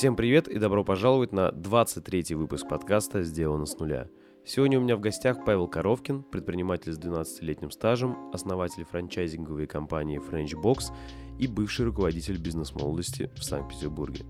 [0.00, 4.08] Всем привет и добро пожаловать на 23 выпуск подкаста «Сделано с нуля».
[4.46, 10.58] Сегодня у меня в гостях Павел Коровкин, предприниматель с 12-летним стажем, основатель франчайзинговой компании French
[10.58, 10.84] Box
[11.38, 14.24] и бывший руководитель бизнес-молодости в Санкт-Петербурге.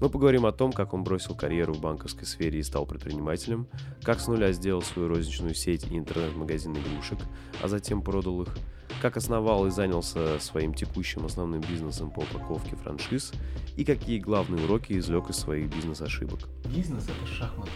[0.00, 3.66] Мы поговорим о том, как он бросил карьеру в банковской сфере и стал предпринимателем,
[4.02, 7.18] как с нуля сделал свою розничную сеть и интернет-магазин игрушек,
[7.62, 8.56] а затем продал их,
[9.00, 13.32] как основал и занялся своим текущим основным бизнесом по упаковке франшиз
[13.76, 16.40] и какие главные уроки извлек из своих бизнес-ошибок.
[16.66, 17.70] Бизнес это шахматы,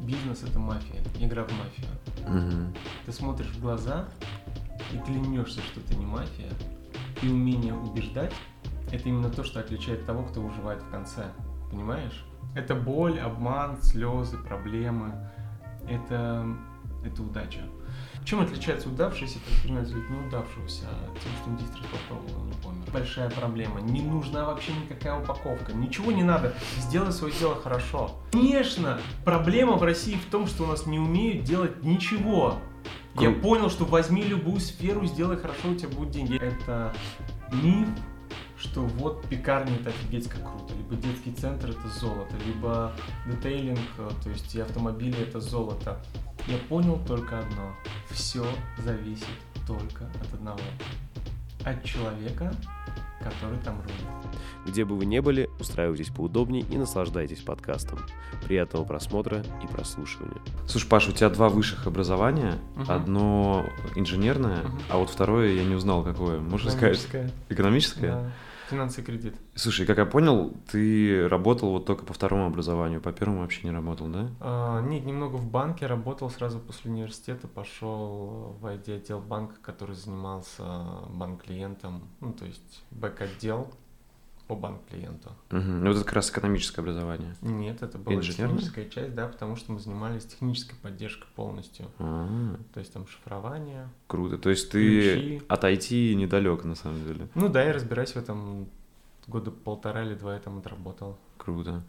[0.00, 1.86] бизнес это мафия, игра в мафию.
[2.26, 2.74] Угу.
[3.06, 4.08] Ты смотришь в глаза
[4.92, 6.50] и клянешься, что ты не мафия,
[7.22, 8.32] и умение убеждать
[8.90, 11.26] это именно то, что отличает того, кто выживает в конце
[11.70, 12.24] понимаешь?
[12.54, 15.12] Это боль, обман, слезы, проблемы.
[15.88, 16.46] Это,
[17.04, 17.60] это удача.
[18.28, 20.82] Чем отличается удавшийся предприниматель от неудавшегося?
[21.14, 22.84] Тем, что он 10 раз попробовал, не помню.
[22.92, 23.80] Большая проблема.
[23.80, 25.72] Не нужна вообще никакая упаковка.
[25.72, 26.54] Ничего не надо.
[26.78, 28.18] Сделай свое дело хорошо.
[28.32, 32.58] Конечно, проблема в России в том, что у нас не умеют делать ничего.
[33.18, 36.36] Я понял, что возьми любую сферу, сделай хорошо, у тебя будут деньги.
[36.36, 36.92] Это
[37.50, 37.88] миф,
[38.58, 42.92] что вот пекарня это офигеть как круто, либо детский центр это золото, либо
[43.24, 45.98] детейлинг, э, то есть и автомобили это золото.
[46.46, 47.74] Я понял только одно,
[48.10, 48.46] все
[48.78, 49.26] зависит
[49.66, 50.60] только от одного,
[51.64, 52.54] от человека,
[53.22, 54.38] который там рулит.
[54.66, 58.00] Где бы вы ни были, устраивайтесь поудобнее и наслаждайтесь подкастом.
[58.44, 60.40] Приятного просмотра и прослушивания.
[60.66, 62.58] Слушай, Паша, у тебя два высших образования.
[62.76, 62.92] Угу.
[62.92, 64.72] Одно инженерное, угу.
[64.90, 66.38] а вот второе я не узнал какое.
[66.38, 67.06] Можешь сказать?
[67.48, 68.12] Экономическое?
[68.12, 68.32] Да.
[68.68, 69.34] Финансы и кредит.
[69.54, 73.72] Слушай, как я понял, ты работал вот только по второму образованию, по первому вообще не
[73.72, 74.30] работал, да?
[74.40, 80.64] А, нет, немного в банке работал сразу после университета, пошел в IT-отдел банка, который занимался
[81.08, 83.72] банк-клиентом, ну, то есть бэк-отдел
[84.48, 85.30] по банк-клиенту.
[85.50, 85.60] Угу.
[85.60, 87.36] Ну, это как раз экономическое образование.
[87.42, 91.86] Нет, это была техническая часть, да, потому что мы занимались технической поддержкой полностью.
[91.98, 92.56] А-а-а.
[92.72, 93.88] То есть там шифрование.
[94.06, 94.38] Круто.
[94.38, 95.42] То есть ты ключи.
[95.48, 97.28] от IT недалек, на самом деле.
[97.34, 98.68] Ну да, я разбираюсь в этом
[99.26, 101.18] года полтора или два я там отработал.
[101.36, 101.72] Круто.
[101.72, 101.82] Ну,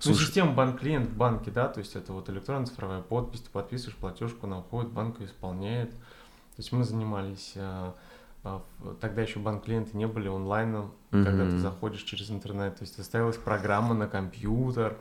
[0.00, 0.18] Слушай...
[0.18, 3.96] Ну, система банк-клиент в банке, да, то есть это вот электронная цифровая подпись, ты подписываешь
[3.96, 5.90] платежку, она уходит, банк ее исполняет.
[5.90, 7.94] То есть мы занимались а,
[8.42, 8.62] а,
[9.00, 11.24] тогда еще банк-клиенты не были онлайном, mm-hmm.
[11.24, 12.76] когда ты заходишь через интернет.
[12.76, 14.96] То есть ставилась программа на компьютер,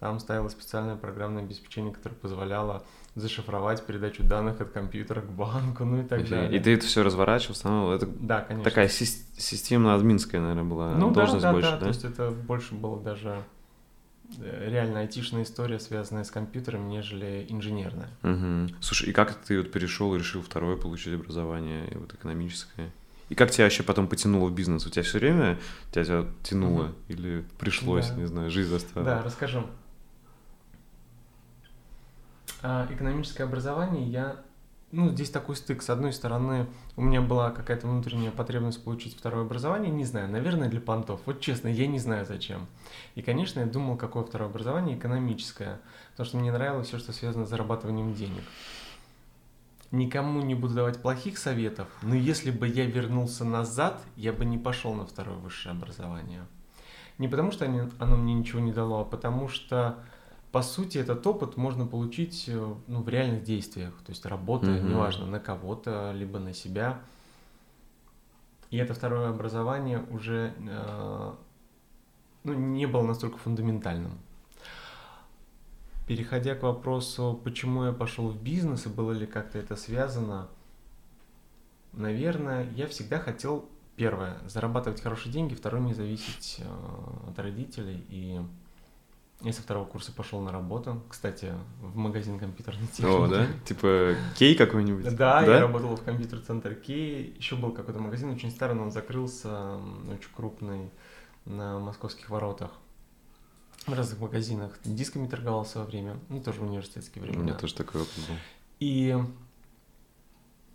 [0.00, 6.02] там ставилось специальное программное обеспечение, которое позволяло зашифровать передачу данных от компьютера к банку, ну
[6.02, 6.28] и так okay.
[6.28, 6.60] далее.
[6.60, 7.92] И ты это все разворачивал, установил?
[7.92, 8.70] Это да, конечно.
[8.70, 11.82] Такая си- системно-админская, наверное, была ну, должность да, да, больше, да, да?
[11.82, 13.44] то есть это больше было даже
[14.38, 18.10] Э, реально айтишная история, связанная с компьютером, нежели инженерная.
[18.22, 18.74] Угу.
[18.80, 22.92] Слушай, и как ты вот перешел и решил второе получить образование, вот экономическое?
[23.28, 24.86] И как тебя вообще потом потянуло в бизнес?
[24.86, 25.58] У тебя все время
[25.90, 26.94] тебя, тебя тянуло угу.
[27.08, 28.14] или пришлось, да.
[28.14, 29.04] не знаю, жизнь заставила?
[29.04, 29.66] Да, расскажу.
[32.62, 34.36] А, экономическое образование я
[34.90, 35.82] ну, здесь такой стык.
[35.82, 40.68] С одной стороны, у меня была какая-то внутренняя потребность получить второе образование, не знаю, наверное,
[40.70, 41.20] для понтов.
[41.26, 42.66] Вот честно, я не знаю зачем.
[43.14, 45.78] И, конечно, я думал, какое второе образование экономическое,
[46.12, 48.42] потому что мне нравилось все, что связано с зарабатыванием денег.
[49.90, 54.58] Никому не буду давать плохих советов, но если бы я вернулся назад, я бы не
[54.58, 56.46] пошел на второе высшее образование.
[57.16, 59.98] Не потому что оно мне ничего не дало, а потому что
[60.52, 64.88] по сути, этот опыт можно получить э, ну, в реальных действиях, то есть работая, mm-hmm.
[64.88, 67.00] неважно, на кого-то, либо на себя.
[68.70, 71.32] И это второе образование уже э,
[72.44, 74.12] ну, не было настолько фундаментальным.
[76.08, 80.48] Переходя к вопросу, почему я пошел в бизнес и было ли как-то это связано,
[81.92, 88.40] наверное, я всегда хотел, первое, зарабатывать хорошие деньги, второе, не зависеть э, от родителей и
[89.42, 93.06] я со второго курса пошел на работу, кстати, в магазин компьютерной техники.
[93.06, 93.46] О, да?
[93.64, 95.04] Типа Кей какой-нибудь?
[95.14, 97.34] Да, да, я работал в компьютер-центре Кей.
[97.36, 99.76] Еще был какой-то магазин, очень старый, но он закрылся,
[100.10, 100.90] очень крупный,
[101.44, 102.70] на московских воротах.
[103.88, 104.78] В разных магазинах.
[104.84, 107.40] Дисками торговался во время, ну, тоже в университетские времена.
[107.40, 108.36] У меня тоже такой опыт был.
[108.80, 109.16] И...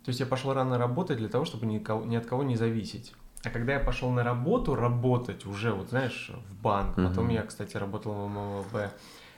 [0.04, 3.14] То есть я пошел рано работать для того, чтобы ни, ни от кого не зависеть.
[3.42, 7.08] А когда я пошел на работу, работать уже, вот знаешь, в банк, mm-hmm.
[7.08, 8.94] потом я, кстати, работал в ММВБ,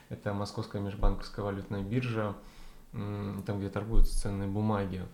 [0.09, 2.35] это Московская межбанковская валютная биржа,
[2.91, 5.05] там, где торгуются ценные бумаги,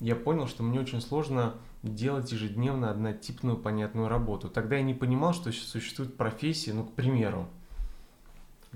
[0.00, 4.48] я понял, что мне очень сложно делать ежедневно однотипную понятную работу.
[4.48, 7.48] Тогда я не понимал, что существуют профессии, ну, к примеру,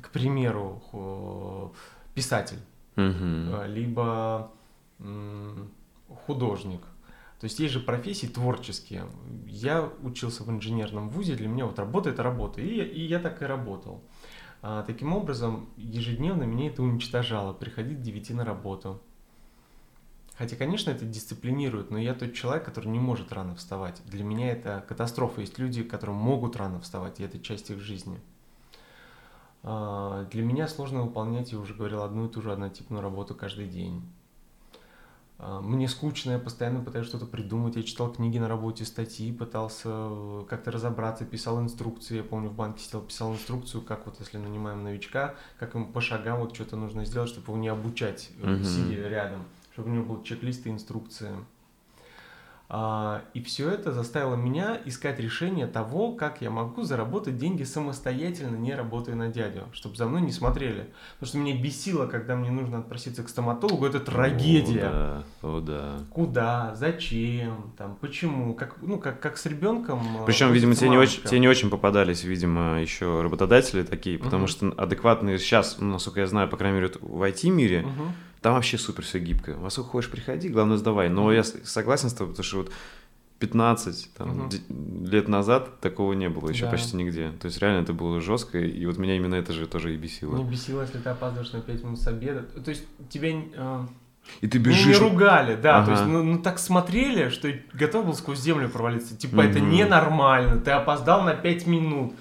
[0.03, 1.73] к примеру,
[2.15, 2.61] писатель,
[2.97, 3.69] mm-hmm.
[3.69, 4.51] либо
[6.27, 6.83] художник–
[7.41, 9.07] То есть есть же профессии творческие.
[9.47, 13.43] Я учился в инженерном вузе, для меня вот работа это работа, и, и я так
[13.43, 14.03] и работал.
[14.61, 19.01] А, таким образом, ежедневно меня это уничтожало, приходить к 9 на работу.
[20.37, 24.03] Хотя, конечно, это дисциплинирует, но я тот человек, который не может рано вставать.
[24.07, 25.41] Для меня это катастрофа.
[25.41, 28.21] Есть люди, которые могут рано вставать, и это часть их жизни.
[29.63, 33.69] А, для меня сложно выполнять, я уже говорил, одну и ту же однотипную работу каждый
[33.69, 34.03] день.
[35.39, 37.77] А, мне скучно, я постоянно пытаюсь что-то придумать.
[37.77, 42.17] Я читал книги на работе, статьи, пытался э, как-то разобраться, писал инструкции.
[42.17, 46.01] Я помню, в банке сидел, писал инструкцию, как вот если нанимаем новичка, как ему по
[46.01, 48.65] шагам вот что-то нужно сделать, чтобы его не обучать, mm-hmm.
[48.65, 51.37] сидя рядом, чтобы у него был чек-лист и инструкция.
[52.71, 58.57] А, и все это заставило меня искать решение того, как я могу заработать деньги самостоятельно,
[58.57, 60.91] не работая на дядю, чтобы за мной не смотрели.
[61.15, 64.85] Потому что меня бесило, когда мне нужно отпроситься к стоматологу, это трагедия.
[64.85, 65.99] О, да, о, да.
[66.11, 70.01] Куда, зачем, там, почему, как, ну, как, как с ребенком.
[70.21, 74.43] Э, Причем, видимо, тебе не, очень, тебе не очень попадались, видимо, еще работодатели такие, потому
[74.45, 74.51] угу.
[74.51, 78.79] что адекватные сейчас, ну, насколько я знаю, по крайней мере, в IT-мире, угу там вообще
[78.79, 79.55] супер все гибко.
[79.55, 81.09] Во сколько хочешь, приходи, главное сдавай.
[81.09, 82.73] Но я согласен с тобой, потому что вот
[83.39, 84.51] 15 там, угу.
[85.07, 86.73] лет назад такого не было еще да.
[86.73, 87.31] почти нигде.
[87.41, 90.37] То есть реально это было жестко, и вот меня именно это же тоже и бесило.
[90.37, 92.43] Не бесило, если ты опаздываешь на 5 минут с обеда.
[92.43, 93.31] То есть тебя...
[93.55, 93.87] Э...
[94.41, 94.99] И ты бежишь.
[94.99, 95.79] Ну, не ругали, да.
[95.79, 95.87] Ага.
[95.87, 99.17] То есть, ну, ну так смотрели, что готов был сквозь землю провалиться.
[99.17, 99.43] Типа, угу.
[99.43, 100.61] это ненормально.
[100.61, 102.15] Ты опоздал на 5 минут.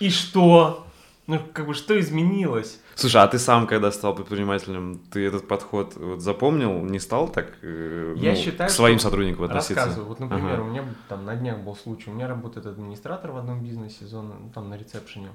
[0.00, 0.86] И что?
[1.26, 2.80] Ну, как бы, что изменилось?
[2.98, 7.56] Слушай, а ты сам, когда стал предпринимателем, ты этот подход вот запомнил, не стал так
[7.62, 9.76] э, Я ну, считаю, к своим сотрудникам относиться?
[9.76, 10.08] Рассказываю.
[10.08, 10.62] Вот, например, ага.
[10.62, 14.34] у меня там на днях был случай, у меня работает администратор в одном бизнесе, зона,
[14.40, 15.28] ну, там на ресепшене.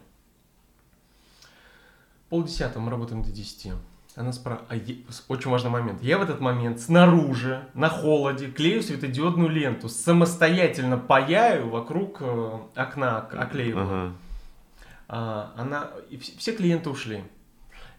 [2.28, 3.72] Полдесятого мы работаем до десяти.
[4.18, 4.98] Она спрашивает, а е...
[5.30, 6.04] очень важный момент.
[6.04, 13.20] Я в этот момент снаружи, на холоде, клею светодиодную ленту, самостоятельно паяю вокруг э, окна,
[13.20, 13.86] оклеиваю.
[13.86, 14.14] Ага.
[15.08, 17.24] А, она, и все клиенты ушли.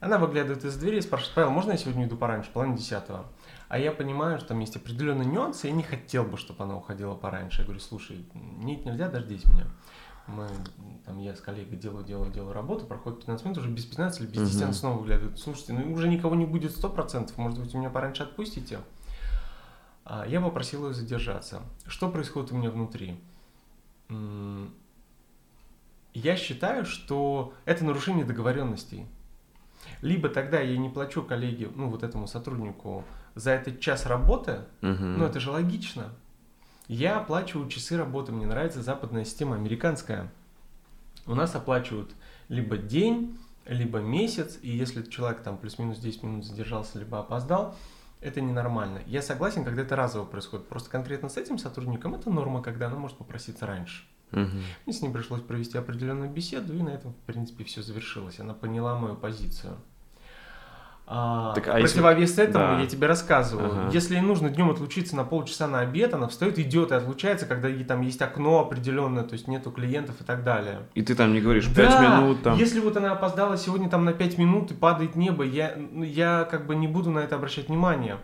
[0.04, 3.24] Она выглядывает из двери и спрашивает, Павел, можно я сегодня иду пораньше, половина десятого?
[3.68, 7.14] А я понимаю, что там есть определенные нюансы, и не хотел бы, чтобы она уходила
[7.14, 7.62] пораньше.
[7.62, 9.64] Я говорю, слушай, нет, нельзя, дождись меня.
[10.26, 10.46] Мы,
[11.06, 14.26] там, я с коллегой делаю, делаю, делаю работу, проходит 15 минут, уже без 15 или
[14.26, 14.64] без 10 uh-huh.
[14.64, 15.38] она снова выглядывает.
[15.38, 18.80] Слушайте, ну уже никого не будет 100%, может быть, вы меня пораньше отпустите?
[20.04, 21.62] А, я попросил ее задержаться.
[21.86, 23.18] Что происходит у меня внутри?
[26.12, 29.06] Я считаю, что это нарушение договоренностей.
[30.00, 33.04] Либо тогда я не плачу коллеге, ну вот этому сотруднику
[33.34, 35.04] за этот час работы, угу.
[35.04, 36.10] ну это же логично.
[36.86, 40.30] Я оплачиваю часы работы, мне нравится западная система, американская.
[41.26, 42.14] У нас оплачивают
[42.48, 47.74] либо день, либо месяц, и если человек там плюс-минус 10 минут задержался, либо опоздал,
[48.20, 49.00] это ненормально.
[49.06, 50.66] Я согласен, когда это разово происходит.
[50.68, 54.04] Просто конкретно с этим сотрудником это норма, когда она может попроситься раньше.
[54.34, 54.50] Угу.
[54.86, 58.40] Мне с ним пришлось провести определенную беседу, и на этом, в принципе, все завершилось.
[58.40, 59.76] Она поняла мою позицию.
[61.06, 62.44] А, так, а противовес если...
[62.44, 62.80] этому да.
[62.80, 63.72] я тебе рассказываю.
[63.72, 63.90] Ага.
[63.92, 67.68] Если ей нужно днем отлучиться на полчаса на обед, она встает, идет и отлучается, когда
[67.84, 70.88] там есть окно определенное, то есть нету клиентов и так далее.
[70.94, 72.56] И ты там не говоришь 5 да, минут там.
[72.56, 76.48] Если вот она опоздала сегодня там на 5 минут и падает небо, я, ну, я
[76.50, 78.16] как бы не буду на это обращать внимание.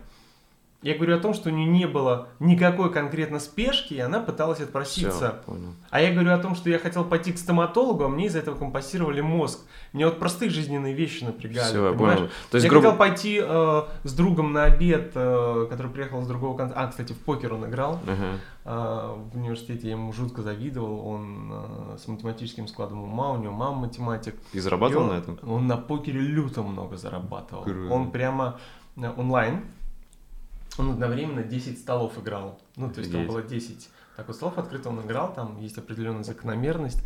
[0.81, 4.61] Я говорю о том, что у нее не было никакой конкретно спешки, и она пыталась
[4.61, 5.11] отпроситься.
[5.11, 5.75] Все, понял.
[5.91, 8.55] А я говорю о том, что я хотел пойти к стоматологу, а мне из-за этого
[8.57, 9.59] компостировали мозг.
[9.93, 11.69] Мне вот простые жизненные вещи напрягали.
[11.69, 12.29] Все, я понял.
[12.49, 12.87] То есть, я грубо...
[12.87, 16.73] хотел пойти э, с другом на обед, э, который приехал с другого конца.
[16.75, 17.99] А, кстати, в покер он играл.
[18.03, 18.37] Uh-huh.
[18.65, 21.05] Э, в университете я ему жутко завидовал.
[21.07, 24.33] Он э, с математическим складом ума, у него мама математик.
[24.51, 25.39] И зарабатывал и он, на этом?
[25.43, 27.65] Он на покере люто много зарабатывал.
[27.65, 27.93] Круто.
[27.93, 28.59] Он прямо
[28.97, 29.61] э, онлайн
[30.77, 32.59] он одновременно 10 столов играл.
[32.75, 36.23] Ну, то есть там было 10 так вот столов открыто, он играл, там есть определенная
[36.23, 37.03] закономерность.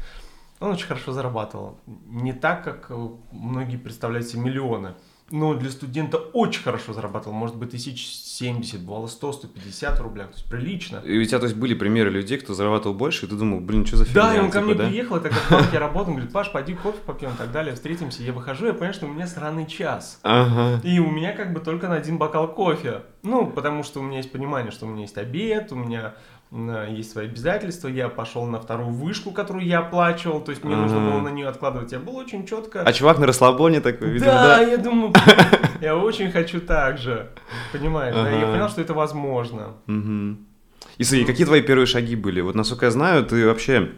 [0.60, 1.79] Он очень хорошо зарабатывал.
[1.86, 2.89] Не так, как
[3.31, 4.95] многие представляют себе миллионы
[5.32, 10.46] но для студента очень хорошо зарабатывал, может быть, тысяч семьдесят, бывало 100-150 рублей, то есть
[10.48, 10.98] прилично.
[10.98, 13.86] И у тебя, то есть, были примеры людей, кто зарабатывал больше, и ты думал, блин,
[13.86, 14.22] что за фигня?
[14.22, 14.88] Да, и он ко типа, мне да?
[14.88, 17.74] приехал, это как в банке работал, он говорит, Паш, пойди кофе попьем и так далее,
[17.74, 18.22] встретимся.
[18.22, 20.20] Я выхожу, я понимаю, что у меня сраный час.
[20.22, 20.79] Ага.
[20.88, 23.01] И у меня как бы только на один бокал кофе.
[23.24, 26.13] Ну, потому что у меня есть понимание, что у меня есть обед, у меня
[26.51, 30.99] есть свои обязательства, я пошел на вторую вышку, которую я оплачивал, то есть мне нужно
[30.99, 32.81] было на нее откладывать, я был очень четко.
[32.81, 34.57] А чувак на расслабоне такой, видимо, да?
[34.57, 35.13] Да, я думаю,
[35.81, 37.29] я очень хочу так же,
[37.73, 39.73] понимаешь, да, я понял, что это возможно.
[40.97, 42.39] И смотри, какие твои первые шаги были?
[42.41, 43.91] Вот насколько я знаю, ты вообще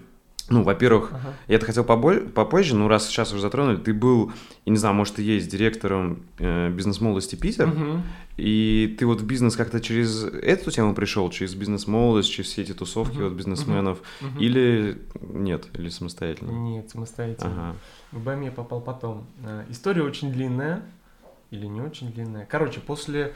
[0.49, 1.33] ну, во-первых, ага.
[1.47, 4.31] я это хотел поболь, попозже, но раз сейчас уже затронули, ты был,
[4.65, 8.01] я не знаю, может, ты есть директором э, бизнес-молодости Питер, угу.
[8.37, 12.73] и ты вот в бизнес как-то через эту тему пришел, через бизнес-молодость, через все эти
[12.73, 13.25] тусовки угу.
[13.25, 14.39] вот бизнесменов, угу.
[14.39, 16.51] или нет, или самостоятельно?
[16.51, 17.51] Нет, самостоятельно.
[17.51, 17.75] Ага.
[18.13, 19.27] В БМ я попал потом.
[19.43, 20.81] Э, история очень длинная,
[21.51, 22.45] или не очень длинная.
[22.45, 23.33] Короче, после...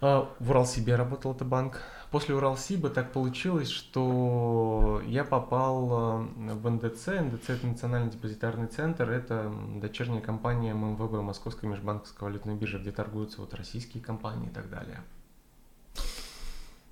[0.00, 6.68] Э, в Уралсибе работал это банк, После Уралсиба так получилось, что я попал э, в
[6.68, 7.06] НДЦ.
[7.06, 9.08] НДЦ– это Национальный депозитарный центр.
[9.08, 14.68] Это дочерняя компания ММВБ, Московской межбанковской валютной биржи, где торгуются вот российские компании и так
[14.68, 15.02] далее.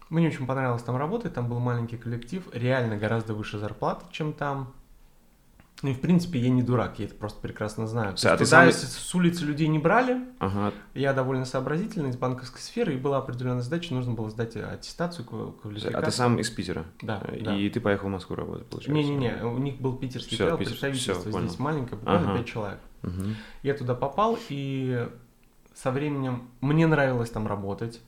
[0.08, 4.72] Мне очень понравилось там работать, там был маленький коллектив, реально гораздо выше зарплаты, чем там.
[5.82, 8.16] Ну и в принципе я не дурак, я это просто прекрасно знаю.
[8.16, 8.72] То а есть, когда сам...
[8.72, 10.72] с улицы людей не брали, ага.
[10.94, 15.26] я довольно сообразительный из банковской сферы, и была определенная задача, нужно было сдать аттестацию
[15.92, 16.84] А ты сам из Питера?
[17.00, 17.18] Да.
[17.32, 17.54] И да.
[17.72, 18.92] ты поехал в Москву работать, получается?
[18.92, 22.38] Не-не-не, у них был питерский все, Питер, представительство, все, здесь маленькое, буквально ага.
[22.38, 22.78] 5 человек.
[23.04, 23.22] Угу.
[23.62, 25.08] Я туда попал, и
[25.74, 28.00] со временем мне нравилось там работать.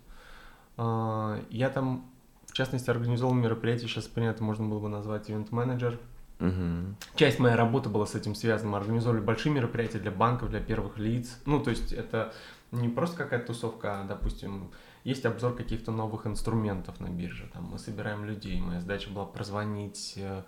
[0.77, 2.11] А, я там,
[2.47, 6.01] в частности, организовал мероприятие, сейчас принято можно было бы назвать ивент-менеджер.
[6.41, 6.95] Угу.
[7.17, 8.71] Часть моей работы была с этим связана.
[8.71, 11.39] Мы организовали большие мероприятия для банков, для первых лиц.
[11.47, 12.33] Ну, то есть это
[12.73, 14.71] не просто какая-то тусовка, а, допустим,
[15.05, 17.49] есть обзор каких-то новых инструментов на бирже.
[17.53, 18.61] Там мы собираем людей.
[18.61, 20.43] Моя задача была прозвонить, э,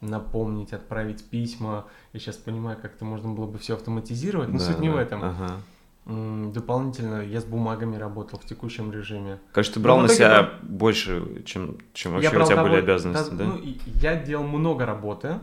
[0.00, 1.86] напомнить, отправить письма.
[2.12, 4.94] Я сейчас понимаю, как это можно было бы все автоматизировать, но да, суть не да.
[4.94, 5.24] в этом.
[5.24, 5.60] Ага.
[6.06, 9.40] Дополнительно я с бумагами работал в текущем режиме.
[9.52, 10.76] Короче, ты брал на себя был...
[10.76, 13.36] больше, чем, чем вообще у тебя были обязанности, да?
[13.36, 13.44] да?
[13.44, 13.60] Ну,
[14.00, 15.40] я делал много работы,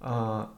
[0.00, 0.50] а,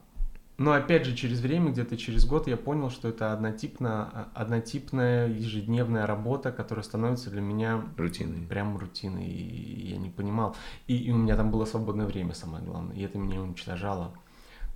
[0.57, 6.07] но опять же через время, где-то через год, я понял, что это однотипно, однотипная ежедневная
[6.07, 8.47] работа, которая становится для меня рутиной.
[8.47, 10.55] Прям рутиной, и я не понимал.
[10.87, 14.13] И, и у меня там было свободное время, самое главное, и это меня уничтожало.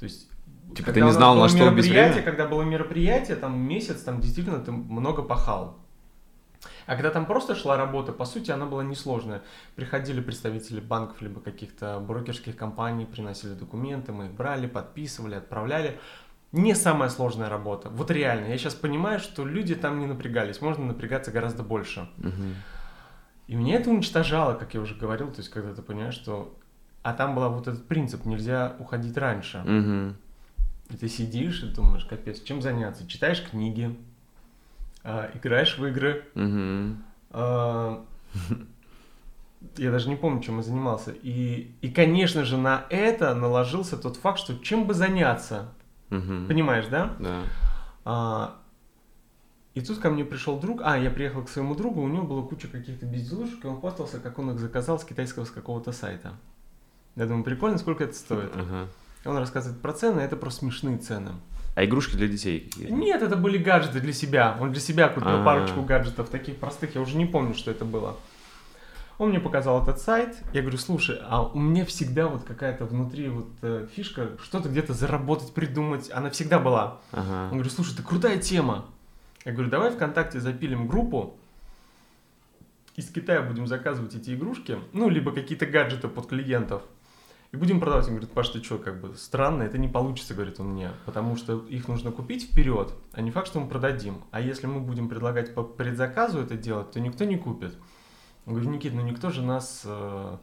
[0.00, 0.28] То есть
[0.74, 2.20] Типа когда ты не знал, на что времени?
[2.20, 5.78] Когда было мероприятие, там месяц, там действительно ты много пахал.
[6.86, 9.42] А когда там просто шла работа, по сути, она была несложная.
[9.74, 15.98] Приходили представители банков, либо каких-то брокерских компаний, приносили документы, мы их брали, подписывали, отправляли.
[16.52, 17.88] Не самая сложная работа.
[17.88, 22.08] Вот реально, я сейчас понимаю, что люди там не напрягались, можно напрягаться гораздо больше.
[22.18, 22.44] Угу.
[23.48, 26.56] И меня это уничтожало, как я уже говорил, то есть когда ты понимаешь, что...
[27.02, 29.58] А там был вот этот принцип, нельзя уходить раньше.
[29.58, 30.16] Угу.
[30.90, 33.06] И ты сидишь и думаешь, капец, чем заняться?
[33.08, 33.96] Читаешь книги,
[35.02, 36.24] э, играешь в игры.
[36.34, 36.96] Угу.
[37.30, 37.98] Э,
[39.76, 41.12] я даже не помню, чем я занимался.
[41.22, 45.72] И, и, конечно же, на это наложился тот факт, что чем бы заняться.
[46.10, 46.46] Угу.
[46.48, 47.16] Понимаешь, да?
[47.18, 47.42] Да.
[48.04, 48.56] А,
[49.74, 52.42] и тут ко мне пришел друг, а, я приехал к своему другу, у него была
[52.42, 56.34] куча каких-то безделушек, и он хвастался, как он их заказал с китайского с какого-то сайта.
[57.16, 58.54] Я думаю, прикольно, сколько это стоит.
[58.54, 58.86] Uh-huh.
[59.26, 61.32] Он рассказывает про цены, это просто смешные цены.
[61.74, 62.92] А игрушки для детей какие-то?
[62.92, 64.56] Нет, это были гаджеты для себя.
[64.60, 65.44] Он для себя купил А-а-а.
[65.44, 68.16] парочку гаджетов, таких простых, я уже не помню, что это было.
[69.18, 73.28] Он мне показал этот сайт, я говорю, слушай, а у меня всегда вот какая-то внутри
[73.28, 77.00] вот э, фишка, что-то где-то заработать, придумать, она всегда была.
[77.12, 77.44] Ага.
[77.44, 78.86] Он говорит, слушай, это крутая тема.
[79.44, 81.38] Я говорю, давай ВКонтакте запилим группу,
[82.96, 86.82] из Китая будем заказывать эти игрушки, ну, либо какие-то гаджеты под клиентов
[87.52, 88.06] и будем продавать.
[88.06, 91.36] Он говорит, Паш, ты что, как бы странно, это не получится, говорит он мне, потому
[91.36, 94.22] что их нужно купить вперед, а не факт, что мы продадим.
[94.30, 97.74] А если мы будем предлагать по предзаказу это делать, то никто не купит.
[98.46, 100.36] Я говорю, Никит, ну никто же нас э,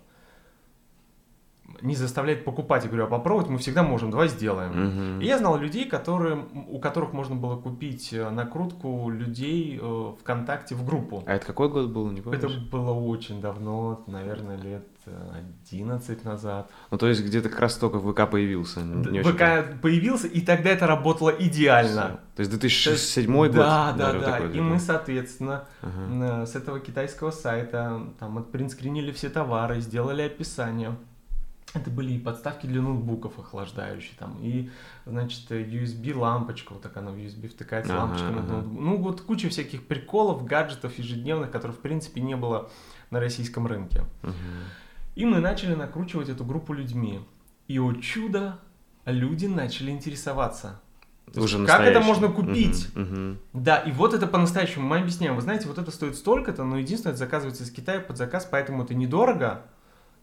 [1.82, 2.84] не заставляет покупать.
[2.84, 5.16] Я говорю, а попробовать мы всегда можем, давай сделаем.
[5.16, 5.22] Угу.
[5.22, 10.76] И я знал людей, которые, у которых можно было купить э, накрутку людей э, ВКонтакте
[10.76, 11.24] в группу.
[11.26, 12.44] А это какой год был, не помнишь?
[12.44, 16.70] Это было очень давно, наверное, лет 11 назад.
[16.92, 18.82] Ну, то есть где-то как раз только ВК появился.
[18.82, 19.80] Не ВК очень...
[19.82, 22.20] появился, и тогда это работало идеально.
[22.36, 23.52] То есть 2007 год?
[23.52, 24.40] Да, да, да.
[24.40, 26.46] и мы, соответственно, ага.
[26.46, 30.96] с этого китайского сайта там отпринскринили все товары, сделали описание.
[31.74, 34.70] Это были и подставки для ноутбуков охлаждающие, там, и,
[35.08, 38.42] значит, USB-лампочка, вот так она в USB втыкается, ага, лампочка ага.
[38.42, 38.80] на ноутбук.
[38.80, 42.70] Ну, вот куча всяких приколов, гаджетов ежедневных, которых, в принципе, не было
[43.10, 44.04] на российском рынке.
[44.22, 44.34] Ага.
[45.16, 47.20] И мы начали накручивать эту группу людьми.
[47.68, 48.60] И, о чудо,
[49.06, 50.82] люди начали интересоваться.
[51.36, 52.90] Уже есть, как это можно купить?
[52.96, 53.38] Угу, угу.
[53.54, 54.88] Да, и вот это по-настоящему.
[54.88, 58.18] Мы объясняем, вы знаете, вот это стоит столько-то, но единственное, это заказывается из Китая под
[58.18, 59.64] заказ, поэтому это недорого.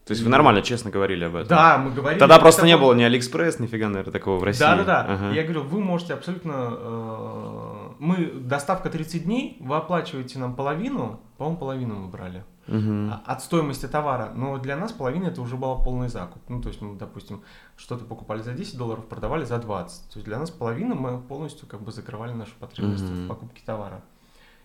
[0.05, 1.49] То есть вы нормально, честно говорили об этом?
[1.49, 2.19] Да, мы говорили.
[2.19, 4.61] Тогда просто не было ни Алиэкспресс, нифига, наверное, такого в России.
[4.61, 5.05] Да, да, да.
[5.07, 5.31] Ага.
[5.31, 6.53] Я говорю, вы можете абсолютно...
[6.71, 12.43] Э, мы, доставка 30 дней, вы оплачиваете нам половину, по-моему, половину мы брали.
[12.67, 16.41] А- от стоимости товара, но для нас половина это уже была полный закуп.
[16.47, 17.41] Ну, то есть мы, допустим,
[17.75, 20.09] что-то покупали за 10 долларов, продавали за 20.
[20.11, 23.25] То есть для нас половина мы полностью как бы закрывали нашу потребность Мгм.
[23.25, 24.01] в покупке товара.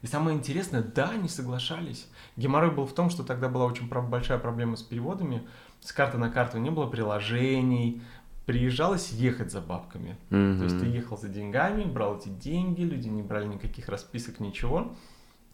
[0.02, 2.06] И самое интересное, да, они соглашались.
[2.36, 5.42] Геморрой был в том, что тогда была очень большая проблема с переводами.
[5.80, 8.02] С карты на карту не было приложений,
[8.44, 10.16] приезжалось ехать за бабками.
[10.28, 14.92] То есть ты ехал за деньгами, брал эти деньги, люди не брали никаких расписок, ничего.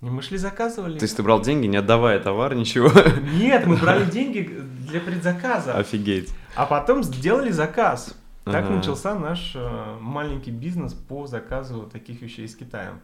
[0.03, 0.99] Мы шли заказывали.
[0.99, 2.91] То есть ты брал деньги, не отдавая товар, ничего?
[3.35, 4.41] Нет, мы брали деньги
[4.89, 5.75] для предзаказа.
[5.75, 6.31] Офигеть.
[6.57, 8.15] А потом сделали заказ.
[8.45, 8.75] Так Ага.
[8.75, 12.95] начался наш э, маленький бизнес по заказу таких вещей из Китая.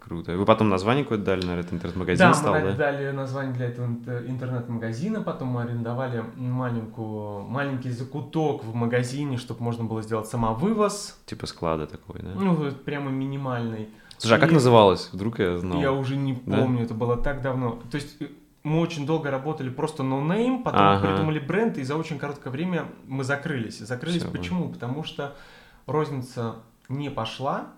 [0.00, 0.36] Круто.
[0.36, 2.72] Вы потом название какое-то дали, наверное, это интернет-магазин да, стал, мы да?
[2.72, 9.62] дали название для этого интер- интернет-магазина, потом мы арендовали маленькую, маленький закуток в магазине, чтобы
[9.62, 12.32] можно было сделать самовывоз, Типа склада такой, да?
[12.34, 13.88] ну, прямо минимальный.
[14.28, 15.10] Слушай, а как и- называлось?
[15.12, 15.80] Вдруг я знал.
[15.80, 16.58] Я уже не Да?
[16.58, 17.80] помню, это было так давно.
[17.90, 18.26] То есть э,
[18.62, 21.06] мы очень долго работали просто no name, потом Ага.
[21.08, 23.78] придумали бренд, и за очень короткое время мы закрылись.
[23.78, 24.68] Закрылись Всё, почему?
[24.70, 25.36] Потому что
[25.86, 26.56] розница
[26.88, 27.68] не пошла,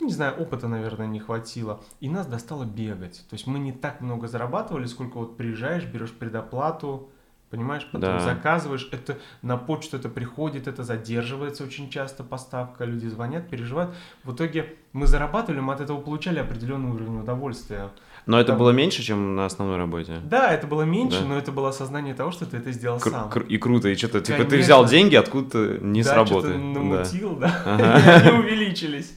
[0.00, 3.24] не знаю, опыта, наверное, не хватило, и нас достало бегать.
[3.30, 7.08] То есть мы не так много зарабатывали, сколько вот приезжаешь, берешь предоплату,
[7.50, 8.20] понимаешь, потом Да.
[8.20, 13.94] заказываешь, это на почту это приходит, это задерживается очень часто поставка, люди звонят, переживают.
[14.24, 17.90] В итоге мы зарабатывали, мы от этого получали определенный уровень удовольствия.
[18.26, 18.58] Но это Да.
[18.58, 20.18] было меньше, чем на основной работе?
[20.24, 21.26] Да, это было меньше, Да.
[21.28, 23.30] но это было осознание того, что ты это сделал Кру- сам.
[23.30, 26.48] кру- и круто, и что-то, типа, ты взял деньги, откуда не да, с работы.
[26.48, 27.98] что-то намутил, да, Ага.
[28.24, 29.14] и они увеличились.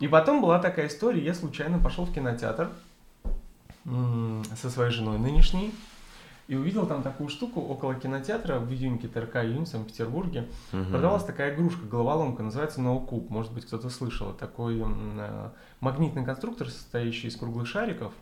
[0.00, 2.68] И потом была такая история, я случайно пошел в кинотеатр
[4.56, 5.72] со своей женой нынешней,
[6.46, 10.48] и увидел там такую штуку около кинотеатра в июньке ТРК «Июнь» в Санкт-Петербурге.
[10.72, 10.90] Мгм.
[10.90, 13.30] Продавалась такая игрушка, головоломка, называется ноукуб.
[13.30, 14.32] Может быть, кто-то слышал.
[14.34, 18.12] Такой э, магнитный конструктор, состоящий из круглых шариков.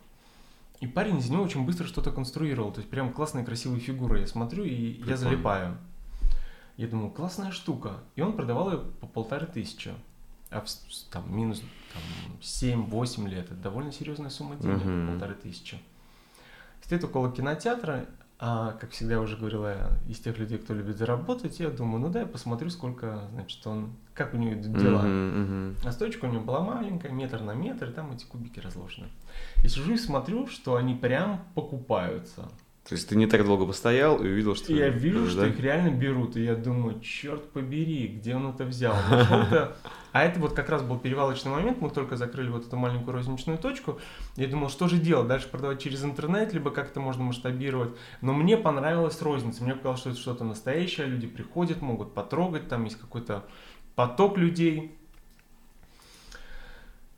[0.81, 2.73] И парень из него очень быстро что-то конструировал.
[2.73, 4.21] То есть прям классные красивые фигуры.
[4.21, 5.17] Я смотрю и я Прикольно.
[5.17, 5.77] залипаю.
[6.77, 7.99] Я думаю, классная штука.
[8.17, 9.93] И он продавал ее по полторы тысячи.
[10.51, 10.65] А
[11.11, 11.61] там минус
[11.93, 12.03] там,
[12.41, 13.47] 7-8 лет.
[13.47, 15.11] Это довольно серьезная сумма денег, Мгм.
[15.13, 15.79] полторы тысячи.
[16.93, 18.05] Стоит около кинотеатра,
[18.39, 22.11] а, как всегда уже говорила, я из тех людей, кто любит заработать, я думаю, ну
[22.11, 25.01] да, я посмотрю, сколько, значит, он, как у него идут дела.
[25.01, 25.77] Мгм, мгм.
[25.87, 29.09] А стоечка у него была маленькая, метр на метр, и там эти кубики разложены.
[29.65, 32.51] И сижу и смотрю, что они прям покупаются.
[32.89, 34.73] То есть ты не так долго постоял и увидел, что...
[34.73, 35.47] Я вижу, что да?
[35.47, 38.95] их реально берут, и я думаю, черт побери, где он это взял?
[39.09, 39.77] Нашел-то-
[40.11, 43.57] А это вот как раз был перевалочный момент, мы только закрыли вот эту маленькую розничную
[43.57, 43.99] точку.
[44.37, 45.29] Я думал, что же делать?
[45.29, 47.93] Дальше продавать через интернет, либо как-то можно масштабировать.
[48.21, 52.85] Но мне понравилась розница, мне показалось, что это что-то настоящее, люди приходят, могут потрогать, там
[52.85, 53.45] есть какой-то
[53.95, 54.99] поток людей.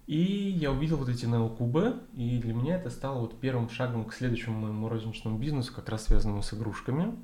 [0.06, 4.12] И я увидел вот эти неокубы, и для меня это стало вот первым шагом к
[4.12, 7.14] следующему моему розничному бизнесу, как раз связанному с игрушками.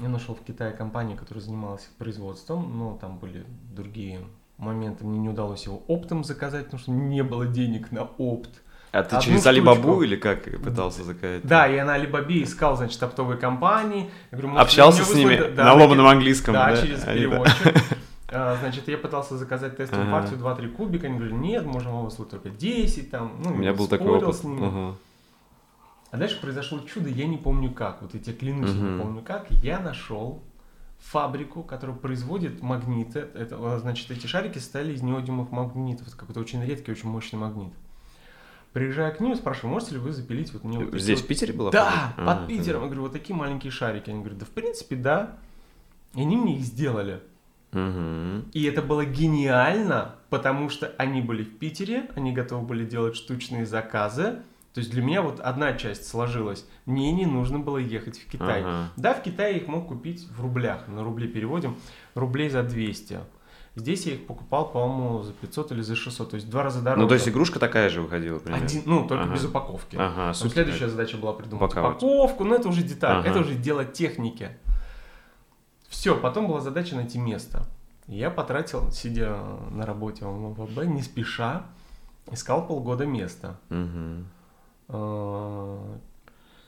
[0.00, 4.20] Я нашел в Китае компанию, которая занималась их производством, но там были другие
[4.56, 5.04] моменты.
[5.04, 8.50] Мне не удалось его оптом заказать, потому что не было денег на опт.
[8.90, 11.42] А ты Одну через Алибабу или как пытался заказать?
[11.44, 14.10] Да, я на Алибабе искал, значит, оптовые компании.
[14.30, 16.82] Я говорю, Общался с ними да, на ломаном английском, да, да?
[16.82, 17.74] через переводчик.
[18.32, 20.20] А, Значит, я пытался заказать тестовую Ага.
[20.20, 21.06] партию 2-3 кубика.
[21.06, 23.10] Они говорили, нет, можем вам выслать только 10.
[23.10, 24.34] Там, ну, У меня был такой опыт.
[24.36, 24.66] с ними.
[24.66, 24.96] Ага.
[26.10, 28.02] А дальше произошло чудо, я не помню как.
[28.02, 28.96] Вот я тебе клянусь, я Мгм.
[28.96, 29.50] не помню как.
[29.62, 30.42] Я нашел
[30.98, 33.26] фабрику, которая производит магниты.
[33.34, 36.06] Это, а, значит, эти шарики состояли из неодимовых магнитов.
[36.08, 37.72] Это какой-то очень редкий, очень мощный магнит.
[38.72, 41.52] Приезжаю к ним спрашиваю, можете ли вы запилить вот мне вот Здесь, вот- в Питере
[41.52, 41.70] была?
[41.70, 42.16] Да, фабрика?
[42.16, 42.80] под Ага, Питером.
[42.82, 44.08] Я говорю, вот такие маленькие шарики.
[44.08, 45.36] Они говорят, да в принципе, да.
[46.14, 47.20] И они мне их сделали.
[47.72, 48.50] Мгм.
[48.52, 53.66] И это было гениально, потому что они были в Питере, они готовы были делать штучные
[53.66, 54.36] заказы.
[54.74, 56.66] То есть для меня вот одна часть сложилась.
[56.86, 58.62] Мне не нужно было ехать в Китай.
[58.62, 58.88] Ага.
[58.96, 60.88] Да, в Китае их мог купить в рублях.
[60.88, 61.76] На рубли переводим.
[62.14, 63.20] Рублей за 200.
[63.74, 66.30] Здесь я их покупал, по-моему, за 500 или за 600.
[66.30, 67.02] То есть в два раза дороже.
[67.02, 68.64] Ну, то есть игрушка такая же выходила, примерно?
[68.66, 69.34] Один, ну, только Ага.
[69.34, 69.96] без упаковки.
[69.98, 71.96] Ага, следующая задача была придумать Упаковать.
[72.02, 73.28] упаковку, но это уже деталь, Ага.
[73.28, 74.50] это уже дело техники.
[75.92, 77.66] Все, потом была задача найти место.
[78.06, 79.36] Я потратил, сидя
[79.70, 81.66] на работе в МВБ, не спеша,
[82.30, 83.60] искал полгода место.
[83.68, 84.26] Мгм.
[84.88, 85.98] А,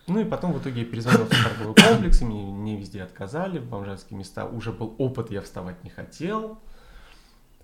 [0.06, 3.58] Ну и потом в итоге я перезвонил в торговый комплекс, и мне, мне везде отказали,
[3.58, 4.44] в бомжатские места.
[4.44, 6.58] Уже был опыт, я вставать не хотел.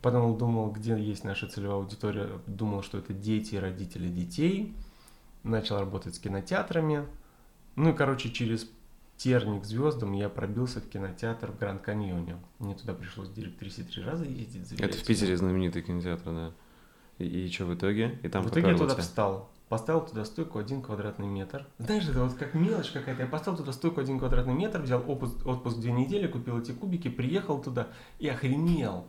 [0.00, 2.40] Потом думал, где есть наша целевая аудитория.
[2.46, 4.74] Думал, что это дети и родители детей.
[5.42, 7.04] Начал работать с кинотеатрами.
[7.76, 8.66] Ну и, короче, через
[9.22, 12.38] терник звездам я пробился в кинотеатр в Гранд Каньоне.
[12.58, 14.66] Мне туда пришлось директрисе три раза ездить.
[14.66, 15.04] за Это в.
[15.04, 16.52] Питере знаменитый кинотеатр, да.
[17.18, 18.18] И, и что в итоге?
[18.22, 19.02] И там в итоге я туда тебя?
[19.02, 19.50] встал.
[19.68, 21.66] Поставил туда стойку один квадратный метр.
[21.78, 23.22] Знаешь, это вот как мелочь какая-то.
[23.22, 27.08] Я поставил туда стойку один квадратный метр, взял отпуск, отпуск две недели, купил эти кубики,
[27.08, 29.06] приехал туда и охренел.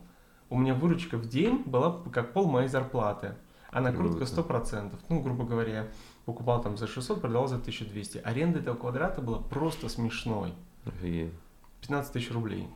[0.50, 3.34] У меня выручка в день была как пол моей зарплаты.
[3.70, 4.42] А накрутка Круто.
[4.42, 4.92] 100%.
[5.08, 5.88] Ну, грубо говоря,
[6.24, 8.18] покупал там за 600, продавал за 1200.
[8.18, 10.52] Аренда этого квадрата была просто смешной.
[10.86, 11.30] Офигеть.
[11.82, 12.68] 15 тысяч рублей.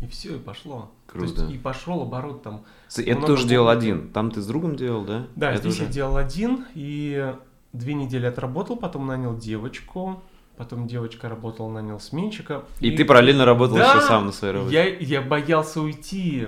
[0.00, 0.92] И все, и пошло.
[1.06, 1.34] Круто.
[1.34, 2.64] То есть, и пошел оборот там.
[2.96, 3.72] Это тоже делал было.
[3.72, 4.10] один.
[4.10, 5.26] Там ты с другом делал, да?
[5.34, 7.34] Да, Это здесь уже- я делал один, и
[7.72, 10.22] две недели отработал, потом нанял девочку,
[10.56, 12.64] потом девочка работала, нанял сменщика.
[12.78, 14.74] И ты параллельно работал Да, еще сам на своей работе.
[14.74, 16.46] Я, я боялся уйти.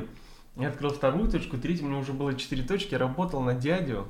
[0.57, 4.07] Я открыл вторую точку, третью, у меня уже было четыре точки, я работал на дядю.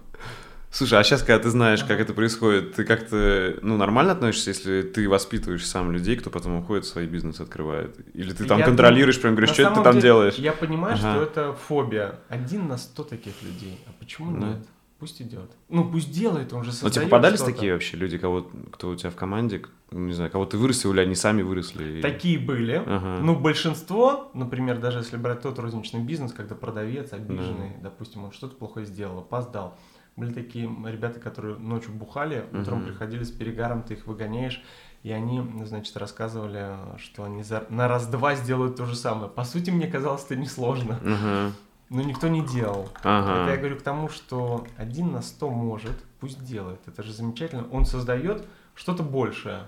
[0.73, 4.83] Слушай, а сейчас, когда ты знаешь, как это происходит, ты как-то, ну, нормально относишься, если
[4.83, 7.97] ты воспитываешь сам людей, кто потом уходит, свои бизнес открывает?
[8.15, 10.35] Или ты там Я контролируешь, прям говоришь, На что это ты там деле, делаешь?
[10.35, 11.13] Я понимаю, Ага.
[11.15, 12.21] что это фобия.
[12.29, 13.81] Один на сто таких людей.
[13.89, 14.47] А почему Да.
[14.49, 14.59] нет?
[15.01, 15.51] Пусть идет.
[15.71, 18.95] Ну, пусть делает, он же Ну, создает тебе попадались такие вообще люди, кого, кто у
[18.97, 22.01] тебя в команде, ну, не знаю, кого ты вырастил, или они сами выросли?
[22.03, 22.83] Такие были.
[22.87, 23.19] Ага.
[23.23, 28.55] Ну, большинство, например, даже если брать тот розничный бизнес, когда продавец обиженный, допустим, он что-то
[28.57, 29.77] плохое сделал, опоздал.
[30.17, 32.87] Были такие ребята, которые ночью бухали, утром Мгм.
[32.89, 34.63] приходили с перегаром, ты их выгоняешь,
[35.03, 39.31] и они, значит, рассказывали, что они за- на раз-два сделают то же самое.
[39.31, 41.53] По сути, мне казалось, это несложно, Ага.
[41.89, 42.91] но никто не делал.
[43.03, 43.43] Ага.
[43.45, 46.81] Это я говорю к тому, что один на сто может, пусть делает.
[46.87, 47.67] Это же замечательно.
[47.71, 48.45] Он создает
[48.75, 49.63] что-то большее.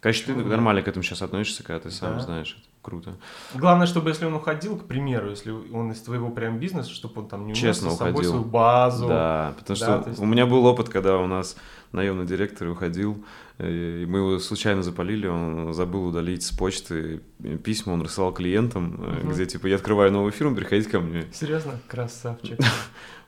[0.00, 0.48] Конечно, ты нет?
[0.48, 2.20] нормально к этому сейчас относишься, когда ты сам Да.
[2.20, 2.56] знаешь.
[2.58, 3.16] Это круто.
[3.54, 7.28] Главное, чтобы если он уходил, к примеру, если он из твоего прям бизнеса, чтобы он
[7.28, 9.08] там не унес Честно с собой свою базу.
[9.08, 11.56] Да, потому Да, что то есть- у меня был опыт, когда у нас
[11.92, 13.24] наемный директор уходил,
[13.58, 17.20] э, и мы его случайно запалили, он забыл удалить с почты
[17.64, 18.84] письма, он рассылал клиентам,
[19.22, 19.30] Мгм.
[19.32, 21.24] где типа я открываю новую фирму, приходите ко мне.
[21.32, 21.72] Серьезно?
[21.88, 22.58] Красавчик.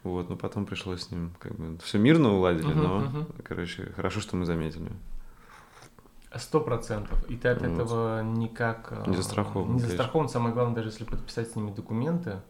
[0.03, 4.37] Вот, но потом пришлось с ним как бы все мирно уладили, но, короче, хорошо, что
[4.37, 4.89] мы заметили.
[6.39, 7.25] Сто процентов.
[7.31, 7.71] И ты от Вот.
[7.81, 8.89] этого никак...
[8.91, 9.89] э, Не застрахован, Не конечно.
[9.89, 10.29] застрахован.
[10.29, 12.41] Самое главное, даже если подписать с ними документы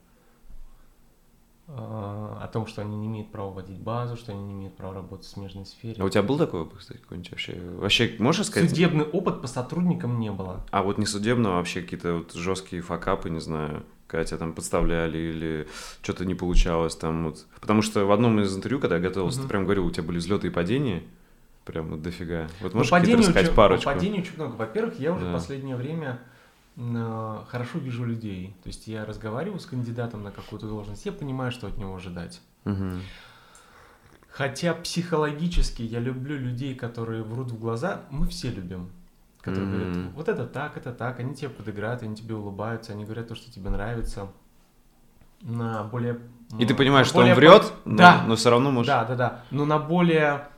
[1.68, 4.94] э, о том, что они не имеют права вводить базу, что они не имеют права
[4.94, 5.96] работать в смежной сфере.
[6.01, 7.61] А у тебя был такой опыт, кстати, какой-нибудь вообще?
[7.61, 8.70] Вообще, можешь сказать?
[8.70, 10.64] Судебный опыт по сотрудникам не было.
[10.70, 14.53] А вот не судебного, а вообще какие-то вот жесткие факапы, не знаю, когда тебя там
[14.53, 15.68] подставляли или
[16.03, 17.46] что-то не получалось там вот.
[17.61, 19.46] Потому что в одном из интервью, когда я готовился, Мгм.
[19.46, 21.03] ты прям говорил, у тебя были взлеты и падения,
[21.66, 22.46] прям вот дофига.
[22.61, 23.85] Вот Ну, можешь какие-то падений рассказать парочку?
[23.90, 24.52] Падений очень много.
[24.57, 25.31] Во-первых, я уже Да.
[25.31, 26.20] в последнее время
[26.79, 28.55] м, хорошо вижу людей.
[28.62, 32.40] То есть я разговариваю с кандидатом на какую-то должность, я понимаю, что от него ожидать.
[32.64, 33.00] Мгм.
[34.31, 38.02] Хотя психологически я люблю людей, которые врут в глаза.
[38.11, 38.90] Мы все любим.
[39.40, 39.74] Которые Мгм.
[39.92, 41.18] говорят, вот это так, это так.
[41.20, 44.29] Они тебе подыграют, они тебе улыбаются, они говорят то, что тебе нравится.
[45.40, 46.18] На более...
[46.59, 48.88] И ты понимаешь, что он более врет, по- но, Да, но все равно можешь...
[48.88, 49.44] да, да, да.
[49.50, 50.48] Но на более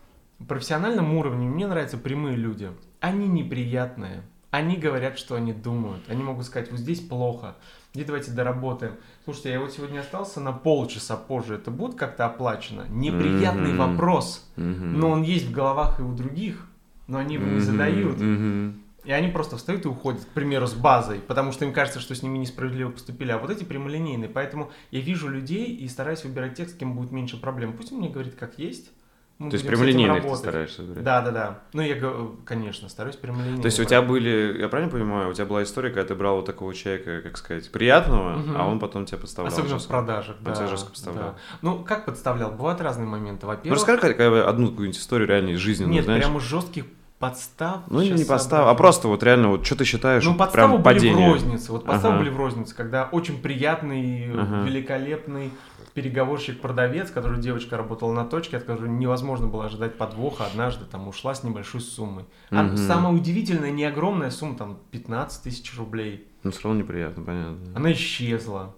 [0.46, 2.70] профессиональном уровне мне нравятся прямые люди.
[3.00, 4.22] Они неприятные.
[4.50, 6.02] Они говорят, что они думают.
[6.08, 7.56] Они могут сказать, вот здесь плохо.
[7.94, 8.94] Где давайте доработаем.
[9.24, 11.56] Слушайте, я вот сегодня остался на полчаса позже.
[11.56, 12.86] Это будет как-то оплачено?
[12.88, 13.78] Неприятный Мгм.
[13.78, 14.48] вопрос.
[14.56, 14.98] Мгм.
[14.98, 16.66] Но он есть в головах и у других,
[17.08, 17.60] но они его не Мгм.
[17.60, 18.18] задают.
[18.20, 18.82] Мгм.
[19.04, 22.14] И они просто встают и уходят, к примеру, с базой, потому что им кажется, что
[22.14, 23.30] с ними несправедливо поступили.
[23.32, 24.28] А вот эти прямолинейные.
[24.28, 27.72] Поэтому я вижу людей и стараюсь выбирать тех, с кем будет меньше проблем.
[27.74, 28.90] Пусть он мне говорит, как есть.
[29.38, 31.04] Мы То есть прямолинейных ты стараешься выбирать?
[31.04, 31.58] Да, да, да.
[31.72, 31.96] Ну, я,
[32.44, 33.62] конечно, стараюсь прямолинейно.
[33.62, 36.36] То есть у тебя были, я правильно понимаю, у тебя была история, когда ты брал
[36.36, 38.56] вот такого человека, как сказать, приятного, Мгм.
[38.60, 39.52] а он потом тебя подставлял.
[39.52, 39.90] Особенно в жестко.
[39.90, 40.54] продажах, Он да.
[40.54, 41.24] тебя жестко подставлял.
[41.28, 41.34] да.
[41.62, 42.50] Ну, как подставлял?
[42.50, 43.46] Бывают разные моменты.
[43.46, 46.24] Ну, Во-первых, расскажи хотя бы одну какую-нибудь историю реально из жизни, нет, знаешь?
[46.24, 46.86] прямо жестких
[47.20, 47.82] подстав.
[47.90, 50.94] Ну, не подстав, а просто вот реально, вот что ты считаешь, Ну, подставы прям были
[50.94, 51.28] падение?
[51.28, 51.72] в рознице.
[51.72, 52.24] Вот подставы Ага.
[52.24, 54.62] были в рознице, когда очень приятный, Ага.
[54.64, 55.50] великолепный
[55.92, 61.34] переговорщик-продавец, который девочка работала на точке, от которой невозможно было ожидать подвоха, однажды там ушла
[61.34, 62.24] с небольшой суммой.
[62.50, 62.76] А Мгм.
[62.76, 66.26] самая удивительная, не огромная сумма, там 15 тысяч рублей.
[66.42, 67.58] Ну, все равно неприятно, понятно.
[67.74, 68.74] Она исчезла.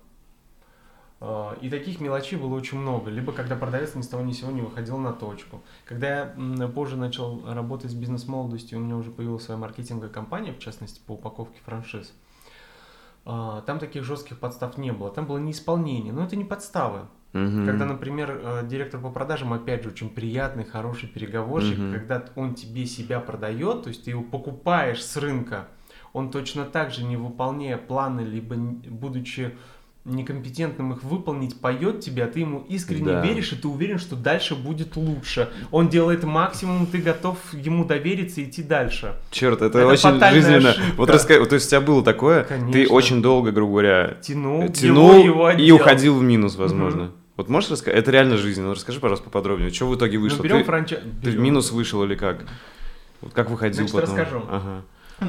[1.23, 3.11] А, И таких мелочей было очень много.
[3.11, 5.63] Либо когда продавец ни с того ни с сего не выходил на точку.
[5.85, 6.07] Когда
[6.59, 11.01] я позже начал работать с бизнес-молодостью, у меня уже появилась своя маркетинговая компания, в частности,
[11.07, 12.09] по упаковке франшиз.
[12.09, 12.30] А,
[13.67, 15.11] Там таких жестких подстав не было.
[15.11, 16.13] Там было неисполнение.
[16.13, 17.01] Но это не подставы.
[17.33, 17.65] Мгм.
[17.67, 21.93] Когда, например, э, директор по продажам, опять же, очень приятный, хороший переговорщик, Мгм.
[21.93, 25.69] когда он тебе себя продает, то есть ты его покупаешь с рынка,
[26.13, 29.55] он точно так же, не выполняя планы, либо будучи
[30.07, 33.21] некомпетентным их выполнить, поет тебе, а ты ему искренне Да.
[33.25, 35.51] веришь, и ты уверен, что дальше будет лучше.
[35.71, 39.15] Он делает максимум, ты готов ему довериться и идти дальше.
[39.31, 40.71] Черт, это, Это очень жизненно.
[40.71, 40.93] ошибка.
[40.97, 42.95] Вот расскажи, то есть у тебя было такое, ты Конечно.
[42.95, 47.13] очень долго, грубо говоря, Тянул, тянул его, его и уходил в минус, возможно.
[47.37, 47.99] Вот можешь рассказать?
[48.01, 48.61] Это реально жизнь.
[48.63, 49.71] Ну расскажи, пожалуйста, поподробнее.
[49.71, 50.39] Что в итоге вышло?
[50.39, 51.03] Ну, берем ты, франчайз.
[51.23, 52.45] ты в минус вышел или как?
[53.23, 54.17] Вот как выходил Значит, потом?
[54.19, 54.45] расскажу.
[54.51, 54.83] Ага.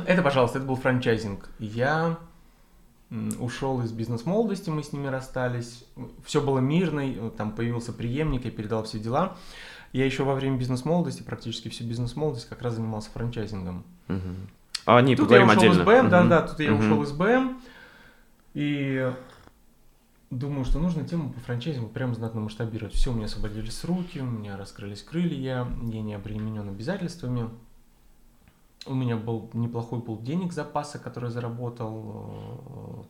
[0.08, 1.50] Это, пожалуйста, это был франчайзинг.
[1.60, 2.18] Я
[3.39, 5.84] ушел из бизнес-молодости, мы с ними расстались.
[6.24, 9.36] Все было мирно, э, там появился преемник, я передал все дела.
[9.91, 13.84] Я еще во время бизнес-молодости, практически всю бизнес-молодость, как раз занимался франчайзингом.
[14.08, 14.36] Мгм.
[14.86, 15.82] А, не, Тут я поговорим ушел отдельно.
[15.82, 16.30] из БМ, да, Мгм.
[16.30, 16.80] да, тут я Мгм.
[16.80, 17.62] ушел из БМ.
[18.54, 19.13] И
[20.30, 22.93] думаю, что нужно тему по франчайзингу прям знатно масштабировать.
[22.93, 27.50] Все, у меня освободились руки, у меня раскрылись крылья, я не обременен обязательствами.
[28.86, 33.06] У меня был неплохой пол денег запаса, который заработал.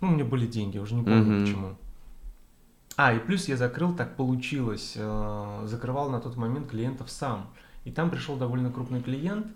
[0.00, 1.44] Ну, у меня были деньги, уже не помню Мгм.
[1.44, 1.76] почему.
[2.96, 7.48] А, и плюс я закрыл, так получилось, э, закрывал на тот момент клиентов сам.
[7.84, 9.48] И там пришел довольно крупный клиент,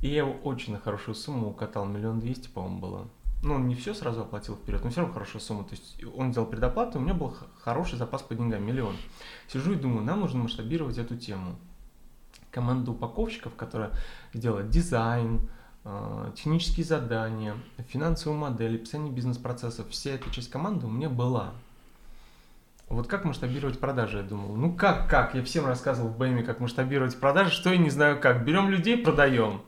[0.00, 3.08] и я его очень на хорошую сумму укатал, миллион двести, по-моему, было.
[3.42, 5.64] Ну, он не все сразу оплатил вперед, но все равно хорошую сумму.
[5.64, 8.94] То есть он сделал предоплату, у меня был хороший запас по деньгам, миллион.
[9.48, 11.56] Сижу и думаю, нам нужно масштабировать эту тему.
[12.52, 13.92] Команда упаковщиков, которая
[14.34, 15.40] делает дизайн,
[15.84, 17.54] э, технические задания,
[17.88, 21.52] финансовую модель, описание бизнес-процессов, вся эта часть команды у меня была.
[22.90, 24.54] Вот как масштабировать продажи, я думал.
[24.54, 25.34] Ну как, как?
[25.34, 28.44] Я всем рассказывал в БМе, как масштабировать продажи, что я не знаю как.
[28.44, 29.62] Берем людей, продаем.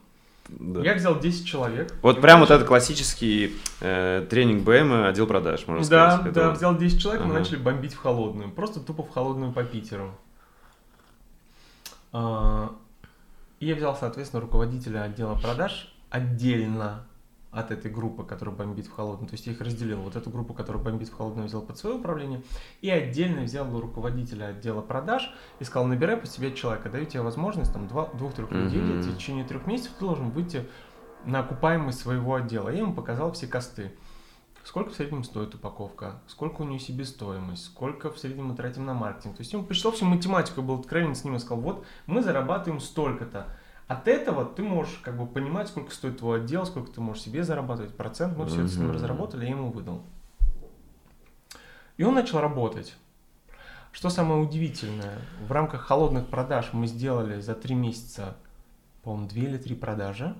[0.48, 0.82] Да.
[0.82, 1.94] Я взял 10 человек.
[2.02, 6.34] Вот прям вот начал- этот классический э, тренинг БМ отдел продаж, можно Да, сказать.
[6.34, 6.58] Да, вот.
[6.58, 7.38] взял 10 человек, мы Ага.
[7.38, 8.50] начали бомбить в холодную.
[8.50, 10.14] Просто тупо в холодную по Питеру.
[12.14, 12.72] А,
[13.58, 17.06] И я взял, соответственно, руководителя отдела продаж отдельно
[17.50, 19.28] от этой группы, которая бомбит в холодную.
[19.28, 20.00] То есть я их разделил.
[20.00, 22.42] Вот эту группу, которая бомбит в холодную, взял под свое управление.
[22.82, 27.72] И отдельно взял руководителя отдела продаж и сказал, набирай по себе человека, даю тебе возможность,
[27.72, 30.66] там, двух-трех людей, в течение трех месяцев ты должен выйти
[31.24, 32.68] на окупаемость своего отдела.
[32.68, 33.92] Я ему показал все косты.
[34.64, 38.94] Сколько в среднем стоит упаковка, сколько у нее себестоимость, сколько в среднем мы тратим на
[38.94, 39.36] маркетинг.
[39.36, 42.22] То есть ему посчитал всю математику, я был откровенен с ним и сказал, вот мы
[42.22, 43.46] зарабатываем столько-то.
[43.88, 47.44] От этого ты можешь как бы понимать, сколько стоит твой отдел, сколько ты можешь себе
[47.44, 48.38] зарабатывать, процент.
[48.38, 50.02] Мы все это с ним разработали, я ему выдал.
[51.98, 52.96] И он начал работать.
[53.92, 58.34] Что самое удивительное, в рамках холодных продаж мы сделали за три месяца,
[59.02, 60.34] по-моему, две или три продажи.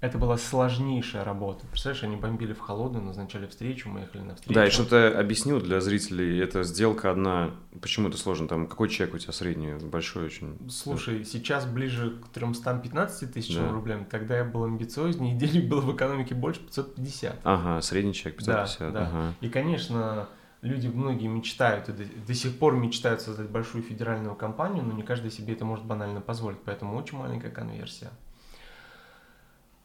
[0.00, 1.66] Это была сложнейшая работа.
[1.66, 4.54] Представляешь, они бомбили в холодную, назначали встречу, мы ехали на встречу.
[4.54, 7.50] Да, и чтобы ты объяснил для зрителей, это сделка одна.
[7.82, 8.46] Почему это сложно?
[8.46, 9.72] Там какой чек у тебя средний?
[9.74, 10.56] Большой очень.
[10.70, 13.72] Слушай, сейчас ближе к 315 тысячам Да.
[13.72, 14.04] рублям.
[14.04, 17.40] Тогда я был амбициознее, и денег было в экономике больше 550.
[17.42, 18.78] Ага, средний чек 550.
[18.78, 19.06] Да, да.
[19.08, 19.34] ага.
[19.40, 20.28] И, конечно,
[20.62, 25.02] люди многие мечтают и до, до сих пор мечтают создать большую федеральную компанию, но не
[25.02, 28.10] каждый себе это может банально позволить, поэтому очень маленькая конверсия.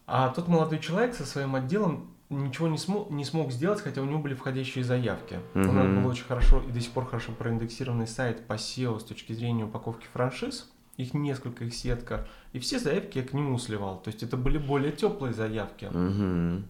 [0.06, 4.06] А тот молодой человек со своим отделом ничего не смог, не смог сделать, хотя у
[4.06, 5.40] него были входящие заявки.
[5.54, 9.04] У нас был очень хорошо и до сих пор хорошо проиндексированный сайт по SEO с
[9.04, 10.70] точки зрения упаковки франшиз.
[10.98, 12.28] Их несколько, их сетка.
[12.52, 13.98] И все заявки я к нему сливал.
[14.00, 15.86] То есть это были более теплые заявки.
[15.86, 16.66] Мгм.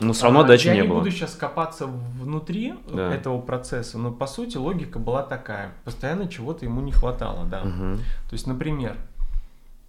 [0.00, 0.98] Но все равно А, отдачи Я не не было.
[0.98, 3.14] буду сейчас копаться внутри Да.
[3.14, 5.72] этого процесса, но по сути логика была такая.
[5.84, 7.62] Постоянно чего-то ему не хватало, да.
[7.62, 7.98] Мгм.
[7.98, 8.96] То есть, например,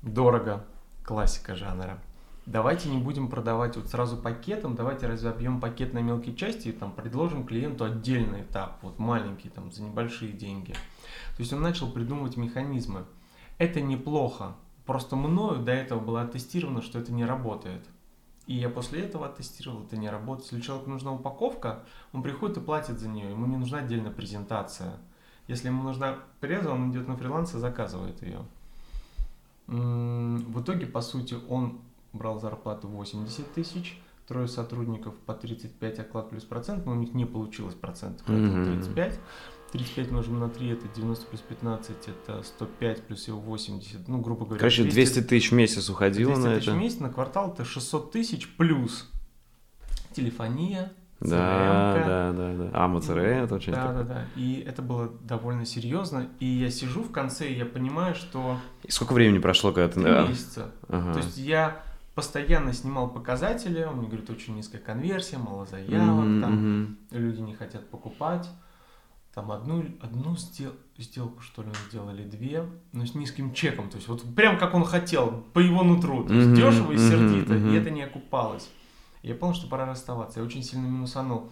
[0.03, 0.63] дорого,
[1.03, 1.99] классика жанра.
[2.45, 6.91] Давайте не будем продавать вот сразу пакетом, давайте разобьем пакет на мелкие части и там
[6.91, 10.73] предложим клиенту отдельный этап, вот маленький, там, за небольшие деньги.
[10.73, 13.05] То есть он начал придумывать механизмы.
[13.59, 17.85] Это неплохо, просто мною до этого было оттестировано, что это не работает.
[18.45, 20.51] И я после этого оттестировал, это не работает.
[20.51, 24.97] Если человеку нужна упаковка, он приходит и платит за нее, ему не нужна отдельная презентация.
[25.47, 28.45] Если ему нужна преза, он идет на фриланс и заказывает ее.
[29.67, 31.79] В итоге, по сути, он
[32.11, 37.25] брал зарплату 80 тысяч, трое сотрудников по 35 оклад плюс процент, но у них не
[37.25, 38.65] получилось процентов, Мгм.
[38.65, 39.19] 35.
[39.71, 44.45] 35 умножим на 3, это 90 плюс 15, это 105 плюс его 80, ну, грубо
[44.45, 44.59] говоря.
[44.59, 46.77] Короче, 200 тысяч в месяц уходило 200 на тысяч это.
[46.77, 49.09] в месяц, на квартал это 600 тысяч плюс
[50.13, 50.93] телефония,
[51.29, 52.69] Да, да, да, да.
[52.73, 54.03] А, МЦР, это очень Да, такое.
[54.03, 54.25] да, да.
[54.35, 56.27] И это было довольно серьезно.
[56.39, 60.01] И я сижу в конце, и я понимаю, что И сколько времени прошло, когда ты...
[60.01, 60.71] три а, месяца.
[60.89, 61.13] ага.
[61.13, 61.81] То есть я
[62.15, 66.97] постоянно снимал показатели, он мне говорит, очень низкая конверсия, мало заявок, Мгм, там мгм.
[67.11, 68.49] люди не хотят покупать.
[69.33, 73.89] Там одну, одну сдел- сделку, что ли, он сделал, или две, но с низким чеком.
[73.89, 76.23] То есть вот прям как он хотел, по его нутру.
[76.25, 77.69] То есть Мгм, дешево и сердито, мгм.
[77.69, 78.69] и это не окупалось.
[79.23, 80.39] Я понял, что пора расставаться.
[80.39, 81.49] Я очень сильно минусанул.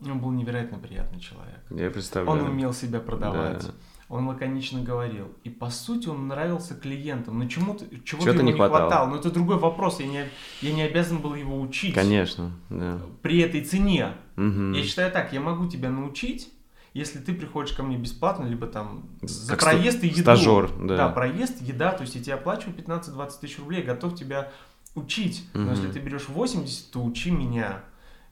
[0.00, 1.58] Он был невероятно приятный человек.
[1.70, 2.40] Я представляю.
[2.40, 3.66] Он умел себя продавать.
[3.66, 3.72] Да.
[4.08, 5.26] он лаконично говорил.
[5.42, 7.40] И по сути он нравился клиентам.
[7.40, 8.80] Но чему-то, чего-то Чего-то ему не хватало.
[8.82, 9.08] хватало.
[9.10, 9.98] Но это другой вопрос.
[9.98, 10.24] Я не,
[10.62, 11.94] я не обязан был его учить.
[11.94, 13.00] Конечно, да.
[13.22, 14.12] При этой цене.
[14.36, 14.72] Мгм.
[14.72, 16.48] Я считаю так, я могу тебя научить,
[16.94, 20.20] если ты приходишь ко мне бесплатно, либо там за Как проезд и еду.
[20.20, 20.96] стажер, да.
[20.96, 24.52] Да, проезд, еда, то есть я тебе оплачиваю 15-20 тысяч рублей, готов тебя
[24.94, 25.44] учить.
[25.54, 27.80] Но если ты берешь 80, то учи меня.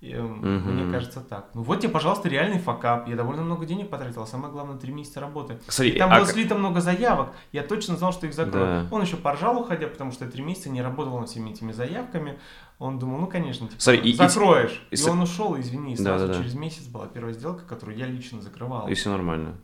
[0.02, 0.40] И, эм.
[0.74, 1.48] Мне кажется так.
[1.54, 3.08] Ну вот тебе, пожалуйста, реальный факап.
[3.08, 5.58] Я довольно много денег потратил, а самое главное, 3 месяца работы.
[5.68, 8.66] Смотри, И там а было слито много заявок, я точно знал, что их закрою.
[8.84, 8.94] Да.
[8.94, 12.38] Он еще поржал, уходя, потому что я три месяца не работал над всеми этими заявками.
[12.78, 14.86] Он думал, ну, конечно, типа, Смотри, и- и- закроешь.
[14.90, 16.38] И, и с- он ушел, извини, и сразу да, да.
[16.38, 18.86] через месяц была первая сделка, которую я лично закрывал.
[18.88, 19.54] и все нормально.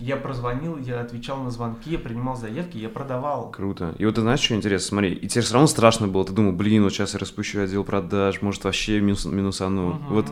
[0.00, 3.50] Я прозвонил, я отвечал на звонки, я принимал заявки, я продавал.
[3.50, 3.94] Круто.
[3.98, 4.88] И вот ты знаешь, что интересно?
[4.88, 6.24] Смотри, и тебе все равно страшно было.
[6.24, 9.88] Ты думал, блин, вот сейчас я распущу отдел продаж, может вообще минус, минусану.
[9.94, 10.06] Мгм.
[10.08, 10.26] Вот,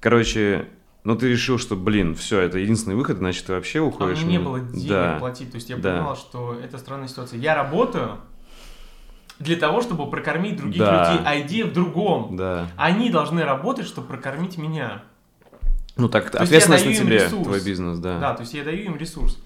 [0.00, 0.68] короче,
[1.04, 4.20] но ты решил, что, блин, все, это единственный выход, значит, ты вообще А уходишь.
[4.22, 5.16] меня не Ну, было денег да.
[5.18, 5.92] платить, то есть я Да.
[5.96, 7.38] понимал, что это странная ситуация.
[7.38, 8.16] Я работаю
[9.38, 11.12] для того, чтобы прокормить других Да.
[11.12, 12.36] людей, а идея в другом.
[12.38, 12.68] Да.
[12.78, 15.02] Они должны работать, чтобы прокормить меня.
[15.96, 17.46] Ну так, То ответственность на тебе, ресурс.
[17.46, 18.18] твой бизнес, да.
[18.18, 19.38] Да, то есть я даю им ресурс.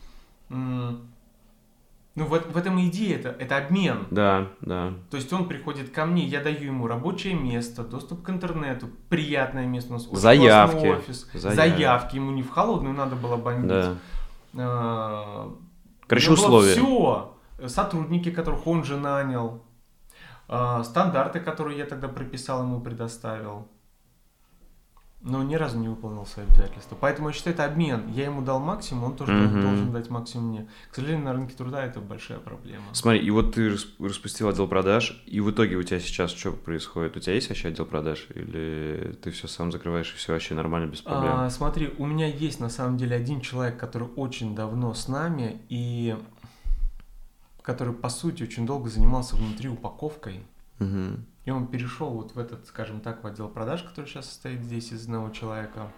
[2.15, 4.07] Ну, в, в этом и идея, это, это обмен.
[4.11, 4.95] Да, да.
[5.11, 9.67] То есть он приходит ко мне, я даю ему рабочее место, доступ к интернету, приятное
[9.67, 10.87] место, у нас Заявки.
[10.87, 11.55] офис, Заявки.
[11.57, 13.69] заявки, ему не в холодную надо было бомбить.
[13.69, 13.95] Да.
[14.57, 15.55] А,
[16.09, 16.73] Короче, условия.
[16.73, 17.35] всё.
[17.67, 19.63] Сотрудники, которых он же нанял,
[20.49, 23.69] а, стандарты, которые я тогда прописал, ему предоставил.
[25.21, 26.97] Но ни разу не выполнил свои обязательства.
[26.99, 28.07] Поэтому я считаю, это обмен.
[28.13, 29.61] Я ему дал максимум, он тоже Мгм.
[29.63, 30.69] должен дать максимум мне.
[30.93, 32.85] К сожалению, на рынке труда это большая проблема.
[32.93, 36.53] Смотри, и вот ты рас- распустил отдел продаж, и в итоге у тебя сейчас что
[36.53, 37.17] происходит?
[37.17, 38.29] У тебя есть вообще отдел продаж?
[38.33, 41.33] Или ты все сам закрываешь, и все вообще нормально, без проблем?
[41.35, 45.61] А, смотри, у меня есть на самом деле один человек, который очень давно с нами
[45.69, 46.17] и
[47.63, 50.43] который, по сути, очень долго занимался внутри упаковкой.
[50.79, 51.25] Мгм.
[51.49, 54.93] И он перешел вот в этот, скажем так, в отдел продаж, который сейчас состоит здесь
[54.93, 55.91] из одного человека.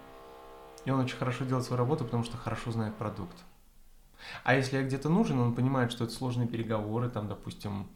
[0.85, 3.35] И он очень хорошо делает свою работу, потому что хорошо знает продукт.
[4.45, 7.87] А если я где-то нужен, он понимает, что это сложные переговоры, там, допустим,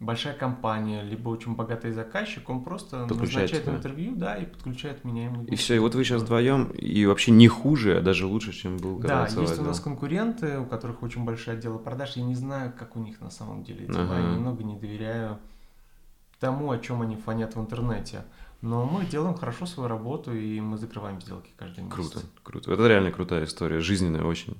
[0.00, 3.74] большая компания, либо очень богатый заказчик, он просто назначает тебя.
[3.74, 5.26] интервью, да, и подключает меня.
[5.26, 8.24] и мы И все, и вот вы сейчас вдвоем, и вообще не хуже, а даже
[8.24, 9.62] лучше, чем был Да, есть у отдел.
[9.62, 12.16] нас конкуренты, у которых очень большие отделы продаж.
[12.16, 14.04] Я не знаю, как у них на самом деле дела.
[14.04, 14.20] Ага.
[14.20, 15.38] Я немного не доверяю
[16.38, 18.24] тому, о чем они фонят в интернете.
[18.60, 21.94] Но мы делаем хорошо свою работу, и мы закрываем сделки каждый месяц.
[21.94, 22.72] Круто, круто.
[22.72, 24.56] Это реально крутая история, жизненная очень.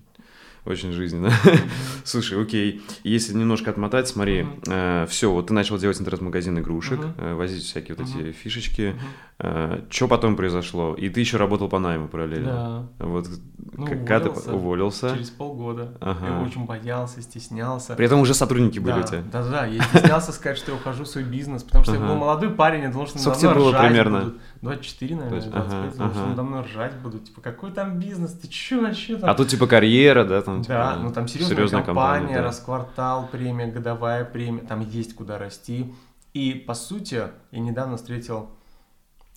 [0.64, 1.30] Очень жизненно.
[2.04, 2.82] Слушай, окей.
[3.04, 5.06] Если немножко отмотать, смотри, Мгм.
[5.06, 7.14] все, вот ты начал делать интернет-магазин игрушек, Мгм.
[7.16, 8.20] э, возить всякие вот Мгм.
[8.20, 8.94] эти фишечки.
[8.94, 9.84] Мгм.
[9.88, 10.94] Что потом произошло?
[10.94, 12.88] И ты еще работал по найму параллельно.
[12.98, 13.06] Да.
[13.06, 13.28] Вот
[13.72, 15.10] Ну, когда ты уволился.
[15.14, 15.96] Через полгода.
[16.00, 16.26] Ага.
[16.26, 17.94] Я очень боялся, стеснялся.
[17.94, 19.22] При этом уже сотрудники были да, у тебя.
[19.32, 22.16] да, да, я стеснялся сказать, что я ухожу в свой бизнес, потому что я был
[22.16, 24.18] молодой парень, я думал, что Сколько тебе было примерно?
[24.20, 24.38] будут.
[24.62, 26.28] 24, наверное, Ага, 25, думал, что ага.
[26.30, 27.24] надо мной ржать будут.
[27.26, 29.30] Типа, какой там бизнес, ты чё вообще там?
[29.30, 32.42] А тут типа карьера, да, там Да, типа, ну там серьезная, компания, да.
[32.42, 35.94] расквартал, премия, годовая премия, там есть куда расти.
[36.34, 38.50] И по сути, я недавно встретил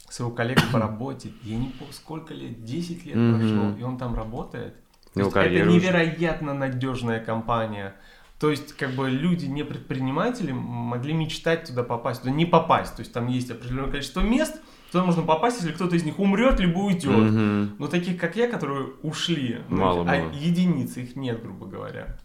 [0.09, 4.15] своего коллегу по работе, я не помню, сколько лет, 10 лет прошло, и он там
[4.15, 4.75] работает.
[5.15, 7.95] Есть это невероятно надежная компания.
[8.39, 12.95] То есть, как бы люди, не предприниматели, могли мечтать туда попасть, туда не попасть.
[12.95, 14.59] То есть там есть определенное количество мест,
[14.91, 17.05] туда можно попасть, если кто-то из них умрет, либо уйдет.
[17.17, 17.71] Мгм.
[17.79, 20.31] Но таких, как я, которые ушли, ну, Мало а было.
[20.33, 22.17] единицы, их нет, грубо говоря.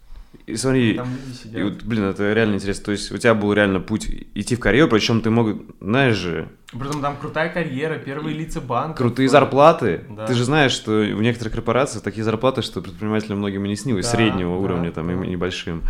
[0.45, 1.59] И смотри, Там люди сидят.
[1.59, 2.85] и вот, блин, это реально интересно.
[2.85, 5.47] То есть у тебя был реально путь идти в карьеру, причем ты мог,
[5.81, 8.97] знаешь же, Притом там крутая карьера, первые лица банка.
[8.97, 10.03] крутые зарплаты.
[10.09, 10.27] Да.
[10.27, 14.05] Ты же знаешь, что в некоторых корпорациях такие зарплаты, что предпринимателям многим и не снилось,
[14.05, 15.13] Да, среднего да, уровня, там, да.
[15.25, 15.81] и небольшим.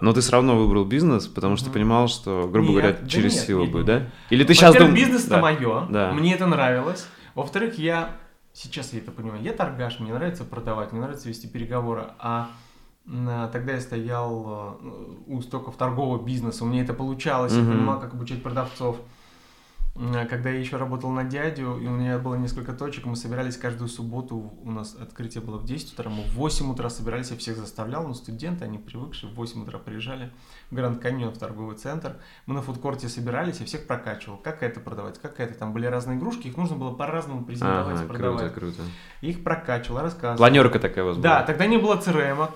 [0.00, 3.34] Но ты все равно выбрал бизнес, потому что понимал, что, грубо Нет, говоря, да через
[3.34, 4.02] нет, силу нет, будет, да?
[4.30, 4.94] Или ты сейчас думаешь...
[4.94, 5.40] бизнес это да.
[5.40, 6.12] мое, Да.
[6.12, 7.06] мне это нравилось.
[7.34, 8.10] Во-вторых, я,
[8.52, 12.48] сейчас я это понимаю, я торгаш, мне нравится продавать, мне нравится вести переговоры, а
[13.06, 14.88] м, тогда я стоял э,
[15.26, 17.72] у истоков торгового бизнеса, у меня это получалось, я Мгм.
[17.72, 18.96] понимал, как обучать продавцов.
[20.00, 23.56] М, Когда я еще работал на дядю, и у меня было несколько точек, мы собирались
[23.56, 27.36] каждую субботу, у нас открытие было в 10 утра, мы в 8 утра собирались, я
[27.36, 30.30] всех заставлял, но студенты, они привыкшие, в 8 утра приезжали
[30.70, 34.78] в Гранд Каньон, в торговый центр, мы на фудкорте собирались, я всех прокачивал, как это
[34.78, 38.54] продавать, как это, там были разные игрушки, их нужно было по-разному презентовать, Ага, круто, продавать.
[38.54, 38.82] круто.
[39.20, 40.36] Их прокачивал, рассказывал.
[40.38, 41.42] Планерка такая у вас Да, была?
[41.42, 42.48] тогда не было CRM.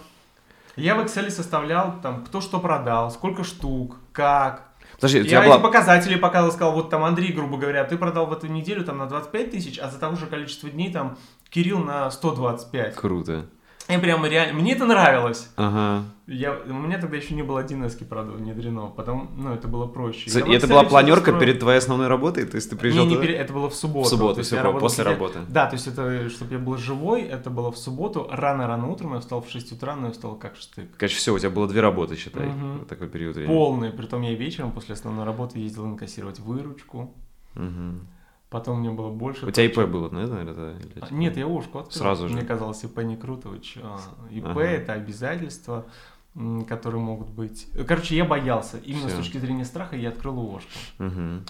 [0.77, 4.72] Я в Excel составлял, там, кто что продал, сколько штук, как,
[5.03, 5.59] Подожди, у я тебя эти была...
[5.59, 9.07] показатели показывал, сказал, вот там Андрей, грубо говоря, ты продал в эту неделю там на
[9.07, 11.19] 25 тысяч, а за того же количество дней там
[11.51, 12.95] Кирилл на 125.
[12.95, 13.47] Круто.
[13.93, 14.59] Я прямо реально...
[14.61, 15.49] Мне это нравилось.
[15.57, 16.05] Ага.
[16.27, 16.53] Я...
[16.67, 18.87] У меня тогда еще не было 1С, правда, внедрено.
[18.87, 20.31] Потом, ну, это было проще.
[20.31, 22.47] За- И это была планерка перед твоей основной работой?
[22.47, 23.27] То есть ты приезжал Не, не туда?
[23.27, 24.07] пере- это было в субботу.
[24.07, 25.41] В субботу, по- работал после работы.
[25.49, 29.21] Да, то есть это, чтобы я был живой, это было в субботу, рано-рано утром, я
[29.21, 30.87] встал в 6 утра, но я встал как штык.
[30.97, 32.79] Короче, все, у тебя было две работы, считай, Мгм.
[32.81, 33.53] в такой период времени.
[33.55, 37.15] Полный, притом я вечером после основной работы ездил инкассировать выручку,
[37.55, 38.07] Мгм.
[38.53, 39.47] Потом мне было больше...
[39.47, 40.71] У тебя ИП было, ну, наверное, да?
[40.73, 41.99] Или Нет, я ушку открыл.
[41.99, 42.35] Сразу же.
[42.35, 43.49] Мне казалось, ИП не круто.
[43.83, 43.99] А,
[44.31, 44.61] ИП Ага.
[44.63, 45.85] это обязательства,
[46.69, 47.67] которые могут быть...
[47.87, 48.79] Короче, я боялся.
[48.79, 49.17] Именно Всё.
[49.17, 50.71] с точки зрения страха я открыл ООшку.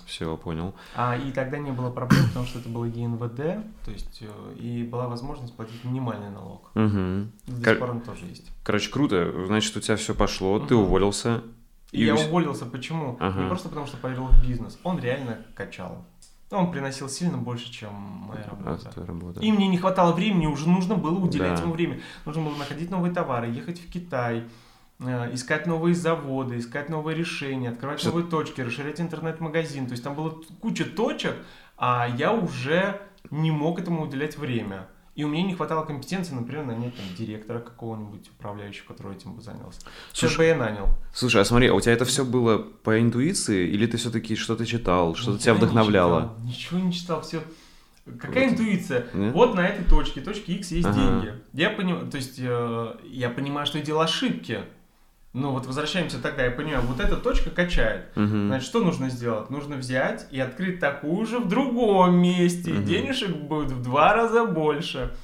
[0.06, 0.74] Все, понял.
[0.96, 3.36] А, и тогда не было проблем, потому что это было ЕНВД,
[3.84, 6.70] то есть э, и была возможность платить минимальный налог.
[6.74, 7.30] Мгм.
[7.46, 8.50] До Кор- сих пор он тоже есть.
[8.64, 9.32] Короче, круто.
[9.46, 10.84] Значит, у тебя все пошло, ты Мгм.
[10.84, 11.42] уволился.
[11.92, 13.18] И я уволился почему?
[13.20, 13.40] Ага.
[13.42, 14.78] Не просто потому, что поверил в бизнес.
[14.82, 16.04] Он реально качал.
[16.52, 17.92] Он приносил сильно больше, чем
[18.28, 18.90] моя А, работа.
[18.90, 19.40] твоя работа.
[19.40, 21.62] И мне не хватало времени, уже нужно было уделять Да.
[21.62, 22.00] ему время.
[22.26, 24.44] Нужно было находить новые товары, ехать в Китай,
[25.00, 29.86] э, искать новые заводы, искать новые решения, открывать Всё- новые точки, расширять интернет-магазин.
[29.86, 30.30] То есть там было
[30.60, 31.34] куча точек,
[31.78, 33.00] а я уже
[33.30, 34.86] не мог этому уделять время.
[35.14, 39.42] И у меня не хватало компетенции, например, нанять там, директора какого-нибудь управляющего, который этим бы
[39.42, 39.80] занялся.
[40.12, 40.88] Сейчас Слушай, бы я нанял.
[41.12, 44.64] Слушай, а смотри, а у тебя это все было по интуиции, или ты все-таки что-то
[44.64, 46.20] читал, что-то тебя не вдохновляло?
[46.22, 47.42] читал, Ничего не читал, все.
[48.04, 48.44] Какая Круто.
[48.46, 49.06] интуиция?
[49.12, 49.34] Нет?
[49.34, 50.98] Вот на этой точке, точке X есть Ага.
[51.20, 51.34] деньги.
[51.52, 54.60] Я понимаю, то есть э, я понимаю, что я делал ошибки.
[55.32, 58.14] Ну вот возвращаемся тогда, я понимаю, вот эта точка качает.
[58.16, 58.48] Мгм.
[58.48, 59.48] Значит, что нужно сделать?
[59.48, 62.72] Нужно взять и открыть такую же в другом месте.
[62.72, 62.84] Мгм.
[62.84, 65.16] денежек будет в два раза больше.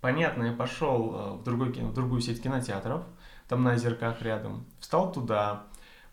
[0.00, 3.02] Понятно, я пошел э, в, другой, в другую сеть кинотеатров,
[3.48, 5.64] там на озерках рядом, встал туда,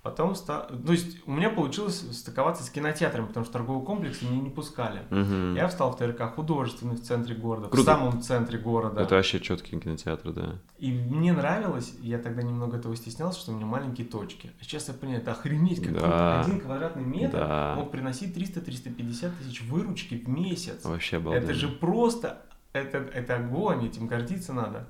[0.05, 0.67] потом встал...
[0.85, 5.01] То есть у меня получилось стыковаться с кинотеатрами, потому что торговый комплекс меня не пускали.
[5.09, 5.55] Мгм.
[5.55, 7.81] Я встал в ТРК художественный в центре города, Круто.
[7.81, 9.01] в самом центре города.
[9.01, 10.59] Это вообще четкий кинотеатр, да.
[10.77, 14.51] И мне нравилось, я тогда немного этого стеснялся, что у меня маленькие точки.
[14.61, 16.41] А сейчас я понимаю, это охренеть, как Да.
[16.41, 17.73] Один квадратный метр Да.
[17.75, 20.85] мог приносить 300-350 тысяч выручки в месяц.
[20.85, 21.43] Вообще обалденно.
[21.43, 22.43] Это же просто,
[22.73, 24.87] это, это огонь, этим гордиться надо.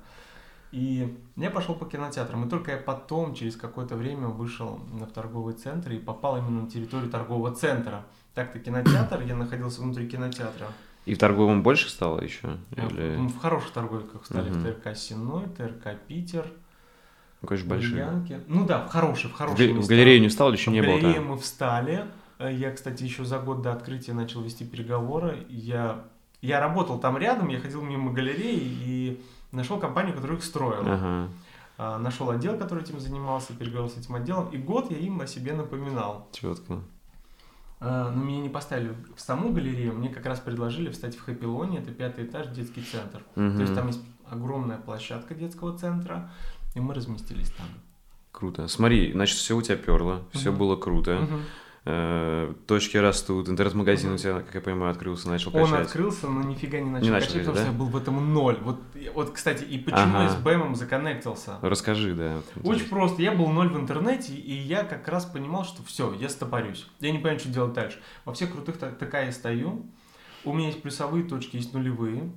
[0.72, 5.54] И я пошел по кинотеатрам, и только я потом, через какое-то время, вышел в торговый
[5.54, 8.04] центр и попал именно на территорию торгового центра.
[8.34, 10.66] Так-то кинотеатр, я находился внутри кинотеатра.
[11.06, 12.58] И в торговом больше стало еще?
[12.76, 13.16] А, Или...
[13.28, 14.60] В хороших торговиках стали Мгм.
[14.60, 16.46] в ТРК Синой, ТРК Питер,
[17.42, 17.92] Ну, конечно, большие.
[18.04, 18.40] Ульянки.
[18.48, 19.88] Ну да, в хорошие, в В, хорошие в места.
[19.94, 21.26] галерею не встал еще В не было галерее там?
[21.28, 22.06] мы встали.
[22.38, 25.46] Э, Я, кстати, еще за год до открытия начал вести переговоры.
[25.48, 26.04] Я,
[26.42, 29.22] я работал там рядом, я ходил мимо галереи и
[29.56, 30.94] нашел компанию, которая их строила.
[30.94, 31.28] Ага.
[31.78, 34.48] А, Нашел отдел, который этим занимался, переговорил с этим отделом.
[34.48, 36.26] И год я им о себе напоминал.
[36.32, 36.80] Четко.
[37.80, 41.78] А, Но меня не поставили в саму галерею, мне как раз предложили встать в Хэппилоне,
[41.80, 43.22] это пятый этаж, детский центр.
[43.34, 44.00] То есть там есть
[44.30, 46.30] огромная площадка детского центра,
[46.74, 47.66] и мы разместились там.
[48.32, 48.68] Круто.
[48.68, 50.58] Смотри, значит, все у тебя перло, все Мгм.
[50.58, 51.14] было круто.
[51.20, 51.40] Мгм.
[51.88, 55.86] Э, точки растут, интернет-магазин у тебя, как я понимаю, открылся, начал Он качать.
[55.86, 58.58] открылся, но нифига не начал, Не начал качать, потому что я был в этом ноль.
[58.60, 58.80] Вот,
[59.14, 60.22] вот кстати, и почему Ага.
[60.24, 61.58] я с БЭМом законнектился?
[61.62, 62.42] Расскажи, да.
[62.64, 63.22] Очень просто.
[63.22, 66.88] Я был ноль в интернете, и я как раз понимал, что все, я стопорюсь.
[66.98, 68.00] Я не понимаю, что делать дальше.
[68.24, 69.86] Во всех крутых та- ТК я стою.
[70.44, 72.32] У меня есть плюсовые точки, есть нулевые.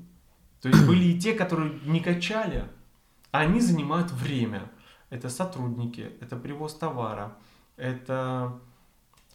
[0.62, 2.66] То есть были и те, которые не качали,
[3.32, 4.70] а они занимают время.
[5.10, 7.36] Это сотрудники, это привоз товара,
[7.78, 8.60] это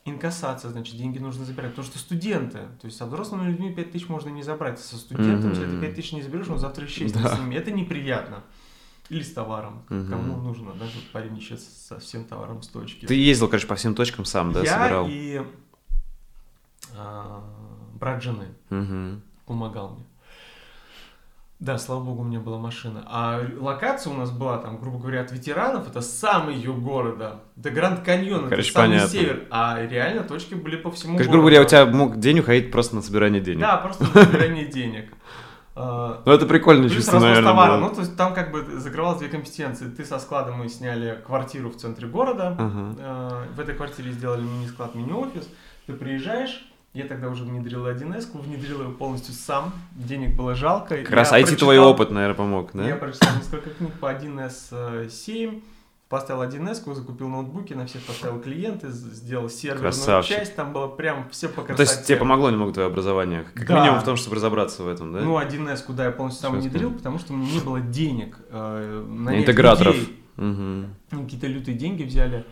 [0.04, 1.70] инкассация, значит, деньги нужно забирать.
[1.72, 5.50] Потому что студенты, то есть со взрослыми людьми 5 тысяч можно не забрать, со студентом,
[5.50, 5.80] если ты Мгм.
[5.80, 7.36] 5 тысяч не заберешь, он завтра исчезнет Да.
[7.36, 7.54] с ними.
[7.54, 8.42] Это неприятно.
[9.10, 9.82] Или с товаром.
[9.90, 10.08] Мгм.
[10.10, 13.06] Кому нужно, даже парень исчез со всем товаром с точки.
[13.06, 15.06] Ты ездил, короче, по всем точкам сам, да, Я собирал?
[15.10, 15.42] и
[16.96, 17.42] а,
[17.94, 19.22] брат жены Мгм.
[19.46, 20.04] помогал мне.
[21.64, 23.04] Да, слава богу, у меня была машина.
[23.06, 27.40] А локация у нас была, там, грубо говоря, от ветеранов, это самый юг города.
[27.56, 29.08] До Гранд Каньон, Короче, это самый понятно.
[29.08, 29.46] север.
[29.50, 31.32] А реально точки были по всему Короче, городу.
[31.32, 33.62] грубо говоря, у тебя мог день уходить просто на собирание денег.
[33.62, 35.10] Да, просто на собирание денег.
[35.76, 37.78] Ну, это прикольное Плюс чувство, наверное, товара.
[37.78, 39.88] Ну, то есть там как бы закрывалось две компетенции.
[39.88, 42.56] Ты со складом мы сняли квартиру в центре города.
[42.96, 45.48] Э, В этой квартире сделали мини-склад, мини-офис.
[45.88, 50.96] Ты приезжаешь, я тогда уже внедрил 1С, внедрил ее полностью сам, денег было жалко.
[50.98, 52.86] Как раз Я IT твой прочитал- опыт, наверное, помог, да?
[52.86, 55.60] Я прочитал несколько книг по 1С 7,
[56.08, 60.36] поставил 1С, закупил ноутбуки, на всех поставил клиенты, сделал серверную Красавчик.
[60.36, 61.84] часть, там было прям все по Ну, красоте.
[61.84, 63.80] То есть тебе помогло немного твое образование, как Да.
[63.80, 65.20] минимум в том, чтобы разобраться в этом, да?
[65.20, 68.36] Ну, 1С, куда я полностью сам Всё внедрил, потому что у меня не было денег
[68.50, 69.96] э, нанять Интеграторов.
[69.96, 70.20] людей.
[70.36, 72.44] Они какие-то лютые деньги взяли.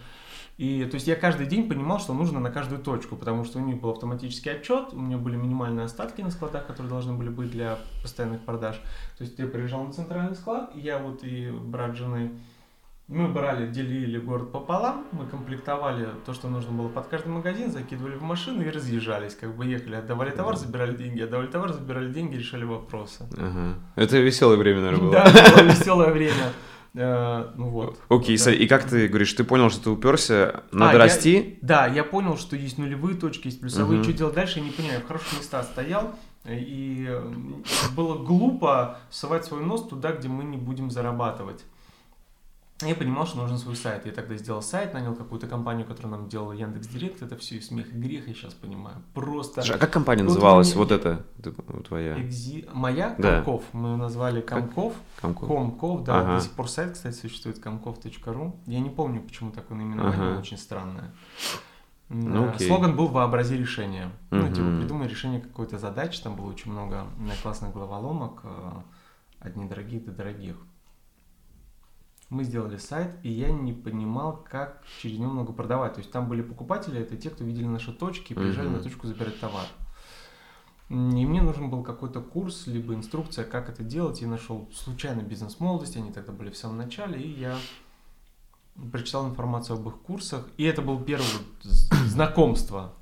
[0.58, 3.62] И то есть я каждый день понимал, что нужно на каждую точку, потому что у
[3.62, 7.50] них был автоматический отчет, у меня были минимальные остатки на складах, которые должны были быть
[7.50, 8.76] для постоянных продаж.
[9.18, 12.32] То есть я приезжал на центральный склад, и я вот и брат жены,
[13.08, 18.14] мы брали, делили город пополам, мы комплектовали то, что нужно было под каждый магазин, закидывали
[18.14, 19.34] в машину и разъезжались.
[19.34, 23.26] Как бы ехали, отдавали товар, забирали деньги, отдавали товар, забирали деньги, решали вопросы.
[23.36, 23.74] Ага.
[23.96, 25.12] Это веселое время, наверное, было.
[25.12, 26.52] Да, было веселое время.
[26.94, 27.98] Э, ну вот.
[28.10, 28.52] Окей, Да.
[28.52, 31.58] и как ты говоришь, ты понял, что ты уперся, надо А, я- расти?
[31.62, 33.96] Да, я понял, что есть нулевые точки, есть плюсовые.
[34.00, 34.04] Мгм.
[34.04, 34.98] Что делать дальше, я не понимаю.
[34.98, 36.14] Я в хороших местах стоял,
[36.44, 37.32] э, и э,
[37.96, 41.64] было глупо совать свой нос туда, где мы не будем зарабатывать.
[42.88, 44.06] Я понимал, что нужен свой сайт.
[44.06, 47.22] Я тогда сделал сайт, нанял какую-то компанию, которая нам делала Яндекс Директ.
[47.22, 48.96] Это все и смех, и грех, я сейчас понимаю.
[49.14, 49.62] Просто...
[49.62, 50.68] А как компания Вот называлась?
[50.70, 51.52] мне- Вот эта т-
[51.88, 52.16] твоя?
[52.16, 53.42] Экзи- Моя Да.
[53.42, 53.64] Комков.
[53.72, 54.94] Мы ее назвали Комков.
[55.20, 55.48] Комков.
[55.48, 56.34] Комков, да, Ага.
[56.36, 58.56] до сих пор сайт, кстати, существует, комков.ру.
[58.66, 60.38] Я не помню, почему такое наименование, Ага.
[60.40, 61.12] очень странное.
[62.08, 62.68] Ну, окей.
[62.68, 64.10] Слоган был «Вообрази решение».
[64.30, 67.06] Ну, типа, придумай решение какой-то задачи, там было очень много
[67.42, 68.70] классных головоломок, э,
[69.40, 70.56] от недорогих до дорогих.
[72.32, 75.92] Мы сделали сайт, и я не понимал, как через него много продавать.
[75.92, 78.78] То есть там были покупатели, это те, кто видели наши точки и приезжали Мгм.
[78.78, 79.66] на точку забирать товар.
[80.88, 84.22] И мне нужен был какой-то курс, либо инструкция, как это делать.
[84.22, 87.58] Я нашел случайно бизнес молодости, они тогда были в самом начале, и я
[88.90, 90.48] прочитал информацию об их курсах.
[90.56, 91.26] И это был первое
[92.06, 92.94] знакомство.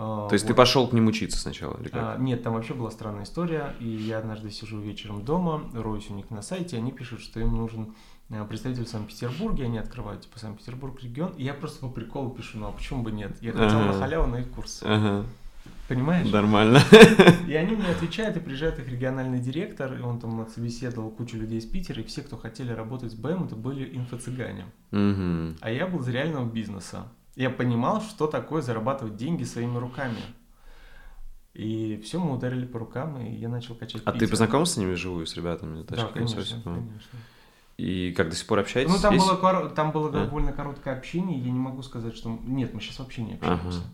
[0.00, 0.56] А, То есть ты вот.
[0.58, 2.20] пошел к ним учиться сначала, или А, как?
[2.20, 6.30] нет, там вообще была странная история, и я однажды сижу вечером дома, роюсь у них
[6.30, 7.94] на сайте, они пишут, что им нужен
[8.30, 12.58] э, представитель в Санкт-Петербурге, они открывают типа Санкт-Петербург регион, и я просто по приколу пишу,
[12.58, 13.36] ну а почему бы нет?
[13.42, 13.86] Я хотел Ага.
[13.86, 15.26] на халяву на их курс, Ага,
[15.88, 16.30] понимаешь?
[16.30, 16.80] нормально.
[17.48, 21.58] И они мне отвечают, и приезжает их региональный директор, и он там отсобеседовал кучу людей
[21.58, 24.66] из Питера, и все, кто хотели работать с БМ, это были инфо-цыгане.
[24.92, 25.56] Мгм.
[25.60, 27.08] А я был из реального бизнеса.
[27.38, 30.18] Я понимал, что такое зарабатывать деньги своими руками.
[31.54, 34.30] И все, мы ударили по рукам, и я начал качать А ты Питер.
[34.32, 35.84] познакомился с ними вживую, с ребятами?
[35.88, 37.18] Да, конечно, конечно.
[37.76, 38.92] И как до сих пор общаетесь?
[38.92, 39.24] Ну, там Есть?
[39.24, 40.24] было, там было Да.
[40.24, 42.28] довольно короткое общение, я не могу сказать, что...
[42.42, 43.68] Нет, мы сейчас вообще не общаемся.
[43.68, 43.86] Ага.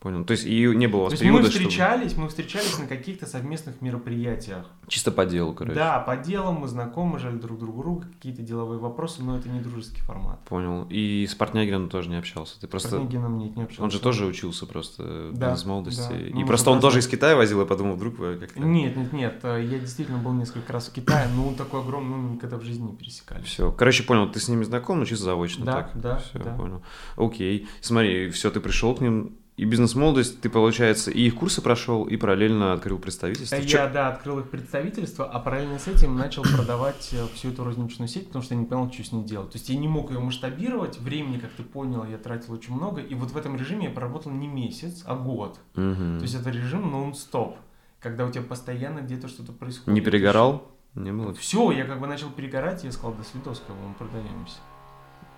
[0.00, 0.24] Понял.
[0.24, 1.64] То есть и не было у То вас мы периода, чтобы...
[1.70, 4.66] встречались, мы встречались на каких-то совместных мероприятиях.
[4.86, 5.74] Чисто по делу, короче.
[5.74, 10.00] Да, по делам мы знакомы, жали друг другу какие-то деловые вопросы, но это не дружеский
[10.02, 10.38] формат.
[10.44, 10.86] Понял.
[10.88, 12.60] И с Портнягином тоже не общался.
[12.60, 12.90] Ты просто...
[12.90, 13.82] С Парнигином нет, не общался.
[13.82, 16.08] Он же тоже учился просто Да, без молодости.
[16.08, 16.16] да.
[16.16, 18.60] И Мы просто он тоже просто- из Китая возил, я подумал, вдруг вы как-то...
[18.60, 22.16] Нет, нет, нет, э, я действительно был несколько раз в Китае, но он такой огромный,
[22.18, 23.46] мы никогда в жизни не пересекались.
[23.46, 23.72] Все.
[23.72, 25.90] Короче, понял, ты с ними знаком, но чисто заочно Да, так.
[26.00, 26.54] да, Все, да.
[26.54, 26.82] понял.
[27.16, 27.66] Окей.
[27.80, 32.16] Смотри, все, ты пришел к ним, и бизнес-молодость, ты, получается, и их курсы прошел, и
[32.16, 33.56] параллельно открыл представительство.
[33.56, 37.64] Я, Чё- да, открыл их представительство, а параллельно с этим начал продавать э, всю эту
[37.64, 39.50] розничную сеть, потому что я не понял, что с ней делать.
[39.50, 43.00] То есть я не мог ее масштабировать, времени, как ты понял, я тратил очень много,
[43.00, 45.58] и вот в этом режиме я проработал не месяц, а год.
[45.74, 46.18] Мгм.
[46.18, 47.56] То есть это режим нон-стоп,
[47.98, 49.92] когда у тебя постоянно где-то что-то происходит.
[49.92, 50.70] Не перегорал?
[50.94, 51.34] Не было?
[51.34, 54.58] Все, я как бы начал перегорать, и я сказал, до свидос, как бы мы продаемся.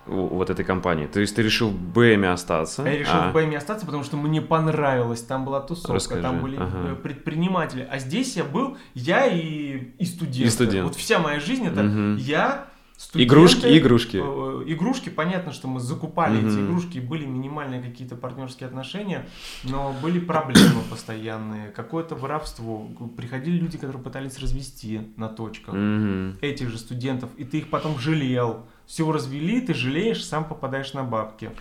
[0.06, 1.06] Вот этой компании.
[1.06, 2.82] То есть ты решил в БМе остаться?
[2.84, 5.22] Я решил А, в БМе остаться, потому что мне понравилось.
[5.22, 6.92] Там была тусовка, Расскажи, там были ага.
[6.92, 7.86] э, предприниматели.
[7.90, 10.46] А здесь я был, я и, и студент.
[10.46, 10.88] И студент.
[10.88, 12.16] Вот вся моя жизнь это Мгм.
[12.16, 14.16] я, студенты, Игрушки, игрушки.
[14.16, 16.66] э, Игрушки, понятно, что мы закупали эти Мгм.
[16.70, 19.26] игрушки, были минимальные какие-то партнерские отношения,
[19.64, 22.88] но были проблемы постоянные, какое-то воровство.
[23.16, 26.38] Приходили люди, которые пытались развести на точках Мгм.
[26.40, 28.66] этих же студентов, и ты их потом жалел.
[28.90, 31.52] Всего развели, ты жалеешь, сам попадаешь на бабки.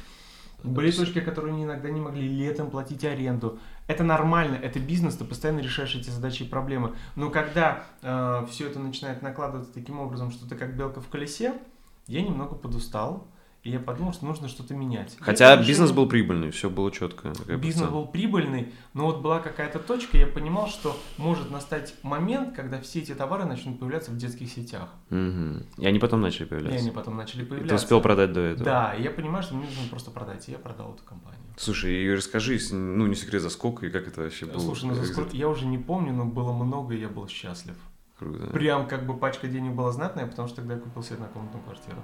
[0.64, 3.60] Были точки, которые они иногда не могли летом платить аренду.
[3.86, 6.96] Это нормально, это бизнес, ты постоянно решаешь эти задачи и проблемы.
[7.16, 7.84] Но когда
[8.50, 11.54] все это начинает накладываться таким образом, что ты как белка в колесе,
[12.08, 13.28] я немного подустал,
[13.64, 15.18] и я подумал, что нужно что-то менять.
[15.20, 17.34] Хотя решил- бизнес был прибыльный, все было четко.
[17.58, 22.80] Бизнес был прибыльный, но вот была какая-то точка, я понимал, что может настать момент, когда
[22.80, 24.90] все эти товары начнут появляться в детских сетях.
[25.12, 26.80] И они потом начали И появляться.
[26.80, 27.76] они потом начали И Ты появляться.
[27.76, 28.64] успел продать до этого?
[28.66, 31.40] Да, и я понимаю, что мне нужно просто продать, и я продал эту компанию.
[31.58, 34.60] Слушай, и расскажи, ну не секрет, за сколько и как это вообще было?
[34.60, 37.76] Слушай, ну за сколько, я уже не помню, но было много, и я был счастлив.
[38.18, 38.48] Круто.
[38.48, 41.98] Прям как бы пачка денег была знатная, потому что тогда я купил себе однокомнатную квартиру.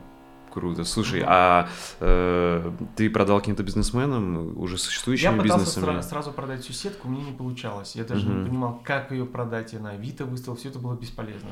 [0.56, 0.84] Круто.
[0.86, 1.68] Слушай, а
[2.00, 5.98] э, ты продал каким-то бизнесменам уже Я существующими пытался бизнесами?
[5.98, 7.96] сра- сразу продать всю сетку, мне не получалось.
[7.96, 8.48] Я даже не Мгм.
[8.48, 9.74] понимал, как ее продать.
[9.74, 11.50] Я на Авито выставил, все это было бесполезно.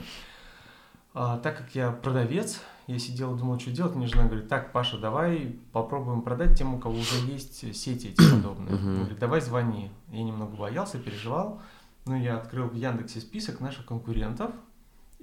[1.14, 3.94] А, так как я продавец, я сидел и думал, что делать.
[3.96, 8.32] Мне жена говорит, так, Паша, давай попробуем продать тем, у кого уже есть сети эти
[8.32, 8.76] подобные.
[8.76, 9.92] Он говорит, давай звони.
[10.12, 11.62] Я немного боялся, переживал.
[12.06, 14.52] Ну, я открыл в Яндексе список наших конкурентов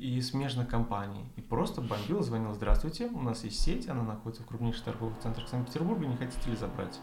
[0.00, 1.26] и смежных компаний.
[1.36, 5.46] И просто бомбил, звонил, здравствуйте, у нас есть сеть, она находится в крупнейших торговых центрах
[5.48, 6.98] Санкт-Петербурга, не хотите ли забрать?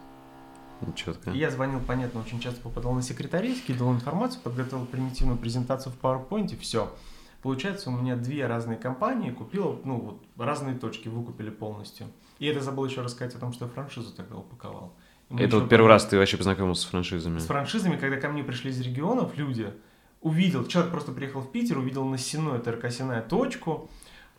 [0.95, 1.32] Четко.
[1.32, 6.04] И я звонил, понятно, очень часто попадал на секретарей, скидывал информацию, подготовил примитивную презентацию в
[6.04, 6.91] PowerPoint, все.
[7.43, 12.08] Получается, у меня две разные компании, купила, ну вот, разные точки выкупили полностью.
[12.39, 14.95] И это забыл еще рассказать о том, что я франшизу тогда упаковал.
[15.30, 17.39] Это вот первый раз ты вообще познакомился с франшизами?
[17.39, 19.74] С франшизами, когда ко мне пришли из регионов люди,
[20.22, 23.89] увидел, человек просто приехал в Питер, увидел на Сеной, ТРК Сеная точку,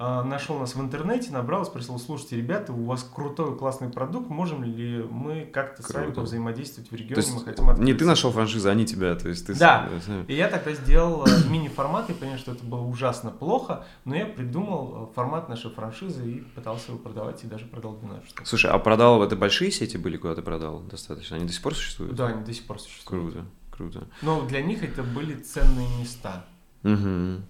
[0.01, 4.63] а, нашел нас в интернете, набрал, спросил, слушайте, ребята, у вас крутой, классный продукт, можем
[4.63, 7.83] ли мы как-то с вами взаимодействовать в регионе, мы хотим открыться.
[7.83, 9.55] Не ты нашел франшизу, они тебя, то есть ты...
[9.57, 9.89] Да,
[10.29, 14.27] и я тогда сделал э, мини-формат, и понял, что это было ужасно плохо, но я
[14.27, 18.47] придумал э, формат нашей франшизы и пытался его продавать, и даже продал 12 штук.
[18.47, 21.37] Слушай, а продал, это большие сети были, куда ты продал достаточно?
[21.37, 22.15] Они до сих пор существуют?
[22.15, 23.33] Да, они до сих пор существуют.
[23.33, 23.47] Круто,
[23.79, 24.07] круто.
[24.23, 26.45] Но для них это были ценные места.
[26.83, 27.43] Угу.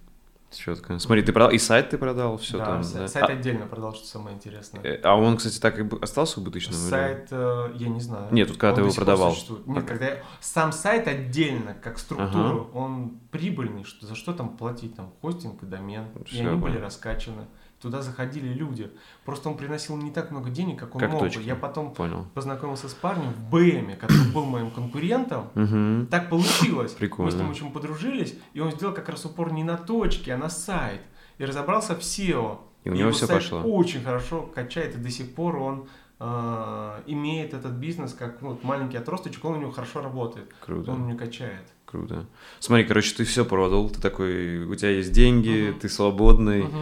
[0.50, 0.98] Четко.
[0.98, 2.82] Смотри, ты продал, и сайт ты продал, все да, там.
[2.82, 4.82] Сайт, да, сайт а, отдельно продал, что самое интересное.
[4.82, 6.74] Э, а он, кстати, так и остался убыточным?
[6.74, 8.32] Сайт, э, я не знаю.
[8.32, 9.36] Нет, тут когда он ты его продавал.
[9.66, 10.22] Нет, когда я...
[10.40, 12.78] сам сайт отдельно, как структуру, ага.
[12.78, 16.78] он прибыльный, что за что там платить, там хостинг и домен, все, и они были
[16.78, 17.44] раскачаны.
[17.80, 18.90] Туда заходили люди.
[19.24, 21.38] Просто он приносил не так много денег, как он как мог точки.
[21.38, 21.44] бы.
[21.44, 22.26] Я потом Понял.
[22.34, 25.48] познакомился с парнем в БМе, который был моим конкурентом.
[25.54, 26.06] Угу.
[26.10, 26.92] Так получилось.
[26.92, 27.30] Прикольно.
[27.30, 30.36] Мы с ним очень подружились, и он сделал как раз упор не на точке, а
[30.36, 31.02] на сайт.
[31.38, 32.58] И разобрался в SEO.
[32.82, 33.60] И у него все сайт пошло.
[33.62, 38.96] очень хорошо качает, и до сих пор он э, имеет этот бизнес как ну, маленький
[38.96, 40.52] отросточек, он у него хорошо работает.
[40.60, 40.90] Круто.
[40.90, 41.66] Он у него качает.
[41.84, 42.26] Круто.
[42.60, 45.80] Смотри, короче, ты все продал, ты такой, у тебя есть деньги, угу.
[45.80, 46.62] ты свободный.
[46.62, 46.78] Угу.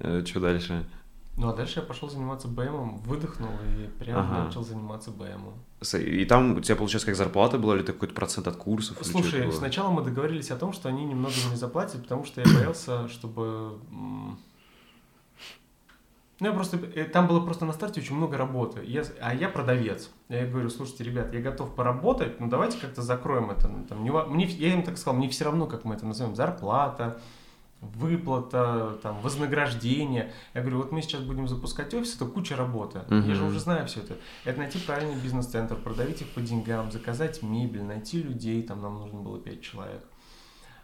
[0.00, 0.84] Э, что дальше?
[1.36, 4.44] Ну а дальше я пошел заниматься БМом, выдохнул и прямо Ага.
[4.44, 5.54] начал заниматься БМом.
[5.94, 8.98] И там у тебя, получается, как зарплата была, или какой-то процент от курсов?
[9.00, 13.08] Слушай, сначала мы договорились о том, что они немного мне заплатят, потому что я боялся,
[13.08, 13.78] чтобы...
[16.40, 16.78] Ну, я просто...
[16.78, 18.80] э, Там было просто на старте очень много работы.
[18.84, 20.10] Я а я продавец.
[20.30, 23.68] Я говорю, слушайте, ребят, я готов поработать, но давайте как-то закроем это.
[23.88, 27.20] Там, не мне, я им так сказал, мне все равно, как мы это назовем, зарплата,
[27.80, 30.32] выплата, там, вознаграждение.
[30.54, 33.00] Я говорю, вот мы сейчас будем запускать офис, это куча работы.
[33.08, 34.16] Я же уже знаю все это.
[34.44, 39.20] Это найти правильный бизнес-центр, продавить их по деньгам, заказать мебель, найти людей, там нам нужно
[39.20, 40.04] было 5 человек.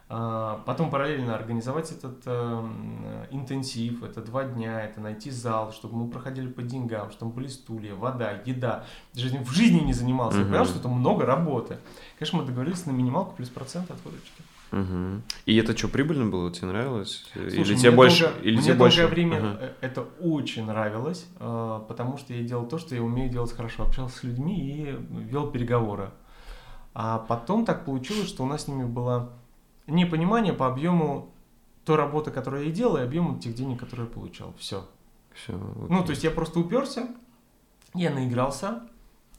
[0.09, 6.09] А, Потом параллельно организовать этот эм, интенсив, это два дня, это найти зал, чтобы мы
[6.09, 8.85] проходили по деньгам, чтобы были стулья, вода, еда.
[9.13, 10.53] Даже в жизни не занимался, я Мгм.
[10.53, 11.77] понял, что это много работы.
[12.17, 14.43] Конечно, мы договорились на минималку плюс процент от выручки.
[14.71, 15.23] Мгм.
[15.45, 16.51] И это что, прибыльно было?
[16.51, 17.25] Тебе нравилось?
[17.33, 18.23] Слушай, или мне тебе больше?
[18.25, 19.07] долго- или мне тебе долгое больше?
[19.07, 19.71] время Ага.
[19.81, 24.17] это очень нравилось, э, потому что я делал то, что я умею делать хорошо, общался
[24.17, 26.11] с людьми и вел переговоры.
[26.93, 29.29] А потом так получилось, что у нас с ними было
[29.87, 31.31] непонимание по объему
[31.85, 34.53] той работы, которую я делал, и объему тех денег, которые я получал.
[34.57, 34.85] Все.
[35.33, 35.53] Все.
[35.53, 37.07] Ну, то есть я просто уперся,
[37.93, 38.81] я наигрался,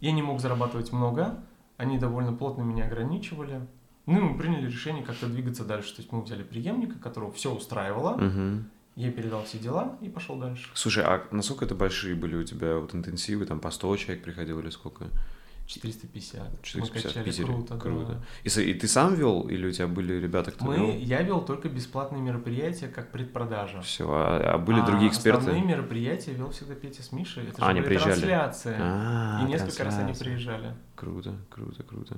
[0.01, 1.41] я не мог зарабатывать много,
[1.77, 3.67] они довольно плотно меня ограничивали.
[4.09, 5.95] Ну, и мы приняли решение как-то двигаться дальше.
[5.95, 8.19] То есть мы взяли преемника, которого все устраивало,
[8.97, 10.69] я передал все дела и пошел дальше.
[10.75, 13.45] Слушай, а насколько это большие были у тебя вот интенсивы?
[13.47, 15.05] Там по 100 человек приходило или сколько?
[15.69, 16.63] 450.
[16.63, 17.47] 450 мы качали Питере.
[17.47, 17.75] круто.
[17.75, 17.81] да.
[17.81, 18.25] Круто.
[18.43, 20.97] И, и ты сам вел или у тебя были ребята, кто Мы, вел?
[20.97, 23.83] я вел только бесплатные мероприятия, как предпродажа.
[23.83, 25.41] Все, а, а были А другие эксперты?
[25.41, 27.45] Основные мероприятия вел всегда Петя с Мишей.
[27.49, 28.13] Это А, же они были приезжали?
[28.15, 28.77] трансляции.
[28.81, 30.25] А, и несколько раз они трансляции.
[30.25, 30.75] приезжали.
[30.97, 32.17] Круто, круто, круто.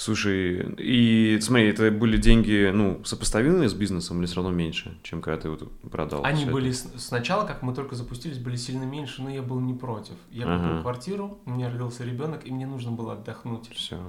[0.00, 5.20] Слушай, и смотри, это были деньги, ну, сопоставимые с бизнесом или все равно меньше, чем
[5.20, 6.24] когда ты вот продал?
[6.24, 6.98] Они были это?
[6.98, 10.14] сначала, как мы только запустились, были сильно меньше, но я был не против.
[10.30, 10.80] Я купил Ага.
[10.80, 13.68] квартиру, у меня родился ребенок, и мне нужно было отдохнуть.
[13.74, 14.00] Все.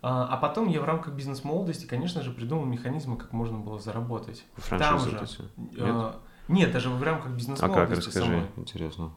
[0.00, 4.44] А, а потом я в рамках бизнес-молодости, конечно же, придумал механизмы, как можно было заработать.
[4.58, 5.18] Франшизы же.
[5.18, 5.80] вот эти.
[5.80, 8.46] А, Нет, даже в рамках А бизнес-молодости как, расскажи, самой.
[8.54, 9.10] интересно.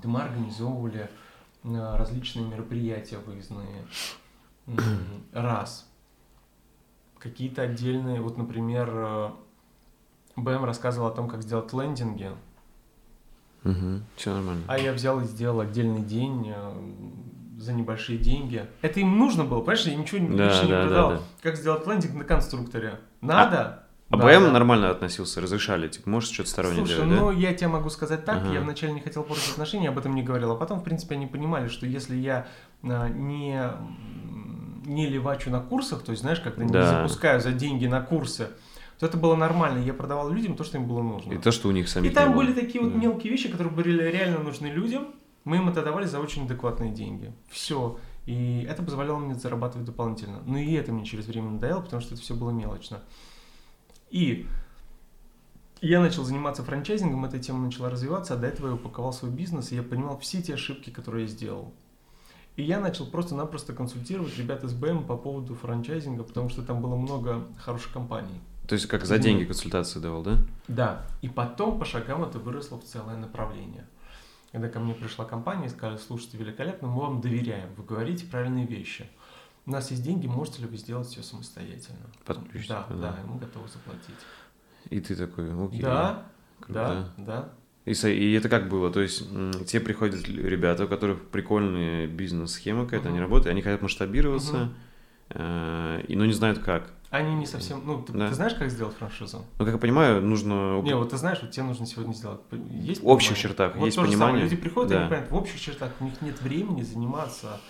[0.00, 1.10] Да мы организовывали
[1.64, 3.84] а, различные мероприятия выездные.
[5.32, 5.88] Раз.
[7.18, 9.30] Какие-то отдельные, вот, например, э,
[10.36, 12.30] БМ рассказывал о том, как сделать лендинги,
[14.16, 14.64] Все нормально.
[14.66, 16.72] а я взял и сделал отдельный день э,
[17.58, 18.66] за небольшие деньги.
[18.80, 21.10] Это им нужно было, понимаешь, я ничего Да, лично не да, да, продал.
[21.10, 21.20] да.
[21.42, 22.98] Как сделать лендинг на конструкторе?
[23.20, 23.84] Надо?
[24.10, 24.50] А Да, БМ да.
[24.50, 28.42] нормально относился, разрешали, типа, можешь что-то стороннее Слушай, делать, ну я тебе могу сказать так,
[28.42, 28.52] Ага.
[28.52, 31.26] я вначале не хотел портить отношения, об этом не говорил, а потом, в принципе, они
[31.28, 32.48] понимали, что если я
[32.82, 33.62] а, не,
[34.84, 37.02] не левачу на курсах, то есть, знаешь, когда не Да.
[37.02, 38.48] запускаю за деньги на курсы,
[38.98, 41.32] то это было нормально, я продавал людям то, что им было нужно.
[41.32, 42.44] И то, что у них И самих там не было.
[42.44, 42.98] были такие вот Да.
[42.98, 45.08] мелкие вещи, которые были реально нужны людям,
[45.44, 47.32] мы им это давали за очень адекватные деньги.
[47.50, 47.98] Все.
[48.26, 50.40] И это позволяло мне зарабатывать дополнительно.
[50.46, 53.00] Но и это мне через время надоело, потому что это все было мелочно.
[54.10, 54.46] И
[55.84, 59.72] Я начал заниматься франчайзингом, эта тема начала развиваться, а до этого я упаковал свой бизнес,
[59.72, 61.74] и я понимал все те ошибки, которые я сделал.
[62.56, 66.96] И я начал просто-напросто консультировать ребят из БМ по поводу франчайзинга, потому что там было
[66.96, 68.40] много хороших компаний.
[68.68, 70.38] То есть как за деньги консультации давал, да?
[70.68, 71.06] Да.
[71.22, 73.86] И потом по шагам это выросло в целое направление.
[74.52, 78.66] Когда ко мне пришла компания и сказали, слушайте, великолепно, мы вам доверяем, вы говорите правильные
[78.66, 79.08] вещи.
[79.64, 82.06] У нас есть деньги, можете ли вы сделать все самостоятельно?
[82.24, 82.96] Подключить, да, да.
[82.96, 84.14] да, и мы готовы заплатить.
[84.90, 85.80] И ты такой, окей.
[85.80, 86.24] Да,
[86.60, 87.12] круто.
[87.16, 87.52] да, да.
[87.84, 88.90] И, и это как было?
[88.92, 89.28] То есть
[89.66, 93.24] тебе приходят ребята, у которых прикольная бизнес-схема какая-то, они Мгм.
[93.26, 94.74] работают, они хотят масштабироваться, Мгм.
[95.30, 96.92] э, но не знают как.
[97.10, 97.82] Они не совсем...
[97.84, 98.28] Ну, ты, Да.
[98.28, 99.44] ты знаешь, как сделать франшизу?
[99.58, 102.40] Ну, как я понимаю, нужно Не, вот ты знаешь, вот тебе нужно сегодня сделать...
[102.70, 103.42] Есть в общих понимание?
[103.42, 104.26] чертах Вот есть то же самое.
[104.28, 104.44] понимание.
[104.50, 104.98] Люди приходят, Да.
[105.00, 107.60] они понимают, в общих чертах у них нет времени заниматься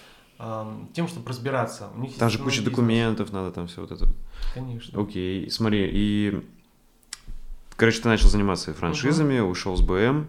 [0.93, 1.89] тем, чтобы разбираться.
[1.97, 2.71] У них есть Там же куча бизнес.
[2.71, 4.07] документов, надо там все вот это.
[4.55, 5.01] Конечно.
[5.01, 6.43] Окей, смотри, и...
[7.83, 10.29] Короче, ты начал заниматься франшизами, ушел с БМ,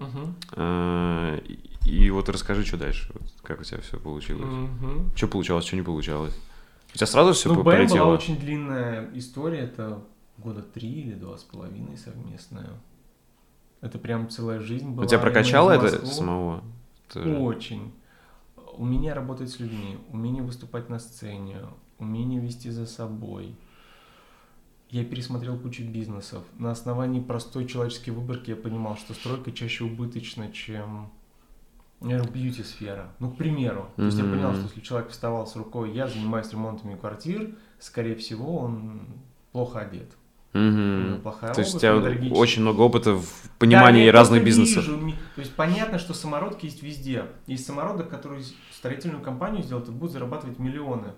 [0.53, 1.39] э,
[1.85, 4.49] и, вот расскажи, что дальше, вот как у тебя все получилось.
[5.15, 6.35] Что получалось, что не получалось.
[6.95, 8.11] У тебя сразу все Ну, БМ была полетело?
[8.11, 10.03] очень длинная история, это
[10.39, 12.71] года три или два с половиной совместная.
[13.81, 15.05] Это прям целая жизнь была.
[15.05, 16.63] У тебя прокачало это самого?
[17.13, 17.37] Тоже?
[17.37, 17.93] Очень.
[18.77, 21.57] Умение работать с людьми, умение выступать на сцене,
[21.99, 23.55] умение вести за собой.
[24.93, 26.43] Я пересмотрел кучу бизнесов.
[26.59, 31.11] На основании простой человеческой выборки я понимал, что стройка чаще убыточна, чем
[31.99, 33.07] наверное, бьюти-сфера.
[33.17, 33.87] Ну, к примеру.
[33.95, 38.15] То есть я понял, что если человек вставал с рукой, я занимаюсь ремонтами квартир, скорее
[38.15, 39.07] всего, он
[39.51, 40.11] плохо одет.
[40.53, 41.21] Мгм.
[41.23, 41.95] плохая То есть у тебя
[42.35, 44.85] очень много опыта в Да, понимании я разных бизнесов.
[44.85, 44.99] вижу,
[45.33, 47.25] То есть понятно, что самородки есть везде.
[47.47, 51.13] Есть самородок, который строительную компанию сделает и будет зарабатывать миллионы.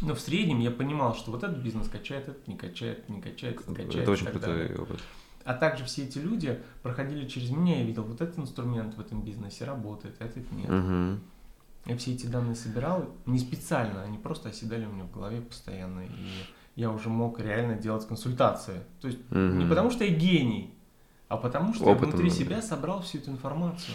[0.00, 3.66] Но в среднем я понимал, что вот этот бизнес качает, этот не качает, не качает,
[3.68, 3.94] не качает.
[3.96, 5.00] Это и очень крутой опыт.
[5.44, 9.22] А также все эти люди проходили через меня, я видел, вот этот инструмент в этом
[9.22, 10.68] бизнесе работает, а этот нет.
[10.70, 11.20] Мгм.
[11.86, 16.00] Я все эти данные собирал не специально, они просто оседали у меня в голове постоянно,
[16.00, 16.08] и
[16.76, 18.80] я уже мог реально делать консультации.
[19.02, 19.68] То есть не Мгм.
[19.68, 20.74] потому что я гений,
[21.28, 22.40] а потому что я Опытом внутри надо.
[22.40, 23.94] себя собрал всю эту информацию.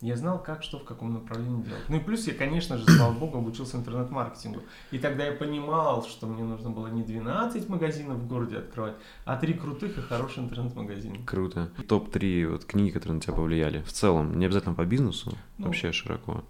[0.00, 1.82] Я знал, как, что, в каком направлении делать.
[1.88, 4.62] Ну и плюс я, конечно же, слава богу, обучился интернет-маркетингу.
[4.92, 8.96] И тогда я понимал, что мне нужно было не 12 магазинов в городе открывать,
[9.26, 11.18] а три крутых и хорошие интернет-магазина.
[11.26, 11.70] Круто.
[11.86, 13.82] Топ-3 вот книги, которые на тебя повлияли.
[13.82, 15.66] В целом, не обязательно по бизнесу, Ну.
[15.66, 16.44] вообще широко.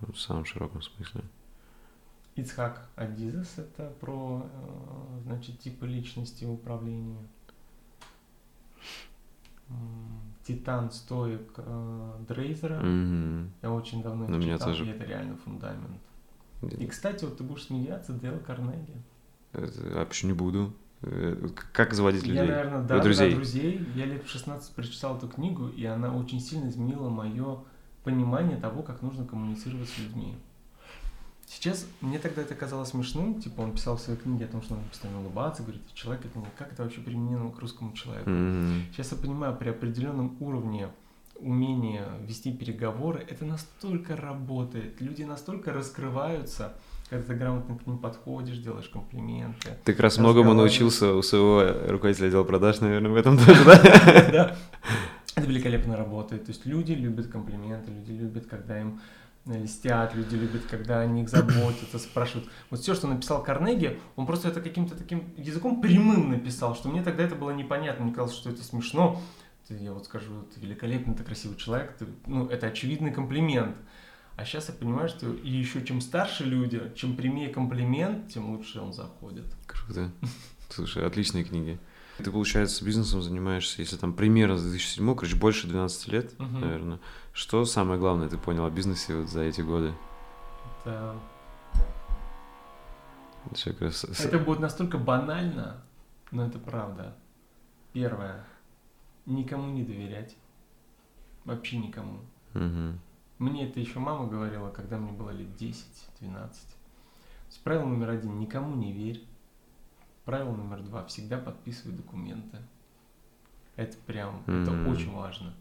[0.00, 1.22] В самом широком смысле.
[2.34, 7.18] Ицхак Адизес– это про, э, значит, типы личности управления.
[10.48, 12.80] Титан Стоик э, Дрейзера.
[12.80, 13.52] Мгм.
[13.60, 14.86] Я очень давно это меня читал, тоже.
[14.86, 16.00] и это реально фундамент.
[16.62, 18.96] И, кстати, вот ты будешь смеяться, Дейл Карнеги.
[19.52, 20.72] Это- А почему не буду?
[21.02, 22.42] Э, Как заводить людей?
[22.46, 23.28] Я, наверное, да, друзей.
[23.28, 23.86] для друзей.
[23.94, 27.58] Я лет в 16 прочитал эту книгу, и она очень сильно изменила мое
[28.04, 30.34] понимание того, как нужно коммуницировать с людьми.
[31.50, 34.74] Сейчас мне тогда это казалось смешным, типа он писал в своей книге о том, что
[34.74, 38.28] нужно постоянно улыбаться, говорит, человек это не как это вообще применено к русскому человеку.
[38.28, 38.82] Мгм.
[38.92, 40.88] Сейчас я понимаю, при определенном уровне
[41.36, 46.74] умения вести переговоры, это настолько работает, люди настолько раскрываются,
[47.08, 49.70] когда ты грамотно к ним подходишь, делаешь комплименты.
[49.84, 53.82] Ты как раз многому научился у своего руководителя отдела продаж, наверное, в этом тоже, да?
[54.30, 54.56] Да.
[55.34, 56.44] Это великолепно работает.
[56.44, 59.00] То есть люди любят комплименты, люди любят, когда им
[59.56, 62.48] льстят, люди любят, когда о них заботятся, спрашивают.
[62.70, 67.02] Вот все, что написал Карнеги, он просто это каким-то таким языком прямым написал, что мне
[67.02, 68.04] тогда это было непонятно.
[68.04, 69.20] Мне казалось, что это смешно.
[69.70, 73.76] Я вот скажу, ты великолепный, ты красивый человек, ты, ну, это очевидный комплимент.
[74.36, 78.80] А сейчас я понимаю, что и еще чем старше люди, чем прямее комплимент, тем лучше
[78.80, 79.44] он заходит.
[79.66, 80.10] Круто.
[80.70, 81.78] Слушай, отличные книги.
[82.18, 86.60] Ты, получается, бизнесом занимаешься, если там примерно с 2007, короче, больше 12 лет, Мгм.
[86.60, 86.98] наверное.
[87.38, 89.94] Что самое главное ты понял о бизнесе вот за эти годы?
[90.84, 91.14] Это
[93.78, 95.80] раз Это будет настолько банально,
[96.32, 97.14] но это правда.
[97.92, 98.44] Первое.
[99.24, 100.36] Никому не доверять.
[101.44, 102.22] Вообще никому.
[102.54, 102.98] Мгм.
[103.38, 106.50] Мне это еще мама говорила, когда мне было лет 10-12.
[107.50, 108.40] С правило номер один.
[108.40, 109.24] Никому не верь.
[110.24, 111.04] Правило номер два.
[111.04, 112.58] Всегда подписывай документы.
[113.76, 114.88] Это прям, это Мгм.
[114.88, 115.54] очень важно.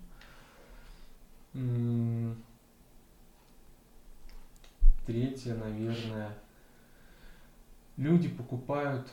[5.05, 6.37] Третье, наверное,
[7.95, 9.09] люди покупают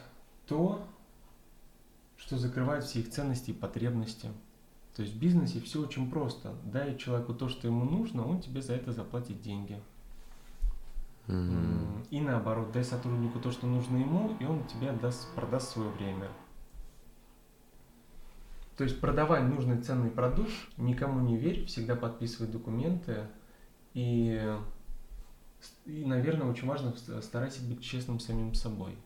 [0.47, 0.87] то,
[2.17, 4.31] что закрывает все их ценности и потребности.
[4.95, 6.55] То есть в бизнесе все очень просто.
[6.65, 9.81] Дай человеку то, что ему нужно, он тебе за это заплатит деньги.
[11.29, 15.91] М, И наоборот, дай сотруднику то, что нужно ему, и он тебе отдаст, продаст свое
[15.91, 16.29] время.
[18.77, 23.29] То есть продавай нужный ценный продукт, никому не верь, всегда подписывай документы
[23.95, 24.53] и,
[25.87, 28.97] и наверное, очень важно старайся быть честным самим собой.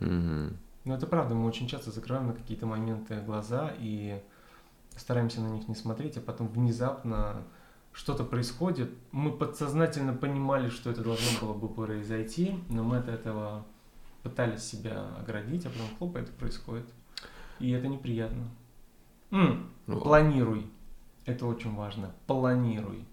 [0.00, 0.52] Угу.
[0.84, 4.20] Ну, это правда, мы очень часто закрываем на какие-то моменты глаза и
[4.96, 7.44] стараемся на них не смотреть, а потом внезапно
[7.92, 8.90] что-то происходит.
[9.12, 13.64] Мы подсознательно понимали, что это должно было бы произойти, но мы от этого
[14.22, 16.86] пытались себя оградить, а потом хлоп, это происходит.
[17.60, 18.48] И это неприятно.
[19.30, 20.66] М, ну, планируй.
[21.24, 22.12] Это очень важно.
[22.26, 23.04] Планируй.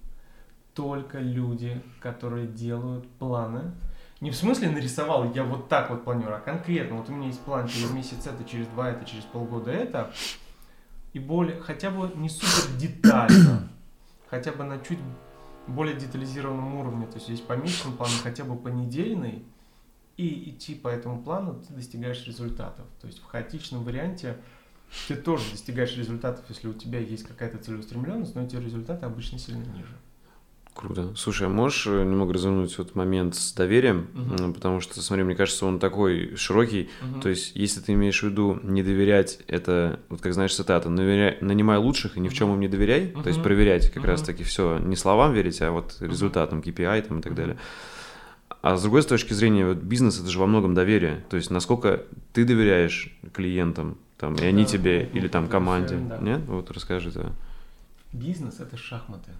[0.74, 3.74] Только люди, которые делают планы,
[4.22, 7.41] не в смысле нарисовал, я вот так вот планирую, а конкретно, вот у меня есть
[7.41, 10.13] план через месяц это, через два это, через полгода это,
[11.13, 13.70] и более, хотя бы не супер детально,
[14.30, 14.99] хотя бы на чуть
[15.68, 19.45] более детализированном уровне, то есть есть помечен план хотя бы понедельный,
[20.18, 22.86] и идти по этому плану ты достигаешь результатов.
[23.01, 24.38] То есть в хаотичном варианте
[25.07, 29.63] ты тоже достигаешь результатов, если у тебя есть какая-то целеустремленность, но эти результаты обычно сильно
[29.63, 29.95] ниже.
[30.75, 31.13] Круто.
[31.15, 34.09] Слушай, а можешь э, немного развернуть вот момент с доверием?
[34.13, 34.53] Uh-huh.
[34.53, 36.89] Потому что, смотри, мне кажется, он такой широкий.
[37.01, 37.21] Uh-huh.
[37.21, 41.77] То есть, если ты имеешь в виду не доверять, это, вот как знаешь, цитата, нанимай
[41.77, 43.05] лучших и ни в чем им не доверяй.
[43.05, 43.23] Uh-huh.
[43.23, 44.07] То есть, проверять как uh-huh.
[44.07, 47.36] раз-таки все, не словам верить, а вот результатам, KPI там, и так uh-huh.
[47.36, 47.57] далее.
[48.61, 51.23] А с другой с точки зрения, вот бизнес это же во многом доверие.
[51.29, 55.97] То есть, насколько ты доверяешь клиентам, там, и они да, тебе, или там команде.
[55.97, 56.18] Да.
[56.20, 56.41] Нет?
[56.45, 57.34] Вот расскажи это.
[58.13, 59.32] Бизнес это шахматы.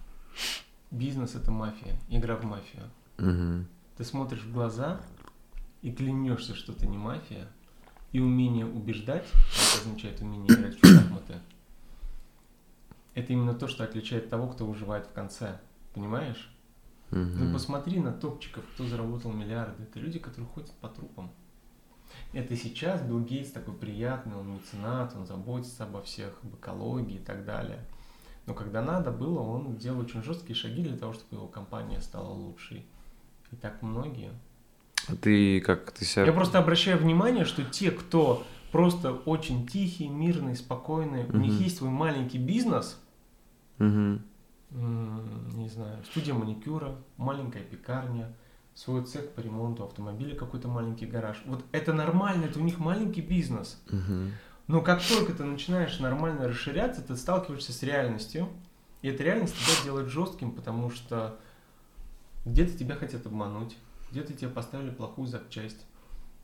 [0.90, 2.84] Бизнес это мафия, игра в мафию.
[3.18, 3.64] Угу.
[3.96, 5.00] Ты смотришь в глаза
[5.82, 7.48] и клянешься, что ты не мафия,
[8.12, 11.34] и умение убеждать, это означает умение играть в шахматы,
[13.14, 15.58] это именно то, что отличает того, кто выживает в конце.
[15.94, 16.50] Понимаешь?
[17.10, 17.18] Угу.
[17.18, 19.84] Ну посмотри на топчиков, кто заработал миллиарды.
[19.84, 21.30] Это люди, которые ходят по трупам.
[22.32, 27.24] Это сейчас Билл Гейтс такой приятный, он меценат, он заботится обо всех, об экологии и
[27.24, 27.80] так далее.
[28.46, 32.28] Но когда надо было, он делал очень жесткие шаги для того, чтобы его компания стала
[32.28, 32.86] лучшей.
[33.50, 34.30] И так многие.
[35.08, 36.24] А ты как ты себя...
[36.24, 41.36] Я просто обращаю внимание, что те, кто просто очень тихий, мирный, спокойный, угу.
[41.36, 43.00] у них есть свой маленький бизнес,
[43.78, 44.20] угу.
[44.70, 48.34] не знаю, студия маникюра, маленькая пекарня,
[48.76, 51.42] свой цех по ремонту автомобиля, какой-то маленький гараж.
[51.46, 53.82] Вот это нормально, это у них маленький бизнес.
[53.88, 54.30] Угу.
[54.66, 58.48] Но как только ты начинаешь нормально расширяться, ты сталкиваешься с реальностью,
[59.00, 61.38] и эта реальность тебя делает жестким, потому что
[62.44, 63.78] где-то тебя хотят обмануть,
[64.10, 65.86] где-то тебе поставили плохую запчасть,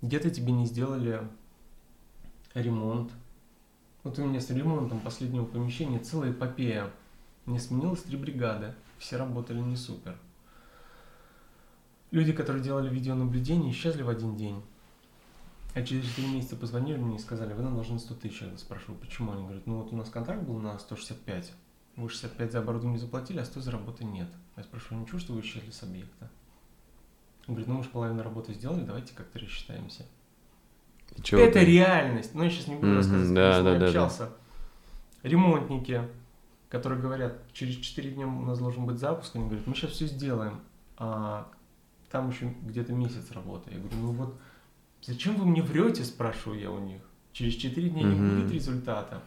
[0.00, 1.28] где-то тебе не сделали
[2.54, 3.12] ремонт.
[4.04, 6.90] Вот у меня с ремонтом последнего помещения целая эпопея.
[7.44, 10.16] Мне сменилось три бригады, все работали не супер.
[12.12, 14.62] Люди, которые делали видеонаблюдение, исчезли в один день.
[15.74, 18.42] А через 4 месяца позвонили мне и сказали, вы нам должны 100 тысяч.
[18.42, 19.32] Я спрашиваю, почему?
[19.32, 21.52] Они говорят, ну вот у нас контракт был на 165.
[21.96, 24.28] Вы 65 за оборудование заплатили, а 100 за работы нет.
[24.56, 26.30] Я спрашиваю, ничего, что вы исчезли с объекта?
[27.48, 30.04] Он говорит, ну мы же половину работы сделали, давайте как-то рассчитаемся.
[31.16, 31.64] Это ты?
[31.64, 32.34] реальность.
[32.34, 34.26] Ну, я сейчас не буду mm-hmm, рассказывать, да, да, да, общался.
[34.26, 35.28] Да.
[35.28, 36.02] Ремонтники,
[36.68, 40.06] которые говорят, через 4 дня у нас должен быть запуск, они говорят, мы сейчас все
[40.06, 40.60] сделаем,
[40.96, 41.50] а
[42.12, 43.72] там еще где-то месяц работы.
[43.72, 44.38] Я говорю, ну вот
[45.02, 47.02] Зачем вы мне врете, спрашиваю я у них.
[47.32, 49.20] Через 4 дня не будет результата.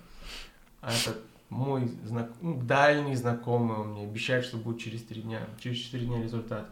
[0.82, 2.32] А этот мой знак...
[2.42, 5.42] ну, дальний знакомый он мне обещает, что будет через 3 дня.
[5.60, 6.70] Через 4 дня результат.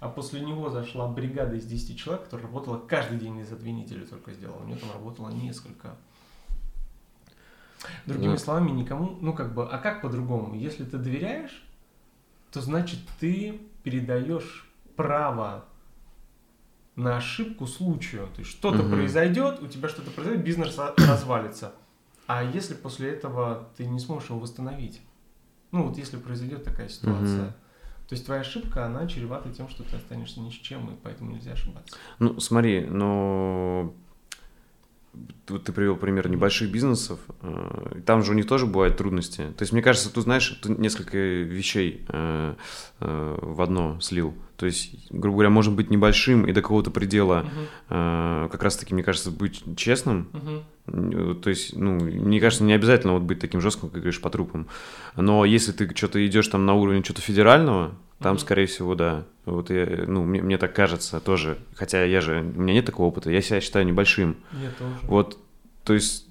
[0.00, 4.04] А после него зашла бригада из 10 человек, которая работала каждый день за две недели
[4.04, 4.62] только сделала.
[4.62, 5.96] У нее там работало несколько.
[8.06, 8.38] Другими да.
[8.38, 10.54] словами, никому, ну как бы, а как по-другому?
[10.54, 11.62] Если ты доверяешь,
[12.52, 14.66] то значит ты передаешь
[14.96, 15.64] право
[16.96, 18.28] на ошибку случаю.
[18.34, 18.90] То есть что-то угу.
[18.90, 21.72] произойдет, у тебя что-то произойдет, бизнес развалится.
[22.26, 25.00] А если после этого ты не сможешь его восстановить?
[25.70, 27.44] Ну вот если произойдет такая ситуация.
[27.44, 27.52] Угу.
[28.08, 31.32] То есть твоя ошибка, она чревата тем, что ты останешься ни с чем, и поэтому
[31.32, 31.96] нельзя ошибаться.
[32.20, 33.92] Ну, смотри, но
[35.48, 39.52] вот ты привел пример небольших бизнесов, э, там же у них тоже бывают трудности.
[39.56, 42.54] То есть, мне кажется, тут, знаешь, ты несколько вещей э,
[43.00, 44.34] э, в одно слил.
[44.56, 47.44] То есть, грубо говоря, может быть небольшим и до какого-то предела
[47.90, 48.48] uh-huh.
[48.48, 50.28] как раз-таки, мне кажется, быть честным.
[50.86, 51.34] Uh-huh.
[51.34, 54.66] То есть, ну, мне кажется, не обязательно вот быть таким жестким, как говоришь, по трупам.
[55.14, 58.40] Но если ты что-то идешь там на уровень что-то федерального, там, mm-hmm.
[58.40, 59.24] скорее всего, да.
[59.44, 61.58] Вот я, ну, мне, мне так кажется тоже.
[61.74, 64.36] Хотя я же, у меня нет такого опыта, я себя считаю небольшим.
[64.52, 64.94] Я тоже.
[65.02, 65.38] Вот,
[65.84, 66.26] то есть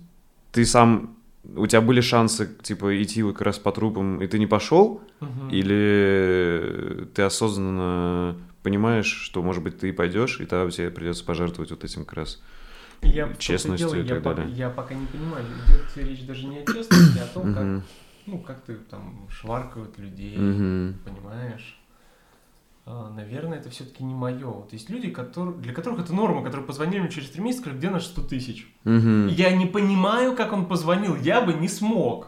[0.52, 1.16] ты сам,
[1.56, 5.02] у тебя были шансы, типа, идти как раз по трупам, и ты не пошел?
[5.20, 5.52] Mm-hmm.
[5.52, 11.84] Или ты осознанно понимаешь, что, может быть, ты пойдешь, и тогда тебе придется пожертвовать вот
[11.84, 12.42] этим как раз
[13.02, 14.46] я честностью дело, и так я далее.
[14.46, 17.84] Пока, я пока не понимаю, идет речь даже не о честности, а о том, как,
[18.26, 21.80] ну, как ты там шваркают людей, понимаешь?
[22.88, 24.46] А, наверное, это все-таки не мое.
[24.46, 27.80] Вот есть люди, которые, для которых это норма, которые позвонили мне через три месяца, сказали,
[27.80, 28.72] где наши 100 тысяч?
[29.32, 32.28] Я не понимаю, как он позвонил, я бы не смог.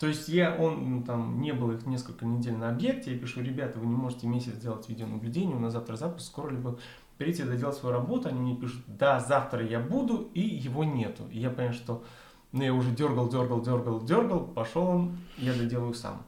[0.00, 3.40] То есть я, он ну, там не был их несколько недель на объекте, я пишу,
[3.40, 6.80] ребята, вы не можете месяц делать видеонаблюдение, у нас завтра запуск, скоро ли был.
[7.16, 11.22] Прийти доделать свою работу, они мне пишут, да, завтра я буду, и его нету.
[11.30, 12.02] И я понимаю, что
[12.50, 16.22] ну, я уже дергал, дергал, дергал, дергал, пошел он, я доделаю сам.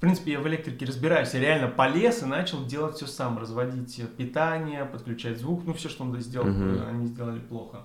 [0.00, 4.00] В принципе, я в электрике разбираюсь, я реально полез и начал делать все сам, разводить
[4.16, 6.88] питание, подключать звук, ну все, что надо сделать, uh-huh.
[6.88, 7.82] они сделали плохо.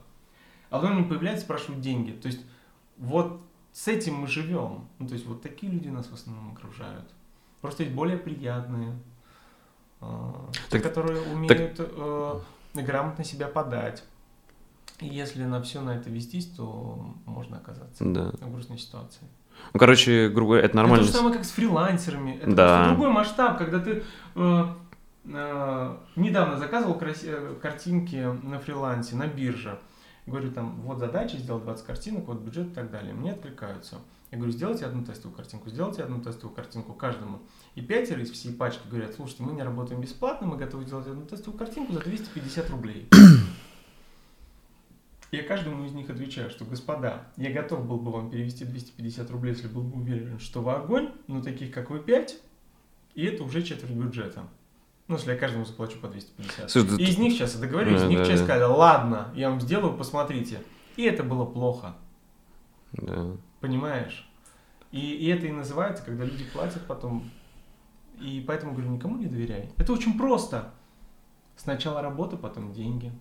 [0.70, 2.12] А потом они появляются, спрашивают деньги.
[2.12, 2.40] То есть
[2.98, 3.42] вот
[3.74, 4.88] с этим мы живем.
[4.98, 7.04] Ну, то есть вот такие люди нас в основном окружают.
[7.60, 8.98] Просто есть более приятные,
[10.00, 10.32] э,
[10.70, 11.90] так, те, которые умеют так...
[11.98, 12.40] э,
[12.76, 14.06] грамотно себя подать.
[15.02, 18.32] И если на все на это вестись, то можно оказаться да.
[18.40, 19.28] в грустной ситуации.
[19.74, 21.04] Ну, короче, грубо говоря, это нормально.
[21.04, 22.40] Это то же самое, как с фрилансерами.
[22.42, 22.88] Это да.
[22.90, 24.04] другой масштаб, когда ты
[24.36, 24.66] э,
[25.26, 29.80] э, недавно заказывал краси- э, картинки на фрилансе, на бирже.
[30.26, 33.14] Говорю, там, вот задача сделать 20 картинок, вот бюджет и так далее.
[33.14, 33.98] Мне откликаются.
[34.32, 37.40] Я говорю, сделайте одну тестовую картинку, сделайте одну тестовую картинку каждому.
[37.76, 41.26] И пятеро из всей пачки говорят, слушайте, мы не работаем бесплатно, мы готовы сделать одну
[41.26, 43.08] тестовую картинку за 250 рублей.
[45.36, 49.54] Я каждому из них отвечаю, что, господа, я готов был бы вам перевести 250 рублей,
[49.54, 52.38] если был бы уверен, что вы огонь, но таких, как вы, 5,
[53.16, 54.48] и это уже четверть бюджета.
[55.08, 56.72] Ну, если я каждому заплачу по 250.
[56.72, 58.46] Слушай, и из них сейчас я договорюсь, да, из них да, часть да.
[58.46, 60.62] сказали, ладно, я вам сделаю, посмотрите.
[60.96, 61.96] И это было плохо.
[62.94, 63.36] Да.
[63.60, 64.28] Понимаешь?
[64.92, 67.30] И, и это и называется, когда люди платят потом.
[68.20, 69.70] И поэтому говорю, никому не доверяй.
[69.78, 70.74] Это очень просто.
[71.58, 73.12] Сначала работа, потом деньги.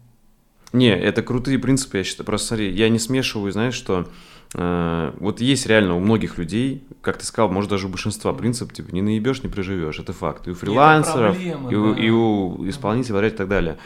[0.74, 2.26] Не, это крутые принципы, я считаю.
[2.26, 4.08] Просто смотри, я не смешиваю, знаешь, что
[4.54, 8.72] э, вот есть реально у многих людей, как ты сказал, может даже у большинства принцип,
[8.72, 10.48] типа, не наебешь, не проживешь, это факт.
[10.48, 11.80] И у фрилансеров, и, проблема, и, да.
[11.80, 13.78] у, и у исполнителей, и так далее.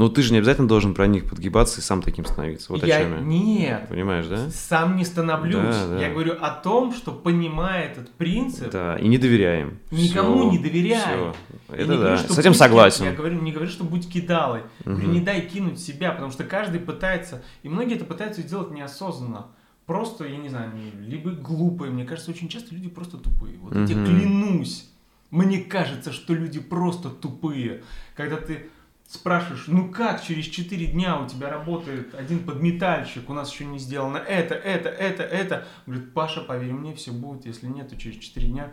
[0.00, 2.72] Но ты же не обязательно должен про них подгибаться и сам таким становиться.
[2.72, 2.96] Вот я...
[2.96, 3.20] о чем я.
[3.20, 3.88] Нет.
[3.90, 4.48] Понимаешь, да?
[4.48, 5.76] Сам не становлюсь.
[5.76, 6.00] Да, да.
[6.00, 8.70] Я говорю о том, что понимая этот принцип.
[8.70, 9.78] Да, и не доверяем.
[9.90, 10.50] Никому Все.
[10.52, 11.00] не доверяй.
[11.02, 11.34] Все.
[11.68, 12.16] Это да.
[12.16, 13.04] Говорю, С этим согласен.
[13.04, 14.62] Я говорю, не говорю, что будь кидалой.
[14.86, 15.02] Угу.
[15.02, 19.48] Не дай кинуть себя, потому что каждый пытается, и многие это пытаются сделать неосознанно.
[19.84, 20.72] Просто, я не знаю,
[21.06, 21.92] либо глупые.
[21.92, 23.58] Мне кажется, очень часто люди просто тупые.
[23.58, 23.80] Вот угу.
[23.80, 24.88] я тебе клянусь.
[25.30, 27.82] Мне кажется, что люди просто тупые.
[28.16, 28.70] Когда ты
[29.10, 33.80] спрашиваешь, ну как через 4 дня у тебя работает один подметальщик, у нас еще не
[33.80, 35.66] сделано это, это, это, это.
[35.84, 38.72] Говорит, Паша, поверь мне, все будет, если нет, то через 4 дня,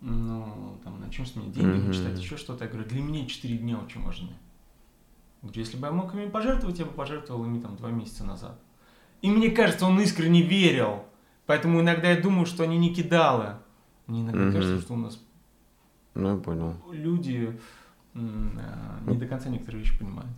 [0.00, 1.92] ну, там, начнем с меня деньги mm-hmm.
[1.92, 2.64] читать, еще что-то.
[2.64, 4.30] Я говорю, для меня 4 дня очень важны.
[5.42, 8.58] Говорю, если бы я мог ими пожертвовать, я бы пожертвовал ими там 2 месяца назад.
[9.22, 11.04] И мне кажется, он искренне верил.
[11.46, 13.54] Поэтому иногда я думаю, что они не кидалы.
[14.08, 14.52] Мне иногда mm-hmm.
[14.52, 15.20] кажется, что у нас
[16.14, 16.74] ну, я понял.
[16.90, 17.56] люди
[19.06, 20.30] не до конца некоторые вещи понимают.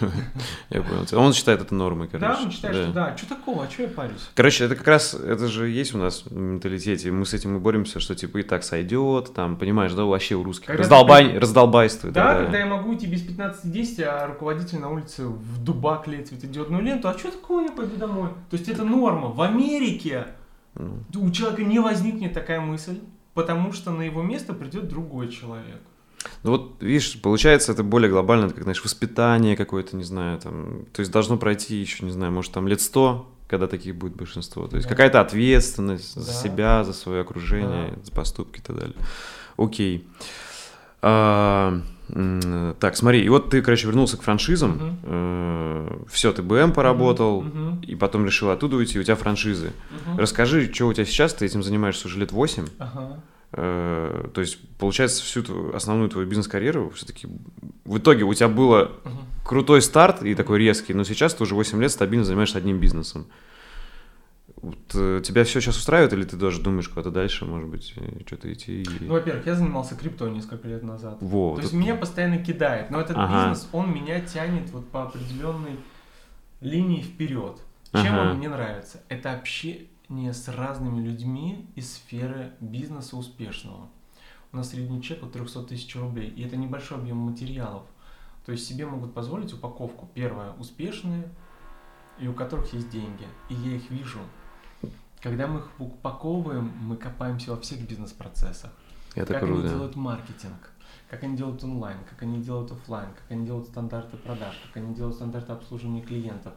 [0.70, 1.04] Я понял.
[1.12, 2.26] Он считает это нормой, короче.
[2.26, 2.82] Да, он считает, да.
[2.82, 3.16] что да.
[3.16, 3.64] Что такого?
[3.64, 4.28] А что я парюсь?
[4.34, 7.10] Короче, это как раз, это же есть у нас в менталитете.
[7.10, 10.42] Мы с этим и боремся, что типа и так сойдет, там, понимаешь, да, вообще у
[10.42, 10.66] русских.
[10.66, 11.40] Когда Раздолбай, ты...
[11.40, 12.10] раздолбайство.
[12.10, 16.28] Да, да, когда я могу идти без 15-10, а руководитель на улице в дубак клеит
[16.28, 18.30] светодиодную ленту, а что такого, я пойду домой?
[18.50, 19.28] То есть это норма.
[19.28, 20.26] В Америке
[20.74, 21.04] ну.
[21.14, 22.98] у человека не возникнет такая мысль,
[23.34, 25.80] потому что на его место придет другой человек.
[26.42, 30.84] Ну вот, видишь, получается, это более глобально, это как, знаешь, воспитание какое-то, не знаю, там,
[30.92, 34.66] то есть должно пройти еще, не знаю, может, там лет сто, когда таких будет большинство.
[34.66, 34.94] То есть да.
[34.94, 36.20] какая-то ответственность да.
[36.20, 38.04] за себя, за свое окружение, да.
[38.04, 38.96] за поступки и так далее.
[39.56, 40.06] Окей.
[41.00, 41.80] А,
[42.80, 44.72] так, смотри, и вот ты, короче, вернулся к франшизам.
[44.72, 44.96] Угу.
[45.04, 47.80] Э, все, ты БМ поработал, угу.
[47.82, 49.72] и потом решил оттуда уйти, у тебя франшизы.
[49.90, 50.20] Угу.
[50.20, 52.66] Расскажи, что у тебя сейчас, ты этим занимаешься уже лет 8.
[52.78, 53.20] Ага.
[53.52, 57.28] Э, то есть, получается, всю твою, основную твою бизнес-карьеру все-таки
[57.84, 58.92] в итоге у тебя было
[59.44, 63.26] крутой старт и такой резкий, но сейчас ты уже 8 лет стабильно занимаешься одним бизнесом.
[64.60, 67.94] Вот, э, тебя все сейчас устраивает, или ты даже думаешь куда-то дальше, может быть,
[68.26, 68.82] что-то идти?
[68.82, 68.86] И...
[69.00, 71.18] Ну, во-первых, я занимался крипто несколько лет назад.
[71.20, 73.50] Во, То есть меня постоянно кидает, но этот ага.
[73.50, 75.76] бизнес, он меня тянет вот по определенной
[76.60, 77.58] линии вперед.
[77.92, 78.30] Чем ага.
[78.30, 79.00] он мне нравится?
[79.08, 83.88] Это вообще не с разными людьми из сферы бизнеса успешного.
[84.52, 87.84] У нас средний чек от 300 тысяч рублей, и это небольшой объем материалов.
[88.46, 90.08] То есть себе могут позволить упаковку.
[90.14, 91.28] Первое, успешные,
[92.18, 93.26] и у которых есть деньги.
[93.50, 94.20] И я их вижу.
[95.20, 98.72] Когда мы их упаковываем, мы копаемся во всех бизнес-процессах.
[99.14, 99.60] Это как круто.
[99.60, 100.70] они делают маркетинг,
[101.10, 104.94] как они делают онлайн, как они делают офлайн, как они делают стандарты продаж, как они
[104.94, 106.54] делают стандарты обслуживания клиентов,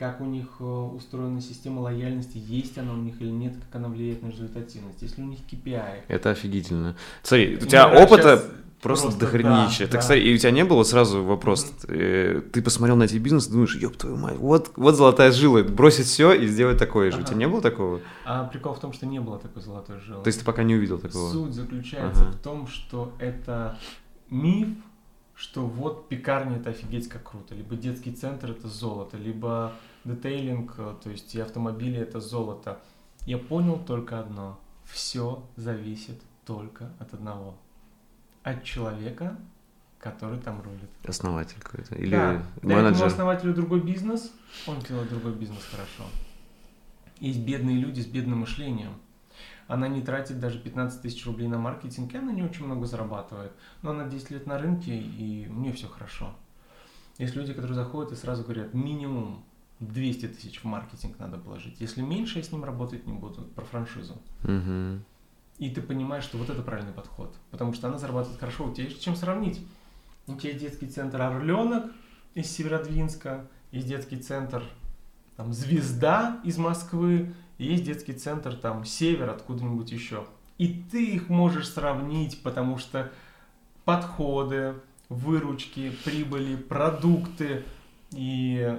[0.00, 3.88] как у них э, устроена система лояльности, есть она у них или нет, как она
[3.88, 6.04] влияет на результативность, если у них KPI.
[6.08, 6.96] Это офигительно.
[7.22, 8.42] Смотри, у тебя опыта
[8.80, 9.84] Просто, просто дохренище.
[9.84, 10.06] Да, так, да.
[10.06, 12.50] Смотри, и у тебя не было сразу вопрос, mm-hmm.
[12.50, 16.32] ты посмотрел на эти бизнесы, думаешь, ёб твою мать, вот, вот золотая жила, бросить все
[16.32, 17.18] и сделать такое же.
[17.18, 17.24] Ага.
[17.24, 18.00] У тебя не было такого?
[18.24, 20.22] А прикол в том, что не было такой золотой жилы.
[20.22, 21.30] То есть ты пока не увидел такого?
[21.30, 22.32] Суть заключается ага.
[22.32, 23.78] в том, что это
[24.30, 24.68] миф,
[25.34, 29.74] что вот пекарня это офигеть как круто, либо детский центр это золото, либо
[30.04, 32.80] детейлинг, то есть и автомобили это золото.
[33.26, 37.56] Я понял только одно, все зависит только от одного–
[38.42, 39.36] от человека,
[39.98, 40.90] который там рулит.
[41.04, 41.94] Основатель какой-то.
[41.94, 42.42] Или да.
[42.62, 43.06] менеджер.
[43.06, 44.32] основателю другой бизнес,
[44.66, 46.04] он делает другой бизнес хорошо.
[47.18, 48.94] Есть бедные люди с бедным мышлением.
[49.66, 53.52] Она не тратит даже 15 тысяч рублей на маркетинг, и она не очень много зарабатывает.
[53.82, 56.34] Но она 10 лет на рынке, и у нее все хорошо.
[57.18, 59.44] Есть люди, которые заходят и сразу говорят, минимум
[59.80, 61.80] 200 тысяч в маркетинг надо положить.
[61.80, 63.42] Если меньше, я с ним работать не буду.
[63.42, 64.20] Про франшизу.
[64.44, 65.00] Угу.
[65.58, 67.34] И ты понимаешь, что вот это правильный подход.
[67.50, 68.66] Потому что она зарабатывает хорошо.
[68.66, 69.60] У тебя есть чем сравнить.
[70.26, 71.90] У тебя есть детский центр «Орленок»
[72.34, 74.62] из Северодвинска, есть детский центр
[75.36, 80.26] там, «Звезда» из Москвы, есть детский центр там «Север» откуда-нибудь еще.
[80.58, 83.10] И ты их можешь сравнить, потому что
[83.84, 84.74] подходы,
[85.08, 87.64] выручки, прибыли, продукты
[88.12, 88.78] и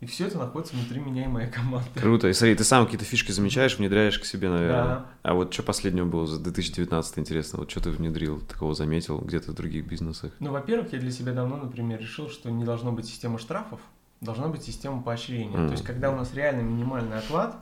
[0.00, 1.88] и все это находится внутри меня и моей команды.
[1.96, 2.28] Круто.
[2.28, 4.84] И смотри, ты сам какие-то фишки замечаешь, внедряешь к себе, наверное.
[4.84, 5.06] Да.
[5.22, 7.58] А вот что последнего было за 2019, интересно?
[7.58, 10.32] Вот что ты внедрил, такого заметил где-то в других бизнесах?
[10.38, 13.80] Ну, во-первых, я для себя давно, например, решил, что не должно быть системы штрафов,
[14.20, 15.56] должна быть система поощрения.
[15.56, 15.66] Mm.
[15.66, 17.56] То есть, когда у нас реально минимальный оклад,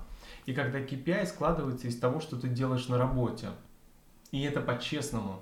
[0.44, 3.48] и когда KPI складывается из того, что ты делаешь на работе.
[4.30, 5.40] И это по-честному.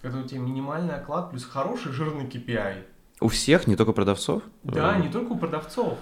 [0.00, 2.82] Когда у тебя минимальный оклад плюс хороший жирный KPI.
[3.20, 4.42] У всех, не только продавцов?
[4.64, 5.98] Да, не только у продавцов.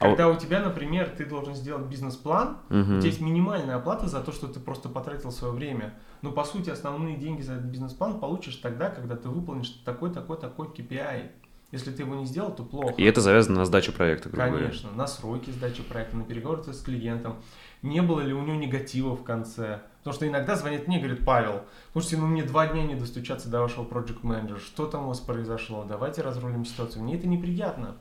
[0.00, 2.78] А Когда у тебя, например, ты должен сделать бизнес-план, угу.
[2.78, 5.92] у тебя есть минимальная оплата за то, что ты просто потратил свое время.
[6.22, 10.38] Но по сути основные деньги за этот бизнес-план получишь тогда, когда ты выполнишь такой, такой,
[10.38, 11.30] такой KPI.
[11.70, 12.94] Если ты его не сделал, то плохо.
[12.96, 15.02] И это завязано на сдачу проекта, грубо Конечно, говоря.
[15.02, 17.36] на сроки сдачи проекта, на переговоры с клиентом.
[17.82, 19.82] Не было ли у него негатива в конце?
[19.98, 21.60] Потому что иногда звонит мне и говорит, Павел,
[21.92, 25.20] слушайте, ну мне два дня не достучаться до вашего проект менеджера что там у вас
[25.20, 27.02] произошло, давайте разрулим ситуацию.
[27.02, 27.96] Мне это неприятно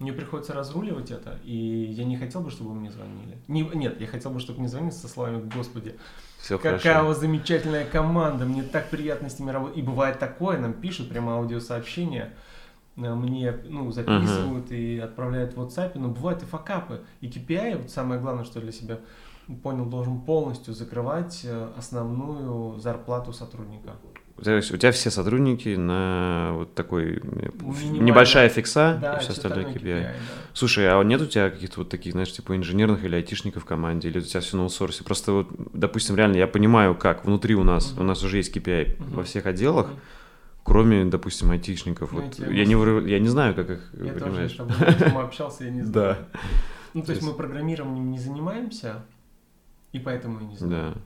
[0.00, 3.36] мне приходится разруливать это, и я не хотел бы, чтобы вы мне звонили.
[3.48, 5.96] Не, нет, я хотел бы, чтобы мне звонили со словами «Господи,
[6.38, 7.04] Все какая хорошо.
[7.04, 9.76] у вас замечательная команда, мне так приятно с ними работать».
[9.76, 12.32] И бывает такое, нам пишут прямо аудиосообщения,
[12.96, 14.78] э, мне ну, записывают uh-huh.
[14.78, 17.02] и отправляют в WhatsApp, но бывают и факапы.
[17.20, 19.00] И KPI, вот самое главное, что я для себя
[19.62, 23.96] понял, должен полностью закрывать э, основную зарплату сотрудника.
[24.42, 28.02] То есть у тебя все сотрудники на вот такой Минимально.
[28.02, 29.74] небольшая фикса да, и все остальное KPI.
[29.74, 30.14] KPI да.
[30.54, 34.08] Слушай, а нет у тебя каких-то вот таких, знаешь, типа инженерных или айтишников в команде,
[34.08, 35.04] или у тебя все на аутсорсе?
[35.04, 38.00] Просто вот, допустим, реально я понимаю, как внутри у нас, mm-hmm.
[38.00, 39.14] у нас уже есть KPI mm-hmm.
[39.14, 40.60] во всех отделах, mm-hmm.
[40.64, 42.12] кроме, допустим, айтишников.
[42.12, 44.52] Ну, вот, я, не, я не знаю, как их, я понимаешь.
[44.52, 46.16] тоже с тобой общался, я не знаю.
[46.32, 46.40] Да.
[46.94, 49.04] Ну, то есть мы программированием не занимаемся,
[49.92, 50.94] и поэтому я не знаю.
[50.94, 51.00] Да.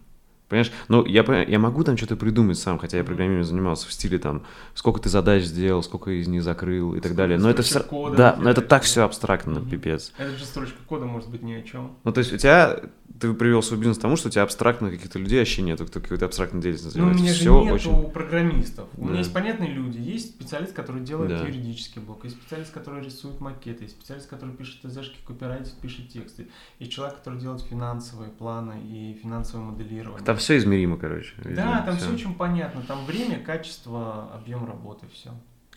[0.49, 0.71] Понимаешь?
[0.89, 4.43] Ну, я, я могу там что-то придумать сам, хотя я программированием занимался в стиле там,
[4.75, 7.39] сколько ты задач сделал, сколько из них закрыл и так далее.
[7.39, 9.71] Но это все, кода да, но это так все абстрактно, mm-hmm.
[9.71, 10.13] пипец.
[10.19, 11.97] Это же строчка кода может быть ни о чем.
[12.05, 12.79] Ну, то есть у тебя
[13.21, 16.01] ты привел свой бизнес к тому, что у тебя абстрактных каких-то людей вообще нету, кто
[16.01, 17.19] какой-то абстрактной деятельностью занимается.
[17.19, 18.11] Ну, у меня Все же нету очень...
[18.13, 18.89] программистов.
[18.97, 19.09] У да.
[19.09, 19.99] меня есть понятные люди.
[19.99, 21.47] Есть специалист, который делает да.
[21.47, 26.49] юридический блок, есть специалист, который рисует макеты, есть специалист, который пишет ТЗшки, копирайтит, пишет тексты.
[26.81, 30.25] Есть человек, который делает финансовые планы и финансовое моделирование.
[30.25, 31.33] Там все измеримо, короче.
[31.39, 31.55] Везде.
[31.55, 32.07] Да, там все.
[32.07, 32.83] все очень понятно.
[32.83, 35.31] Там время, качество, объем работы, все.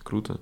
[0.03, 0.39] Круто.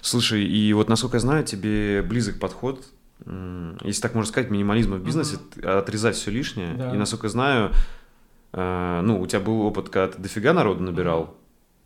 [0.00, 2.84] Слушай, и вот насколько я знаю, тебе близок подход
[3.26, 5.78] если так можно сказать, минимализма в бизнесе, mm-hmm.
[5.78, 6.74] отрезать все лишнее.
[6.74, 6.94] Да.
[6.94, 7.72] И насколько знаю,
[8.52, 11.36] э, ну, у тебя был опыт, когда ты дофига народу набирал.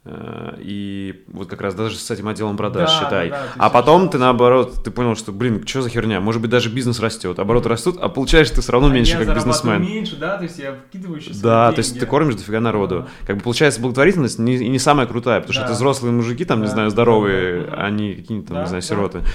[0.09, 0.61] Mm-hmm.
[0.61, 3.31] И вот как раз даже с этим отделом продаж, да, считай.
[3.31, 6.21] Да, а потом ты наоборот, ты понял, что, блин, что за херня?
[6.21, 9.35] Может быть, даже бизнес растет, обороты растут, а получаешь ты все равно а меньше, как
[9.35, 9.83] бизнесмен.
[9.83, 11.75] меньше, да, то есть я вкидываю еще Да, деньги.
[11.76, 13.01] то есть ты кормишь дофига народу.
[13.01, 13.26] Да.
[13.26, 15.61] Как бы получается благотворительность не, не самая крутая, потому да.
[15.61, 16.67] что это взрослые мужики, там, да.
[16.67, 17.75] не знаю, здоровые, да.
[17.85, 19.21] они какие-то там, да, не знаю, сироты.
[19.21, 19.26] Да.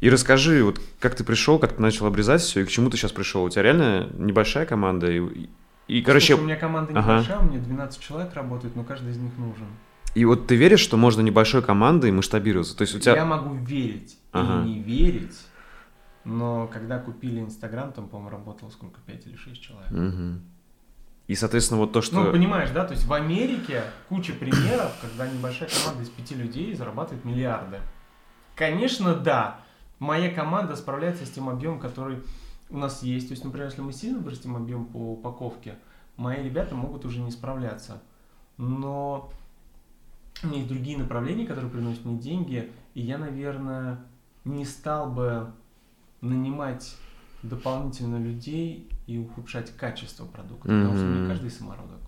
[0.00, 2.96] И расскажи, вот как ты пришел, как ты начал обрезать все, и к чему ты
[2.96, 3.44] сейчас пришел?
[3.44, 5.48] У тебя реально небольшая команда, и,
[5.88, 6.34] и короче...
[6.34, 7.46] Слушай, у меня команда небольшая, ага.
[7.46, 9.66] у меня 12 человек работает, но каждый из них нужен.
[10.16, 12.74] И вот ты веришь, что можно небольшой командой масштабироваться?
[12.74, 13.16] То есть у тебя...
[13.16, 14.62] Я могу верить ага.
[14.62, 15.38] или не верить,
[16.24, 19.90] но когда купили Инстаграм, там, по-моему, работало сколько, 5 или 6 человек.
[19.90, 20.40] Угу.
[21.26, 22.24] И, соответственно, вот то, что...
[22.24, 22.86] Ну, понимаешь, да?
[22.86, 27.80] То есть в Америке куча примеров, когда небольшая команда из пяти людей зарабатывает миллиарды.
[28.54, 29.60] Конечно, да.
[29.98, 32.22] Моя команда справляется с тем объемом, который
[32.70, 33.28] у нас есть.
[33.28, 35.74] То есть, например, если мы сильно вырастим объем по упаковке,
[36.16, 38.00] мои ребята могут уже не справляться.
[38.56, 39.30] Но
[40.42, 44.04] у меня есть другие направления, которые приносят мне деньги, и я, наверное,
[44.44, 45.52] не стал бы
[46.20, 46.96] нанимать
[47.42, 50.82] дополнительно людей и ухудшать качество продукта, mm-hmm.
[50.82, 52.00] потому что не каждый самородок.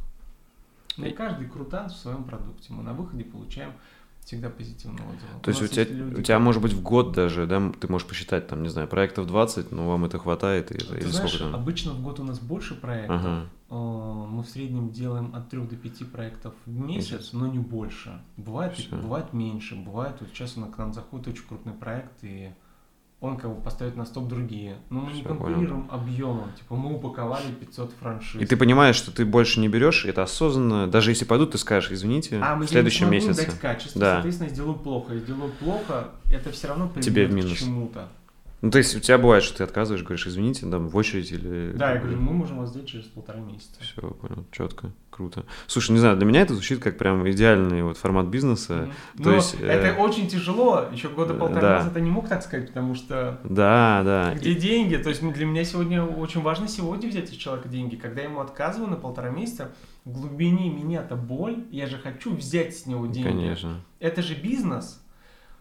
[0.97, 2.73] Не каждый крутан в своем продукте.
[2.73, 3.73] Мы на выходе получаем
[4.29, 5.29] всегда позитивный отзыв.
[5.43, 6.21] То есть у тебя, люди...
[6.21, 9.27] у тебя может быть в год даже, да, ты можешь посчитать, там, не знаю, проектов
[9.27, 10.71] 20, но вам это хватает?
[10.71, 11.55] И, ты или знаешь, сколько там?
[11.55, 13.23] обычно в год у нас больше проектов.
[13.23, 13.47] Ага.
[13.71, 17.33] Э, мы в среднем делаем от 3 до 5 проектов в месяц, месяц.
[17.33, 18.21] но не больше.
[18.37, 19.77] Бывает, бывает меньше.
[19.77, 22.51] Бывает, вот сейчас к нам заходит очень крупный проект, и
[23.21, 24.77] он как бы поставит на стоп другие.
[24.91, 26.03] Но мы Все, не конкурируем понял.
[26.03, 26.53] объемом.
[26.57, 28.41] Типа мы упаковали 500 франшиз.
[28.41, 30.87] И ты понимаешь, что ты больше не берешь, это осознанно.
[30.87, 33.47] Даже если пойдут, ты скажешь, извините, а, в следующем месяце.
[33.47, 34.15] дать качество, да.
[34.15, 35.15] соответственно, сделаю плохо.
[35.15, 37.55] Я сделаю плохо, это все равно приведет Тебе в минус.
[37.55, 38.09] к чему-то.
[38.61, 41.73] Ну, то есть у тебя бывает, что ты отказываешь, говоришь, извините, там, в очередь или...
[41.77, 43.81] Да, я говорю, мы можем вас сделать через полтора месяца.
[43.81, 45.45] Все, понял, четко, круто.
[45.67, 48.75] Слушай, не знаю, для меня это звучит как прям идеальный вот формат бизнеса.
[48.75, 49.23] Mm-hmm.
[49.25, 49.97] То Но есть, это э...
[49.97, 51.79] очень тяжело, еще года полтора да.
[51.79, 53.41] назад я не мог так сказать, потому что...
[53.43, 54.35] Да, да.
[54.35, 54.55] Где И...
[54.55, 54.95] деньги?
[54.95, 57.97] То есть для меня сегодня очень важно сегодня взять у человека деньги.
[57.97, 59.73] Когда я ему отказываю на полтора месяца,
[60.05, 63.29] в глубине меня-то боль, я же хочу взять с него деньги.
[63.29, 63.81] Конечно.
[63.99, 65.03] Это же бизнес.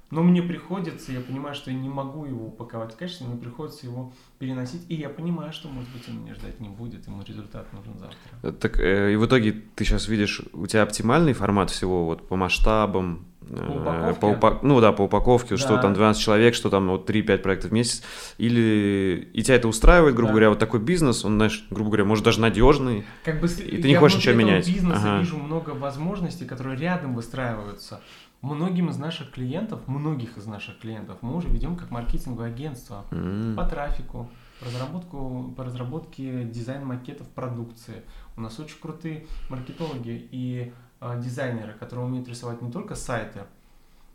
[0.09, 4.13] Но мне приходится, я понимаю, что я не могу его упаковать качественно, мне приходится его
[4.39, 7.99] переносить, и я понимаю, что, может быть, он меня ждать не будет, ему результат нужен
[7.99, 8.17] завтра.
[8.43, 12.25] Э, так, э, и в итоге ты сейчас видишь, у тебя оптимальный формат всего вот
[12.27, 14.19] по масштабам, по э, упаковке?
[14.19, 14.59] По упа...
[14.61, 15.57] Ну да, по упаковке, да.
[15.57, 18.03] что там 12 человек, что там вот 3-5 проектов в месяц.
[18.37, 20.33] Или и тебя это устраивает, грубо да.
[20.33, 23.05] говоря, вот такой бизнес, он, знаешь, грубо говоря, может даже надежный.
[23.23, 24.67] Как бы, и ты не хочешь ничего менять.
[24.67, 25.19] Я бизнеса ага.
[25.19, 28.01] вижу много возможностей, которые рядом выстраиваются.
[28.47, 33.55] Многим из наших клиентов, многих из наших клиентов мы уже ведем как маркетинговое агентство mm-hmm.
[33.55, 34.29] по трафику,
[34.61, 38.03] по, разработку, по разработке дизайн-макетов продукции.
[38.37, 40.71] У нас очень крутые маркетологи и
[41.01, 43.41] э, дизайнеры, которые умеют рисовать не только сайты,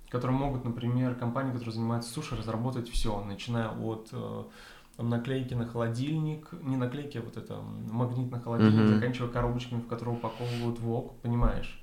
[0.09, 4.45] которые могут, например, компании, которые занимаются суши, разработать все, начиная от э,
[4.97, 7.61] наклейки на холодильник, не наклейки, а вот это
[7.91, 8.95] магнит на холодильник, mm-hmm.
[8.95, 11.82] заканчивая коробочками, в которые упаковывают вок, понимаешь?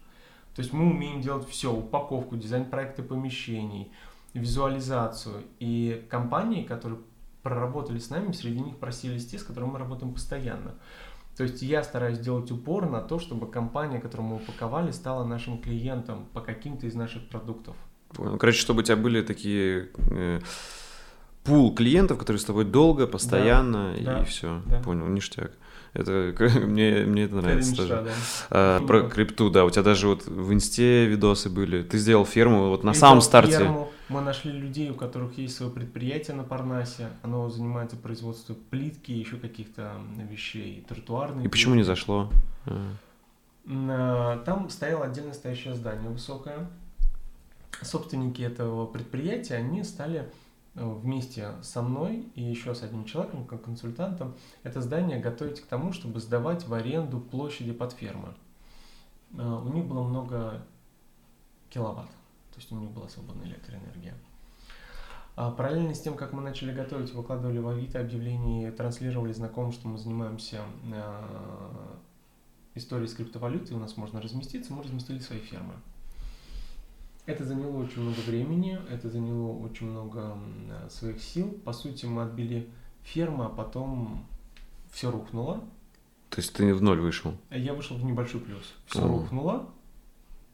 [0.60, 3.94] То есть мы умеем делать все, упаковку, дизайн проекта помещений,
[4.34, 5.46] визуализацию.
[5.62, 7.00] И компании, которые
[7.44, 10.76] проработали с нами, среди них просились те, с которыми мы работаем постоянно.
[11.38, 15.62] То есть я стараюсь делать упор на то, чтобы компания, которую мы упаковали, стала нашим
[15.62, 17.78] клиентом по каким-то из наших продуктов.
[18.10, 18.38] Понял.
[18.38, 20.42] Короче, чтобы у тебя были такие э,
[21.46, 24.62] пул клиентов, которые с тобой долго, постоянно, да, и да, все.
[24.66, 24.82] Да.
[24.82, 25.54] Понял, ништяк.
[25.94, 26.34] Это
[26.66, 28.04] мне, мне это нравится мечта, тоже.
[28.04, 28.12] Да.
[28.50, 29.66] А, про крипту, да.
[29.66, 31.84] У тебя даже вот в инсте видосы были.
[31.84, 33.58] Ты сделал ферму вот на Я самом старте.
[33.58, 33.92] Ферму.
[34.10, 37.10] Мы нашли людей, у которых есть свое предприятие на Парнасе.
[37.22, 39.94] Оно занимается производством плитки и еще каких-то
[40.30, 41.46] вещей, тротуарные.
[41.46, 42.32] И почему не зашло?
[42.66, 44.42] А.
[44.46, 46.70] Там стояло отдельно стоящее здание высокое.
[47.82, 50.28] Собственники этого предприятия, они стали
[50.86, 55.94] вместе со мной и еще с одним человеком, как консультантом, это здание готовить к тому,
[55.94, 58.34] чтобы сдавать в аренду площади под фермы.
[59.38, 60.66] Э, у них было много
[61.70, 64.16] киловатт, то есть у них была свободная электроэнергия.
[65.36, 69.88] А параллельно с тем, как мы начали готовить, выкладывали в Авито объявления, транслировали знакомым, что
[69.88, 70.62] мы занимаемся
[70.92, 71.96] э,
[72.76, 75.74] историей с криптовалютой, у нас можно разместиться, мы разместили свои фермы.
[77.30, 80.36] Это заняло очень много времени, это заняло очень много
[80.90, 81.60] своих сил.
[81.64, 82.68] По сути, мы отбили
[83.04, 84.26] ферму, а потом
[84.92, 85.60] все рухнуло.
[86.32, 87.36] То есть ты в ноль вышел?
[87.52, 88.74] Я вышел в небольшой плюс.
[88.88, 89.08] Все О.
[89.08, 89.70] рухнуло.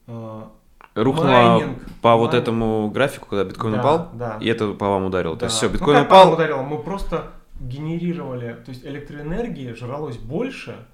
[0.08, 0.52] А,
[0.96, 2.34] рухнуло майнинг, по майнинг.
[2.34, 4.38] вот этому графику, когда биткоин да, упал, да.
[4.42, 5.36] и это по вам ударило.
[5.36, 5.40] Да.
[5.40, 6.34] То есть все, ну, биткоин ну, упал.
[6.34, 6.62] Ударило?
[6.62, 10.86] Мы просто генерировали, то есть электроэнергии жралось больше,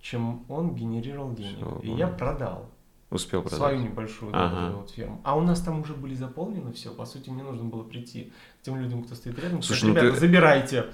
[0.00, 1.58] чем он генерировал денег.
[1.58, 2.70] Все, и я продал.
[3.10, 3.58] Успел продать.
[3.58, 4.76] Свою небольшую ага.
[4.76, 5.20] вот ферму.
[5.24, 6.90] А у нас там уже были заполнены все.
[6.90, 10.00] По сути, мне нужно было прийти к тем людям, кто стоит рядом, Слушай, сказать, ну
[10.00, 10.20] ребята, ты...
[10.20, 10.86] забирайте.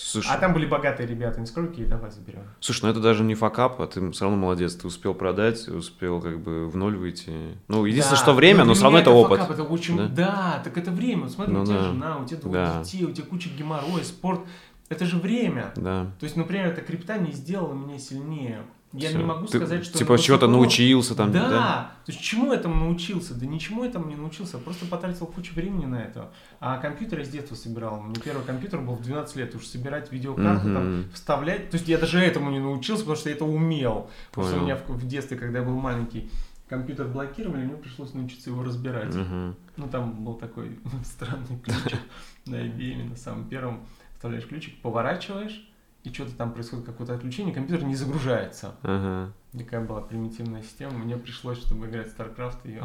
[0.00, 2.42] Слушай, а там были богатые ребята, не скажу, какие, давай заберем.
[2.60, 6.20] Слушай, ну это даже не факап, а ты все равно молодец, ты успел продать, успел
[6.20, 7.32] как бы в ноль выйти.
[7.66, 9.40] Ну, единственное, да, что время, но, но все равно это, это опыт.
[9.40, 10.06] Факап, это очень, да?
[10.06, 11.28] да, так это время.
[11.28, 11.82] Смотри, ну, у тебя да.
[11.82, 12.82] жена, у тебя двое да.
[12.82, 14.40] детей, у тебя куча геморроя, спорт.
[14.88, 15.72] Это же время.
[15.74, 16.12] Да.
[16.18, 18.62] То есть, например, эта крипта не сделала меня сильнее
[18.94, 19.18] Я Всё.
[19.18, 19.98] не могу Ты, сказать, что...
[19.98, 21.48] Типа на чего-то научился там, да.
[21.50, 21.92] да?
[22.06, 23.34] то есть чему этому научился?
[23.34, 26.30] Да ничему этому не научился, просто потратил кучу времени на это.
[26.58, 28.00] А компьютер я с детства собирал.
[28.02, 31.10] Меня первый компьютер был в 12 лет, уж собирать видеокарты, там, Мгм.
[31.12, 31.68] вставлять.
[31.68, 34.08] То есть я даже этому не научился, потому что я это умел.
[34.30, 34.64] Потому что у Понял.
[34.74, 36.30] меня в, в детстве, когда я был маленький,
[36.68, 39.14] компьютер блокировали, мне пришлось научиться его разбирать.
[39.14, 39.54] Мгм.
[39.76, 42.00] Ну, там был такой странный ключик
[42.46, 43.80] на IBM, на самом первом.
[44.14, 45.67] Вставляешь ключик, поворачиваешь,
[46.08, 48.74] и что-то там происходит, какое-то отключение, компьютер не загружается.
[48.82, 49.32] Ага.
[49.56, 50.92] Такая была примитивная система.
[50.98, 52.84] Мне пришлось, чтобы играть в StarCraft, ее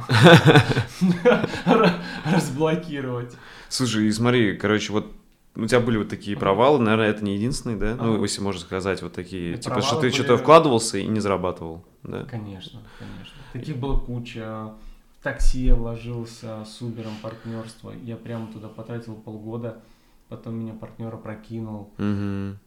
[2.25, 3.35] разблокировать.
[3.69, 5.11] Слушай, и смотри, короче, вот
[5.55, 7.95] у тебя были вот такие провалы, наверное, это не единственный, да?
[7.95, 12.23] Ну, если можно сказать, вот такие, типа, что ты что-то вкладывался и не зарабатывал, да?
[12.25, 13.35] Конечно, конечно.
[13.51, 14.73] Таких было куча.
[15.19, 17.93] В такси я вложился с Uber партнерство.
[18.03, 19.81] Я прямо туда потратил полгода.
[20.27, 21.91] Потом меня партнера прокинул.
[21.97, 22.57] Мгм.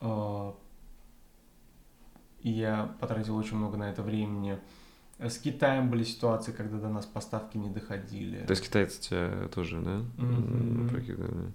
[0.00, 0.54] А,
[2.42, 4.58] И я потратил очень много на это времени.
[5.18, 8.44] С Китаем были ситуации, когда до нас поставки не доходили.
[8.44, 10.00] То есть китайцы тебя тоже, да?
[10.90, 11.52] Прокидывали?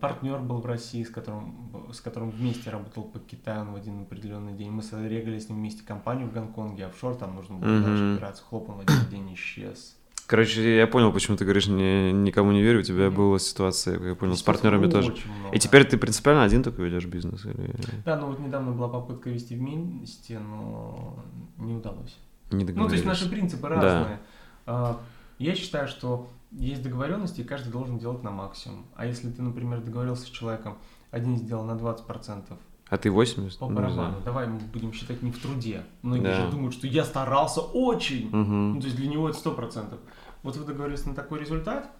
[0.00, 4.02] Партнер был в России, с которым, с которым вместе работал по Китаю он в один
[4.02, 4.70] определенный день.
[4.70, 7.82] Мы срегали с ним вместе компанию в Гонконге, офшор, там нужно было Мгм.
[7.84, 8.42] дальше опираться.
[8.44, 9.96] Хлоп, он в один день исчез.
[10.30, 14.06] Короче, я понял, почему ты говоришь, не, никому не верю, у тебя была ситуация, как
[14.06, 15.08] я понял, с партнерами тоже.
[15.10, 15.56] много.
[15.56, 17.44] И теперь ты принципиально один только ведешь бизнес?
[17.44, 17.74] Или
[18.04, 21.16] Да, ну вот недавно была попытка вести вместе, но
[21.58, 22.16] не удалось.
[22.52, 23.74] не Ну, то есть наши принципы Да.
[23.74, 24.20] разные.
[24.66, 25.00] А,
[25.40, 28.84] Я считаю, что есть договоренности, и каждый должен делать на максимум.
[28.94, 30.76] А если ты, например, договорился с человеком,
[31.10, 32.56] один сделал на 20%,
[32.88, 33.58] А ты 80?
[33.58, 34.22] по Ну, барабану, знаю.
[34.24, 35.82] давай мы будем считать не в труде.
[36.02, 36.34] Многие Да.
[36.34, 38.28] же думают, что я старался очень.
[38.30, 38.74] Мгм.
[38.74, 39.98] Ну, то есть для него это 100%.
[40.42, 41.90] Вот вы договорились на такой результат,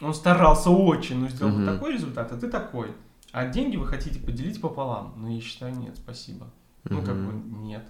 [0.00, 1.66] он старался очень, но сделал вот Мгм.
[1.74, 2.92] такой результат, а ты такой.
[3.32, 5.14] А деньги вы хотите поделить пополам?
[5.16, 6.46] Ну, я считаю, нет, спасибо.
[6.84, 7.86] Ну, как бы, нет.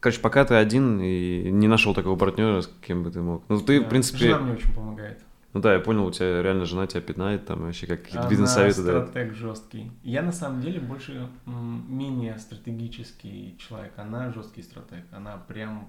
[0.00, 3.42] Короче, пока ты один и не нашел такого партнера, с кем бы ты мог.
[3.48, 3.86] Ну, ты, Да.
[3.86, 5.22] в принципе, Жена мне очень помогает.
[5.54, 8.82] ну да, я понял, у тебя реально жена тебя пятнает, там вообще как какие-то бизнес-советы
[8.82, 9.08] дает.
[9.08, 9.90] стратег жесткий.
[10.02, 13.92] Я на самом деле больше менее стратегический человек.
[13.96, 15.04] Она жесткий стратег.
[15.12, 15.88] Она прям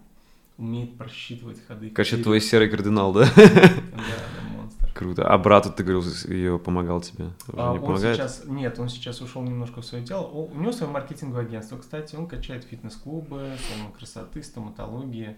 [0.57, 1.89] умеет просчитывать ходы.
[1.89, 3.25] Короче, твой серый кардинал, да?
[3.35, 4.91] Да, да, монстр.
[4.93, 5.27] Круто.
[5.27, 7.25] А брату, ты говорил, ее помогал тебе?
[7.47, 8.15] Уже А не он помогает?
[8.15, 10.21] сейчас, нет, он сейчас ушел немножко в свое дело.
[10.21, 15.35] О, у него свое маркетинговое агентство, кстати, он качает фитнес-клубы, салон красоты, стоматологии.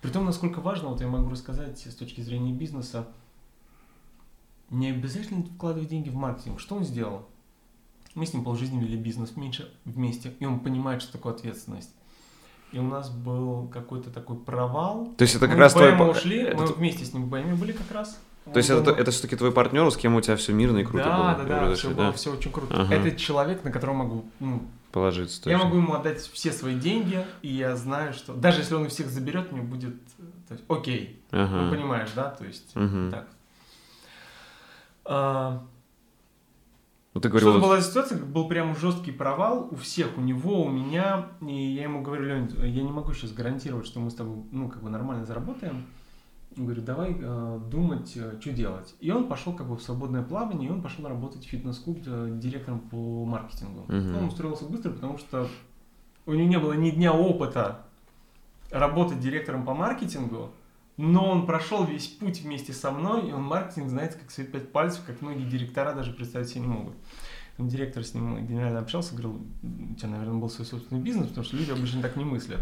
[0.00, 3.08] Притом, насколько важно, вот я могу рассказать с точки зрения бизнеса,
[4.70, 6.60] не обязательно вкладывать деньги в маркетинг.
[6.60, 7.28] Что он сделал?
[8.14, 11.94] Мы с ним полжизни вели бизнес меньше вместе, и он понимает, что такое ответственность.
[12.72, 15.12] И у нас был какой-то такой провал.
[15.18, 15.92] То есть это как мы раз твой...
[15.96, 18.18] Па- ушли, это мы вместе с ним в были как раз.
[18.50, 21.04] То есть это, это все-таки твой партнер, с кем у тебя все мирно и круто
[21.04, 21.34] да, было?
[21.34, 22.74] Да, да, произошли, все было все очень круто.
[22.82, 22.94] Ага.
[22.94, 25.68] Это человек, на которого могу, ну, Положиться я точно.
[25.68, 29.08] могу ему отдать все свои деньги, и я знаю, что даже если он их всех
[29.08, 29.94] заберет, мне будет,
[30.48, 31.62] то есть, окей, Ага.
[31.62, 33.10] ну понимаешь, да, то есть Мгм.
[33.10, 33.26] так.
[35.04, 35.62] А,
[37.14, 37.50] Ну ты говорил...
[37.50, 41.82] Что-то была ситуация, был прям жесткий провал у всех, у него, у меня, и я
[41.84, 44.88] ему говорю, Леонид, я не могу сейчас гарантировать, что мы с тобой, ну, как бы
[44.88, 45.86] нормально заработаем.
[46.56, 48.94] Говорю, давай э, думать, э, что делать.
[49.00, 52.36] И он пошел как бы в свободное плавание, и он пошел работать в фитнес-клуб э,
[52.38, 53.84] директором по маркетингу.
[53.88, 54.18] Мгм.
[54.18, 55.48] Он устроился быстро, потому что
[56.26, 57.86] у него не было ни дня опыта
[58.70, 60.50] работать директором по маркетингу,
[60.96, 64.72] но он прошел весь путь вместе со мной, и он маркетинг знает как свои пять
[64.72, 66.94] пальцев, как многие директора даже представить себе не могут.
[67.56, 71.44] Там Директор с ним генерально общался, говорил, у тебя, наверное, был свой собственный бизнес, потому
[71.44, 72.60] что люди обычно так не мыслят.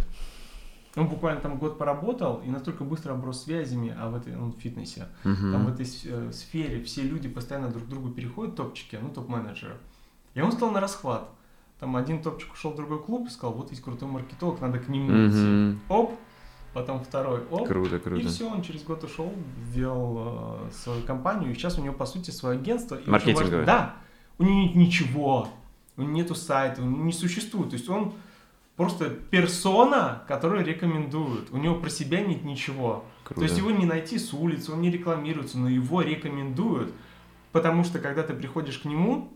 [0.96, 5.06] Он буквально там год поработал и настолько быстро оброс связями, а в этой, в фитнесе,
[5.22, 5.52] Мгм.
[5.52, 9.76] там в этой э, сфере все люди постоянно друг к другу переходят, топчики, ну, топ-менеджеры.
[10.34, 11.28] И он стал на расхват.
[11.78, 14.88] Там один топчик ушел в другой клуб и сказал, вот есть крутой маркетолог, надо к
[14.88, 15.36] нему идти.
[15.36, 15.80] Мгм.
[15.88, 16.18] Оп,
[16.72, 17.66] потом второй, оп.
[17.66, 18.28] Круто, И круто.
[18.28, 19.32] все, он через год ушел,
[19.70, 22.96] сделал э, свою компанию, и сейчас у него, по сути, свое агентство.
[22.96, 23.50] И Маркетинговое.
[23.50, 23.96] важно- Да,
[24.38, 25.48] у него нет ничего,
[25.96, 27.70] у него нету сайта, него не существует.
[27.70, 28.12] То есть он
[28.76, 31.50] просто персона, которую рекомендуют.
[31.50, 33.04] У него про себя нет ничего.
[33.24, 33.40] Круто.
[33.40, 36.92] То есть его не найти с улицы, он не рекламируется, но его рекомендуют.
[37.52, 39.32] Потому что когда ты приходишь к нему,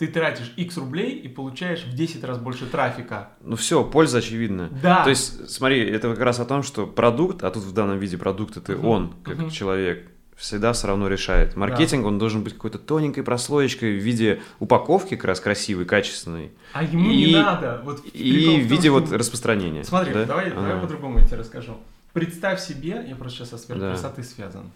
[0.00, 3.28] ты тратишь X рублей и получаешь в 10 раз больше трафика.
[3.42, 4.70] Ну все, польза очевидна.
[4.82, 5.04] Да.
[5.04, 8.16] То есть, смотри, это как раз о том, что продукт, а тут в данном виде
[8.16, 8.86] продукт это Мгм.
[8.86, 9.50] он, как Мгм.
[9.50, 11.54] человек, всегда все равно решает.
[11.54, 16.82] Маркетинг, он должен быть какой-то тоненькой прослоечкой в виде упаковки, как раз красивой, качественной, А
[16.82, 17.82] ему И- не надо.
[17.84, 19.84] Вот и в том, виде что- вот распространения.
[19.84, 20.24] Смотри, да?
[20.24, 20.80] давай, давай Ага.
[20.80, 21.76] по-другому я тебе расскажу.
[22.14, 23.88] Представь себе, я просто сейчас со сферой Да.
[23.90, 24.70] красоты связан.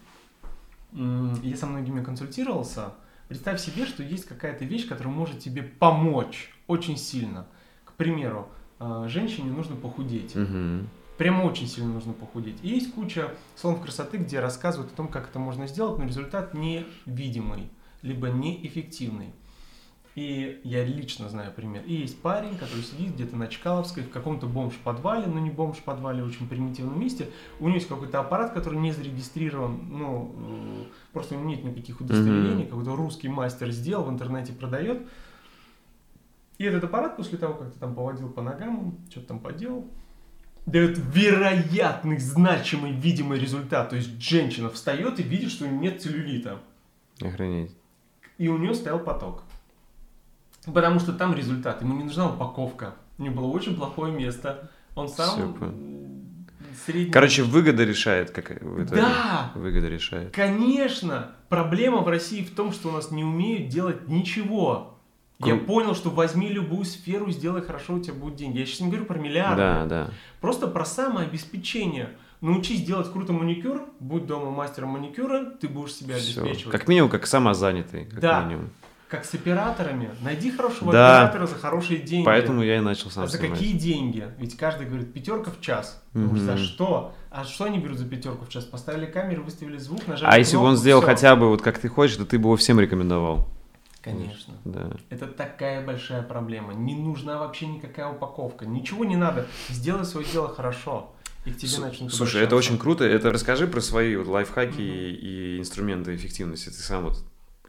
[0.93, 2.93] Я со многими консультировался,
[3.27, 7.47] Представь себе, что есть какая-то вещь, которая может тебе помочь очень сильно.
[7.83, 8.47] К примеру,
[8.79, 10.35] э, женщине нужно похудеть.
[10.35, 10.87] Угу.
[11.17, 12.57] Прямо очень сильно нужно похудеть.
[12.61, 16.53] И есть куча салонов красоты, где рассказывают о том, как это можно сделать, но результат
[16.53, 17.69] невидимый,
[18.01, 19.33] либо неэффективный.
[20.15, 21.83] И я лично знаю пример.
[21.85, 26.25] И есть парень, который сидит где-то на Чкаловской в каком-то бомж-подвале, но не бомж-подвале, а
[26.25, 27.27] очень примитивном месте.
[27.59, 32.69] У него есть какой-то аппарат, который не зарегистрирован, ну, э, просто нет никаких удостоверений, mm-hmm.
[32.69, 35.05] какой-то русский мастер сделал, в интернете продает.
[36.57, 39.85] И этот аппарат после того, как ты там поводил по ногам, что-то там поделал,
[40.65, 43.89] дает вероятный, значимый, видимый результат.
[43.89, 46.61] То есть женщина встает и видит, что у нее нет целлюлита.
[47.19, 47.75] Охренеть.
[48.37, 49.43] И у нее стоял поток.
[50.73, 51.81] Потому что там результат.
[51.81, 52.95] Ему не нужна упаковка.
[53.17, 54.69] У него было очень плохое место.
[54.95, 55.55] Он сам
[56.85, 57.11] средний...
[57.11, 59.51] Короче, выгода решает, как это Да!
[59.55, 60.33] Выгода решает.
[60.33, 61.31] Конечно!
[61.49, 64.97] Проблема в России в том, что у нас не умеют делать ничего.
[65.39, 65.49] Кру...
[65.49, 68.59] Я понял, что возьми любую сферу, сделай хорошо, у тебя будут деньги.
[68.59, 69.57] Я сейчас не говорю про миллиарды.
[69.57, 70.09] Да, да.
[70.41, 72.09] Просто про самообеспечение.
[72.41, 76.41] Научись делать круто маникюр, будь дома мастером маникюра, ты будешь себя Всё.
[76.41, 76.71] обеспечивать.
[76.71, 78.05] Как минимум, как самозанятый.
[78.05, 78.43] Как да.
[78.43, 78.69] минимум.
[79.07, 80.09] Как с операторами.
[80.21, 81.23] Найди хорошего да.
[81.23, 82.25] оператора за хорошие деньги.
[82.25, 84.27] Поэтому я и начал сам А за какие деньги?
[84.39, 86.03] Ведь каждый говорит, пятерка в час.
[86.15, 86.37] Угу.
[86.37, 87.13] За что?
[87.29, 88.63] А что они берут за пятерку в час?
[88.65, 91.09] Поставили камеру, выставили звук, нажали А если бы он сделал все.
[91.11, 93.47] хотя бы вот как ты хочешь, то ты бы его всем рекомендовал.
[94.01, 94.53] Конечно.
[94.65, 94.91] Да.
[95.09, 96.73] Это такая большая проблема.
[96.73, 98.65] Не нужна вообще никакая упаковка.
[98.65, 99.47] Ничего не надо.
[99.69, 101.11] Сделай свое дело хорошо.
[101.45, 103.03] И к тебе С- начнут Слушай, это очень круто.
[103.03, 105.11] Это расскажи про свои вот лайфхаки mm-hmm.
[105.11, 106.69] и, и инструменты эффективности.
[106.69, 107.23] Ты сам вот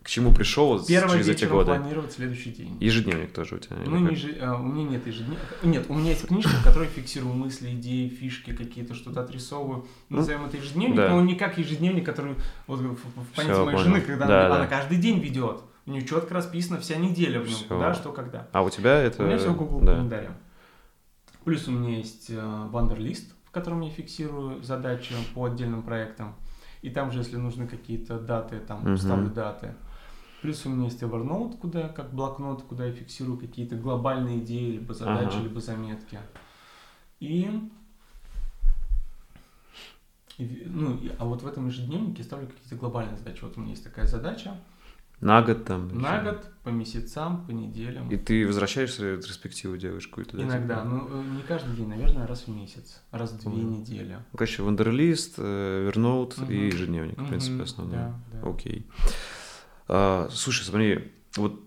[0.07, 1.75] к чему пришел Первое через эти годы?
[1.75, 2.77] планировать следующий день.
[2.79, 3.75] Ежедневник тоже у тебя?
[3.85, 5.43] Ну, не же, а, у меня нет ежедневника.
[5.65, 9.85] Нет, у меня есть книжка, в которой фиксирую мысли, идеи, фишки какие-то, что-то отрисовываю.
[10.09, 11.09] Ну, Назовем это ежедневник, да.
[11.09, 12.37] но он не как ежедневник, который
[12.69, 13.79] вот в, в памяти Все, моей понял.
[13.79, 14.57] жены, когда да, она, да.
[14.61, 15.63] она каждый день ведет.
[15.87, 17.67] У нее четко расписано вся неделя в нем, Все.
[17.67, 18.47] куда, что, когда.
[18.53, 19.25] А у тебя это...
[19.25, 19.95] У меня все в Google да.
[19.95, 20.31] календаре.
[21.45, 26.37] Плюс у меня есть вандерлист, в котором я фиксирую задачи по отдельным проектам.
[26.83, 28.97] И там же, если нужны какие-то даты, там угу.
[28.97, 29.75] ставлю даты.
[30.47, 34.95] Плюс у меня есть Evernote, куда как блокнот, куда я фиксирую какие-то глобальные идеи, либо
[34.95, 35.43] задачи, ага.
[35.43, 36.21] либо заметки.
[37.19, 37.51] И,
[40.39, 43.43] ну, а вот в этом ежедневнике я ставлю какие-то глобальные задачи.
[43.43, 44.57] Вот у меня есть такая задача.
[45.21, 45.89] На год там?
[45.89, 48.09] На год, по месяцам, по неделям.
[48.09, 50.41] И ты возвращаешься ретроспективу делаешь какую-то?
[50.41, 53.81] Иногда, да, ну не каждый день, наверное, раз в месяц, раз в две mm.
[53.81, 54.13] недели.
[54.13, 56.53] Ну, короче, вандерлист, Evernote угу.
[56.53, 57.97] и ежедневник, в принципе, основной.
[57.97, 58.49] Да, да.
[58.49, 58.87] Окей.
[59.89, 61.61] А, слушай, смотри, вот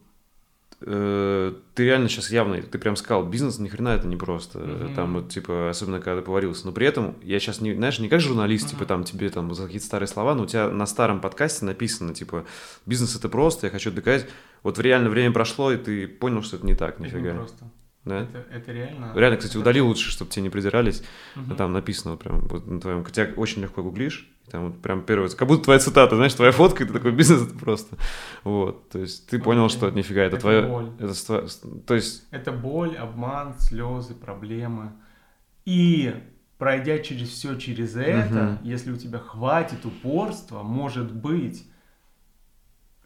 [0.81, 4.59] э, ты реально сейчас явно, ты прям сказал, бизнес ни хрена это не просто.
[4.59, 4.95] Mm-hmm.
[4.95, 6.65] Там вот, типа, особенно когда ты поварился.
[6.65, 8.71] Но при этом я сейчас, не, знаешь, не как журналист, mm-hmm.
[8.71, 12.13] типа, там тебе там за какие-то старые слова, но у тебя на старом подкасте написано,
[12.13, 12.45] типа,
[12.85, 14.27] бизнес это просто, я хочу доказать.
[14.63, 17.19] Вот в реально время прошло, и ты понял, что это не так, нифига.
[17.19, 17.65] Это не просто.
[18.09, 18.21] Да?
[18.23, 19.13] Это, это реально.
[19.15, 21.03] Реально, кстати, удали лучше, чтобы тебе не придирались.
[21.35, 21.55] Угу.
[21.55, 23.03] Там написано прям вот на твоем.
[23.03, 24.29] Хотя очень легко гуглишь.
[24.49, 27.57] Там вот прям первое, как будто твоя цитата, знаешь, твоя фотка, ты такой бизнес это
[27.57, 27.97] просто.
[28.43, 28.89] Вот.
[28.89, 30.61] То есть ты понял, что это нифига, это, это твоя.
[30.63, 30.89] Боль.
[30.99, 31.47] Это,
[31.85, 32.23] то есть.
[32.31, 34.93] Это боль, обман, слезы, проблемы.
[35.65, 36.15] И
[36.57, 38.67] пройдя через все через это, угу.
[38.67, 41.65] если у тебя хватит упорства, может быть,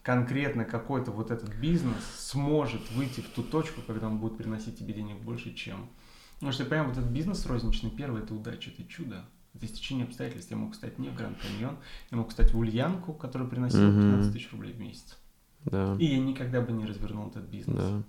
[0.04, 4.94] конкретно какой-то вот этот бизнес сможет выйти в ту точку, когда он будет приносить тебе
[4.94, 5.90] денег больше, чем...
[6.36, 9.26] Потому что, понимаю, вот этот бизнес розничный, первый– это удача, это чудо.
[9.56, 10.52] Это стечение обстоятельств.
[10.52, 11.78] Я мог стать не в Гранд Каньон,
[12.12, 15.18] я мог стать в Ульянку, который приносил 15 тысяч рублей в месяц.
[15.64, 15.96] Да.
[16.00, 17.78] И я никогда бы не развернул этот бизнес.
[17.78, 18.04] Да.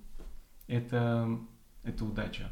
[0.67, 1.39] Это,
[1.85, 2.51] это удача.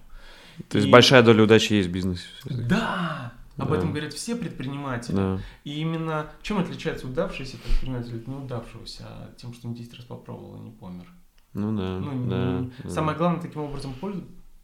[0.69, 0.90] То есть и...
[0.90, 2.27] большая доля удачи есть в бизнесе.
[2.44, 3.32] Да!
[3.57, 3.77] Об да.
[3.77, 5.16] этом говорят все предприниматели.
[5.16, 5.41] Да.
[5.65, 9.05] И именно чем отличается удавшийся предприниматель от неудавшегося?
[9.37, 11.07] Тем, что он 10 раз попробовал и не помер.
[11.53, 11.99] Ну да.
[11.99, 12.73] Ну, да, не...
[12.83, 12.91] да.
[12.91, 13.95] Самое главное таким образом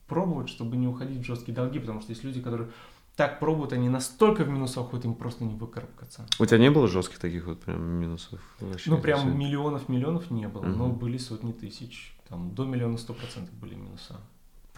[0.06, 2.70] пробовать, чтобы не уходить в жесткие долги, потому что есть люди, которые
[3.18, 6.24] так пробуют, они настолько в минусах уходят, им просто не выкарабкаться.
[6.38, 8.40] У тебя не было жестких таких вот прям минусов?
[8.60, 10.70] Вообще, ну, прям миллионов-миллионов не было, угу.
[10.70, 12.16] но были сотни тысяч.
[12.28, 14.20] Там до миллиона сто процентов были минуса.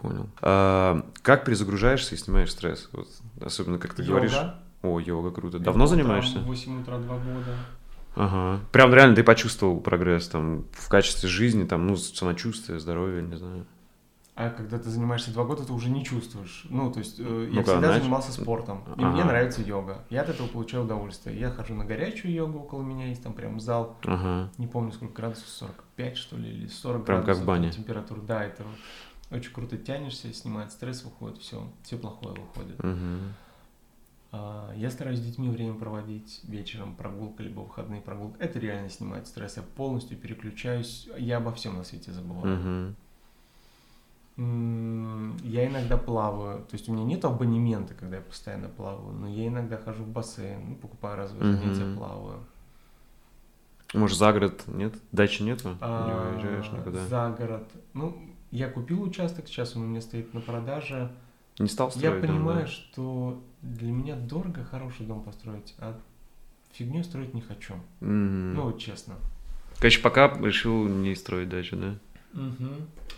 [0.01, 0.29] Понял.
[0.41, 2.89] А, как перезагружаешься и снимаешь стресс?
[2.93, 3.09] Вот,
[3.41, 4.13] особенно, как ты йога.
[4.13, 4.39] говоришь...
[4.83, 5.59] О, йога, круто.
[5.59, 6.39] Давно утром, занимаешься?
[6.39, 7.57] В 8 утра, 2 года.
[8.17, 8.61] Ага.
[8.73, 13.67] Прям реально ты почувствовал прогресс там в качестве жизни, там, ну, самочувствие, здоровье, не знаю.
[14.37, 16.65] А когда ты занимаешься два года, ты уже не чувствуешь.
[16.71, 18.01] Ну, то есть э, я всегда начал...
[18.01, 19.11] занимался спортом, и ага.
[19.11, 20.05] мне нравится йога.
[20.09, 21.39] Я от этого получаю удовольствие.
[21.39, 23.99] Я хожу на горячую йогу, около меня есть там прям зал.
[24.05, 24.51] Ага.
[24.57, 27.37] Не помню, сколько градусов, 45 что ли, или 40 прям градусов.
[27.37, 27.71] как в бане.
[27.71, 28.65] Температура, да, это
[29.31, 32.79] очень круто тянешься, снимает стресс, выходит, все, все плохое выходит.
[32.81, 33.19] Угу.
[34.33, 38.37] А, Я стараюсь с детьми время проводить вечером, прогулка, либо выходные прогулки.
[38.39, 39.57] Это реально снимает стресс.
[39.57, 41.09] Я полностью переключаюсь.
[41.19, 42.95] Я обо всем на свете забываю.
[44.37, 46.61] М, Я иногда плаваю.
[46.65, 50.09] То есть у меня нет абонемента, когда я постоянно плаваю, но я иногда хожу в
[50.09, 51.75] бассейн, ну, покупаю разовые Мгм.
[51.75, 52.41] занятия, плаваю.
[53.93, 54.95] Может, за город нет?
[55.13, 55.77] Дачи нету?
[55.81, 57.07] А, Не уезжаешь никуда?
[57.09, 57.69] За город.
[57.93, 58.17] Ну,
[58.51, 61.11] я купил участок, сейчас он у меня стоит на продаже.
[61.59, 62.67] Не стал Я строить дом, понимаю, да?
[62.67, 65.99] что для меня дорого хороший дом построить, а
[66.73, 67.75] фигню строить не хочу.
[68.01, 68.55] Мгм.
[68.55, 69.17] Ну, вот честно.
[69.79, 71.95] Короче, пока решил не строить дачу, да?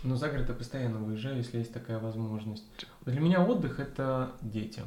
[0.03, 2.63] Но за город я постоянно выезжаю, если есть такая возможность.
[3.05, 4.81] Для меня отдых это дети.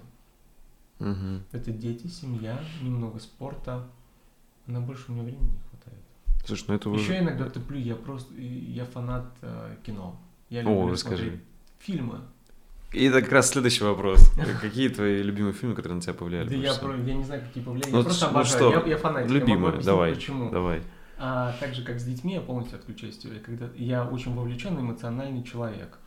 [0.99, 1.43] Мгм.
[1.53, 3.87] Это дети, семья, немного спорта.
[4.67, 6.03] На больше у меня времени не хватает.
[6.45, 7.13] Слушай, ну это Еще уже...
[7.15, 10.21] я иногда туплю, я просто я фанат э, кино.
[10.51, 11.17] Я О, люблю расскажи.
[11.23, 11.41] смотреть
[11.79, 12.21] фильмы.
[12.93, 14.31] И это как раз следующий вопрос.
[14.61, 16.49] Какие твои любимые фильмы, которые на тебя повлияли?
[16.49, 17.93] Да я, про- я не знаю, какие повлияния.
[17.93, 18.71] Ну, я просто ну обожаю.
[18.73, 19.29] что, я, я фанатик.
[19.31, 20.51] я могу Любимое, объяснить, давай, почему.
[20.51, 20.83] давай.
[21.19, 23.19] А, так же, как с детьми, я полностью отключаюсь.
[23.45, 25.99] Когда я очень вовлеченный эмоциональный человек.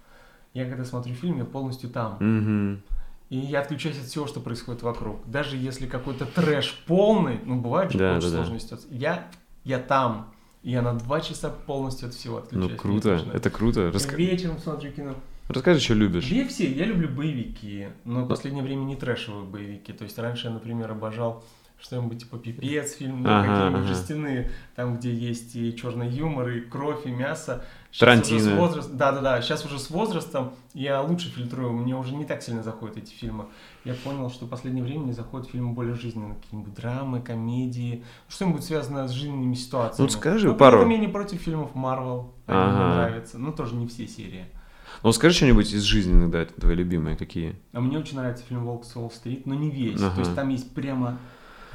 [0.53, 2.18] Я когда смотрю фильм, я полностью там.
[2.20, 2.82] Мгм.
[3.30, 5.30] И я отключаюсь от всего, что происходит вокруг.
[5.30, 8.36] Даже если какой-то трэш полный, ну бывает же Да, очень да, да.
[8.38, 8.91] сложная ситуация.
[8.91, 9.28] Я,
[9.64, 10.34] я там.
[10.64, 12.72] И я на два часа полностью от всего отключаюсь.
[12.72, 13.90] Ну круто, это круто.
[13.90, 15.15] Раска- Вечером смотрю кино.
[15.48, 16.26] Расскажи, что любишь.
[16.26, 19.94] Я все, я люблю боевики, но в последнее время не трэшевые боевики.
[19.94, 21.44] То есть раньше я, например, обожал
[21.81, 23.88] что-нибудь типа пипец фильм, ну, Ага, какие-нибудь ага.
[23.88, 27.65] жестяные, там, где есть и черный юмор, и кровь, и мясо.
[27.91, 28.38] Щас Тарантино.
[28.40, 32.44] уже с возраст- Да-да-да, сейчас уже с возрастом я лучше фильтрую, мне уже не так
[32.44, 33.45] сильно заходят эти фильмы.
[33.84, 38.64] Я понял, что в последнее время мне заходят фильмы более жизненные, какие-нибудь драмы, комедии, что-нибудь
[38.64, 40.07] связанное с жизненными ситуациями.
[40.07, 40.88] Ну, скажи при пару.
[40.88, 42.95] я не против фильмов Марвел, они мне Ага.
[42.95, 44.45] нравятся, но тоже не все серии.
[45.02, 47.56] Ну скажи что-нибудь из жизненных, да, твои любимые какие.
[47.74, 49.99] А мне очень нравится фильм «Волк с Уолл-стрит», но не весь.
[50.02, 50.14] Ага.
[50.16, 51.18] То есть там есть прямо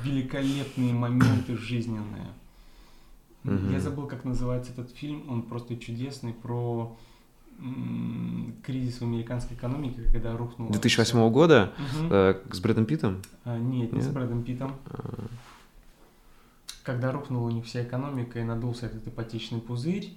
[0.02, 2.26] великолепные моменты жизненные.
[3.44, 3.72] Мгм.
[3.72, 5.30] Я забыл, как называется этот фильм.
[5.30, 6.96] Он просто чудесный про
[7.60, 10.70] м, кризис в американской экономике, когда рухнул...
[10.70, 12.08] 2008 года Мгм.
[12.10, 13.22] э, с Брэдом Питтом.
[13.44, 14.14] А, нет, не с Нет?
[14.14, 14.72] Брэдом Питтом.
[14.86, 15.26] А,
[16.82, 20.12] Когда рухнула у них вся экономика и надулся этот ипотечный пузырь.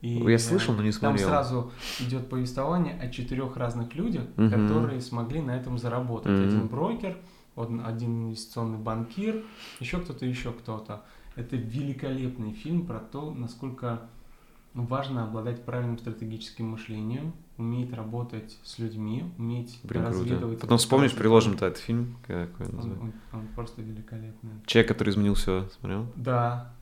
[0.00, 1.28] И, Я слышал, но не Там смотрел.
[1.28, 4.50] сразу идет повествование о четырех разных людях, Мгм.
[4.50, 6.32] которые смогли на этом заработать.
[6.32, 6.46] Мгм.
[6.48, 7.16] Один брокер,
[7.56, 9.44] один инвестиционный банкир,
[9.80, 11.02] еще кто-то, еще кто-то.
[11.38, 14.00] Это великолепный фильм про то, насколько
[14.74, 20.18] важно обладать правильным стратегическим мышлением, уметь работать с людьми, уметь Блин, круто.
[20.18, 20.60] разведывать.
[20.60, 22.16] Потом вспомнишь, приложим-то этот фильм.
[22.26, 24.50] Какой он Он, он- он просто великолепный.
[24.66, 26.06] Человек, который изменил все, смотрел?
[26.16, 26.72] Да,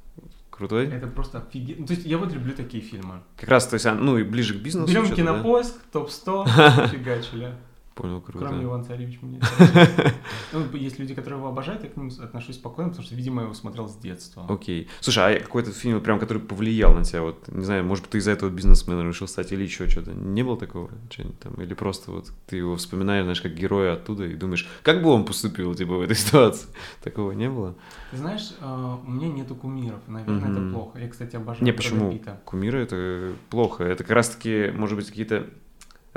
[0.50, 0.86] Крутой?
[0.86, 1.86] это просто офигенно.
[1.86, 3.20] То есть я вот люблю такие фильмы.
[3.36, 4.88] Как раз, то есть, а, ну и ближе к бизнесу.
[4.90, 5.32] Берем что-то, да?
[5.32, 7.54] кинопоиск, топ-100, фигачили.
[7.96, 8.44] Понял, круто.
[8.44, 9.40] Кроме Ивана Царевича мне.
[10.52, 13.44] Ну, есть люди, которые его обожают, я к ним отношусь спокойно, потому что, видимо, я
[13.44, 14.44] его смотрел с детства.
[14.48, 14.88] Окей.
[15.00, 18.18] Слушай, а какой-то фильм, прям, который повлиял на тебя, вот, не знаю, может быть, ты
[18.18, 20.12] из-за этого бизнесменом решил стать или еще что-то?
[20.12, 20.90] Не было такого?
[21.10, 21.54] Что-нибудь там?
[21.54, 25.24] Или просто вот ты его вспоминаешь, знаешь, как героя оттуда и думаешь, как бы он
[25.24, 26.68] поступил, типа, в этой ситуации?
[27.02, 27.76] Такого не было?
[28.10, 30.98] Ты знаешь, э, у меня нету кумиров, наверное, это плохо.
[30.98, 32.20] Я, кстати, обожаю Не, почему?
[32.44, 33.84] Кумиры— это плохо.
[33.84, 35.46] Это как раз-таки, может быть, какие-то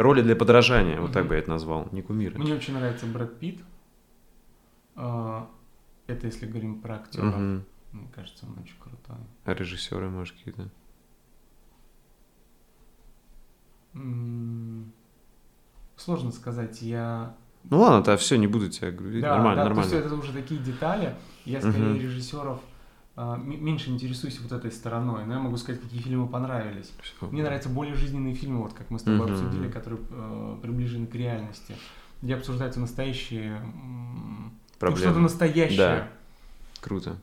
[0.01, 2.39] роли для подражания, вот так бы я это назвал, не кумиры.
[2.39, 3.61] Мне очень нравится Брэд Питт.
[4.95, 5.41] Э,
[6.07, 7.25] Это если говорим про актера.
[7.25, 7.65] Мгм.
[7.91, 9.17] Мне кажется, он очень крутой.
[9.45, 10.69] А режиссеры, может, какие-то?
[15.95, 17.35] Сложно сказать, я...
[17.69, 19.21] Ну ладно, то все, не буду тебя грузить.
[19.21, 19.93] Да, нормально, да, то нормально.
[19.93, 21.15] есть это уже такие детали.
[21.45, 21.99] Я скорее Мгм.
[21.99, 22.68] режиссеров а,
[23.37, 25.25] меньше интересуюсь вот этой стороной.
[25.25, 26.91] Но я могу сказать, какие фильмы понравились.
[27.21, 29.33] Мне нравятся более жизненные фильмы, вот как мы с тобой Мгм.
[29.33, 31.75] обсудили, которые э, приближены к реальности,
[32.21, 35.01] где обсуждаются настоящие ну, Проблемы.
[35.05, 35.77] что-то настоящее.
[35.77, 36.07] Да.
[36.81, 37.17] Круто.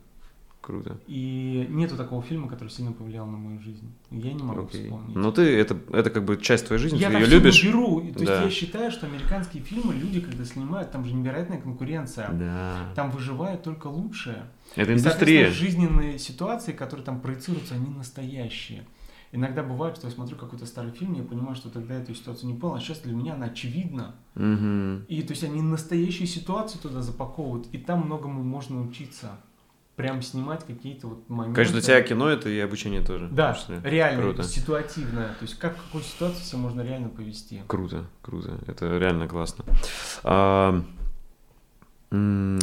[0.61, 0.99] Круто.
[1.07, 3.89] И нету такого фильма, который сильно повлиял на мою жизнь.
[4.11, 4.83] Я не могу Окей.
[4.83, 5.15] вспомнить.
[5.15, 7.63] Но ты, это, это как бы часть твоей жизни, я ты ее любишь.
[7.65, 8.01] беру.
[8.01, 8.43] То есть Да.
[8.43, 12.31] я считаю, что американские фильмы, люди, когда снимают, там же невероятная конкуренция.
[12.33, 12.93] Да.
[12.97, 14.45] Там выживают только лучшие.
[14.77, 15.51] Это И, индустрия.
[15.51, 18.87] соответственно, жизненные ситуации, которые там проецируются, они настоящие.
[19.33, 22.51] Иногда бывает, что я смотрю какой-то старый фильм, и я понимаю, что тогда эту ситуацию
[22.53, 24.15] не понял, а сейчас для меня она очевидна.
[24.35, 25.05] Мгм.
[25.09, 29.33] И то есть они настоящие ситуации туда запаковывают, и там многому можно учиться.
[29.97, 31.55] Прям снимать какие-то вот моменты.
[31.57, 33.29] Конечно, для тебя кино это и обучение тоже.
[33.33, 33.81] Да, числе.
[33.83, 34.43] реально, Круто.
[34.43, 35.29] ситуативное.
[35.29, 37.63] То есть как в какой ситуации себя можно реально повести.
[37.67, 38.61] Круто, круто.
[38.67, 39.65] Это реально классно.
[40.23, 40.85] А,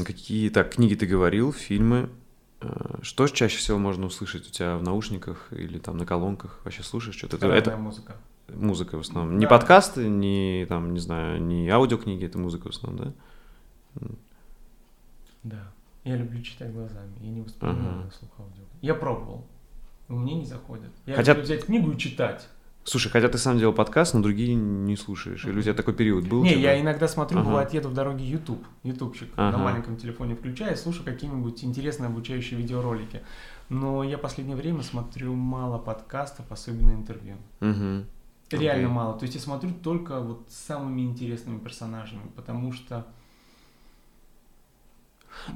[0.06, 2.10] какие так книги ты говорил, фильмы?
[2.62, 6.60] А, Что чаще всего можно услышать у тебя в наушниках или там на колонках?
[6.64, 7.38] Вообще слушаешь что-то?
[7.38, 8.16] Это, это музыка.
[8.50, 9.38] музыка в основном.
[9.38, 9.50] Не Да.
[9.50, 13.14] подкасты, не там, не знаю, не аудиокниги, это музыка в основном,
[13.96, 14.08] да?
[15.44, 15.72] Да.
[16.04, 17.14] Я люблю читать глазами.
[17.22, 18.12] Я не воспринимаю Ага.
[18.18, 18.64] слух аудио.
[18.82, 19.46] Я пробовал.
[20.10, 20.92] У меня не заходит.
[21.06, 22.48] Я Хотя- люблю взять книгу и читать.
[22.86, 25.46] Слушай, хотя ты сам делал подкаст, но другие не слушаешь.
[25.46, 26.44] Или у тебя такой период был?
[26.44, 27.48] Не, я иногда смотрю, Ага.
[27.48, 29.58] бывает, еду в дороге YouTube, ютубчик, на Ага.
[29.58, 33.22] маленьком телефоне включаю, слушаю какие-нибудь интересные обучающие видеоролики.
[33.70, 37.38] Но я последнее время смотрю мало подкастов, особенно интервью.
[37.62, 38.06] Мгм.
[38.52, 38.96] Реально Окей.
[38.96, 39.18] мало.
[39.18, 43.08] То есть я смотрю только вот с самыми интересными персонажами, потому что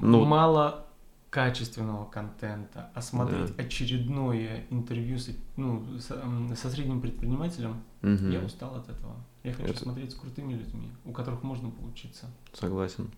[0.02, 0.86] Ну- мало
[1.30, 8.30] качественного контента, а смотреть очередное интервью с, ну, с- м, со средним предпринимателем, Мгм.
[8.32, 9.16] я устал от этого.
[9.44, 12.28] Я хочу Это- смотреть с крутыми людьми, у которых можно поучиться.
[12.54, 13.10] Согласен.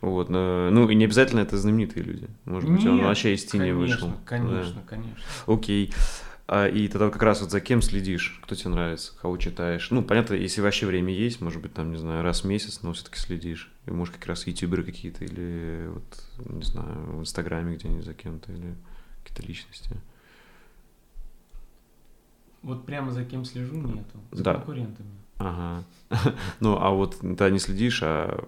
[0.00, 2.28] Вот, но- ну и не обязательно это знаменитые люди.
[2.46, 4.12] Может быть, он Нет, вообще из тени конечно, вышел.
[4.24, 5.16] Конечно, конечно.
[5.46, 5.52] Да.
[5.52, 5.92] Окей.
[5.92, 6.29] А,
[6.68, 9.88] и тогда как раз вот за кем следишь, кто тебе нравится, кого читаешь.
[9.92, 12.92] Ну, понятно, если вообще время есть, может быть, там, не знаю, раз в месяц, но
[12.92, 13.70] все-таки следишь.
[13.86, 18.50] И может как раз ютуберы какие-то, или вот, не знаю, в Инстаграме где-нибудь за кем-то,
[18.50, 18.74] или
[19.22, 19.96] какие-то личности.
[22.62, 24.18] Вот прямо за кем слежу, нету.
[24.32, 24.54] За Да.
[24.54, 25.10] конкурентами.
[25.38, 25.84] Ага.
[26.60, 28.44] Ну, а вот ты не следишь, а,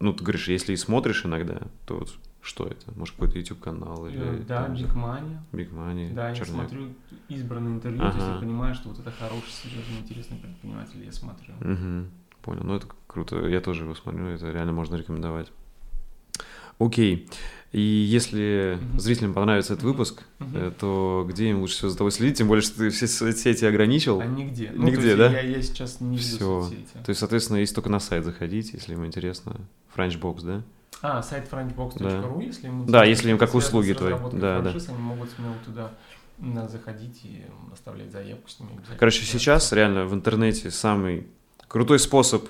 [0.00, 2.12] ну, ты говоришь, если и смотришь иногда, то вот
[2.46, 2.92] что это?
[2.96, 4.18] Может, какой-то YouTube-канал или...
[4.18, 5.36] Э, Да, там, Big Money.
[5.52, 6.68] Big Money, Да, я Черняк.
[6.68, 6.88] смотрю
[7.28, 8.40] избранные интервью, то есть я Ага.
[8.40, 11.54] понимаю, что вот это хороший, серьезный, интересный предприниматель, я смотрю.
[11.60, 12.10] Мгм.
[12.42, 12.62] Понял.
[12.64, 13.46] Ну, это круто.
[13.48, 15.50] Я тоже его смотрю, это реально можно рекомендовать.
[16.78, 17.28] Окей.
[17.72, 19.00] И если Мгм.
[19.00, 22.38] зрителям понравится этот выпуск, э, то где им лучше всего за тобой следить?
[22.38, 24.20] Тем более, что ты все соцсети ограничил.
[24.20, 24.70] А нигде.
[24.74, 25.30] Нигде, то есть да?
[25.32, 26.62] Я, я сейчас не Всё.
[26.62, 26.86] соцсети.
[27.04, 29.56] То есть, соответственно, если только на сайт заходить, если им интересно.
[29.96, 30.62] Frenchbox, да?
[31.08, 34.14] А, сайт frenchbox.ru, если им Да, если им как услуги твои.
[34.32, 34.70] Да, да.
[34.70, 35.90] они могут смело туда
[36.68, 38.72] заходить и оставлять заявку с ними.
[38.98, 41.28] Короче, сейчас реально в интернете самый
[41.68, 42.44] крутой способ,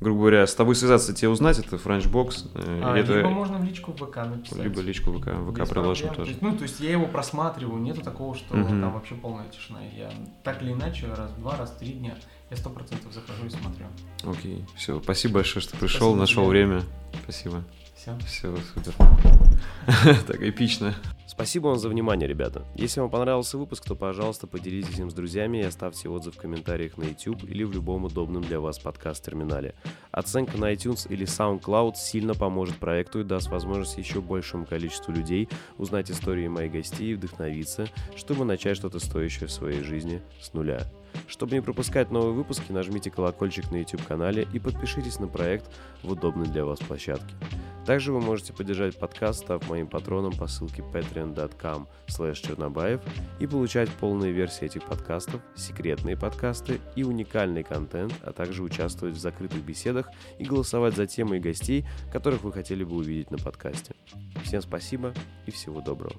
[0.00, 2.50] грубо говоря, с тобой связаться, тебе узнать, это Frenchbox.
[2.54, 3.16] э, А, это...
[3.18, 4.58] Либо можно в личку ВК написать.
[4.58, 6.08] Либо личку ВК, ВК приложим.
[6.10, 6.30] То тоже.
[6.30, 8.80] есть, ну, то есть я его просматриваю, нету такого, что Мгм.
[8.80, 9.80] там вообще полная тишина.
[9.96, 10.10] Я
[10.44, 12.14] так или иначе раз в два, раз в три дня
[12.50, 13.86] я сто процентов захожу и смотрю.
[14.24, 15.00] Окей, все.
[15.02, 16.50] Спасибо большое, что пришел, Спасибо нашел тебе.
[16.50, 16.82] время.
[17.24, 17.64] Спасибо.
[18.06, 18.18] Все.
[18.26, 18.94] Все, супер.
[20.26, 20.94] Так эпично.
[21.26, 22.64] Спасибо вам за внимание, ребята.
[22.76, 26.98] Если вам понравился выпуск, то, пожалуйста, поделитесь им с друзьями и оставьте отзыв в комментариях
[26.98, 29.74] на YouTube или в любом удобном для вас подкаст-терминале.
[30.12, 35.48] Оценка на iTunes или SoundCloud сильно поможет проекту и даст возможность еще большему количеству людей
[35.76, 40.86] узнать истории моих гостей и вдохновиться, чтобы начать что-то стоящее в своей жизни с нуля.
[41.28, 45.70] Чтобы не пропускать новые выпуски, нажмите колокольчик на YouTube-канале и подпишитесь на проект
[46.02, 47.34] в удобной для вас площадке.
[47.86, 53.00] Также вы можете поддержать подкаст, став моим патроном по ссылке patreon.com чернобаев
[53.38, 59.20] и получать полные версии этих подкастов, секретные подкасты и уникальный контент, а также участвовать в
[59.20, 63.94] закрытых беседах и голосовать за темы и гостей, которых вы хотели бы увидеть на подкасте.
[64.42, 65.14] Всем спасибо
[65.46, 66.16] и всего доброго.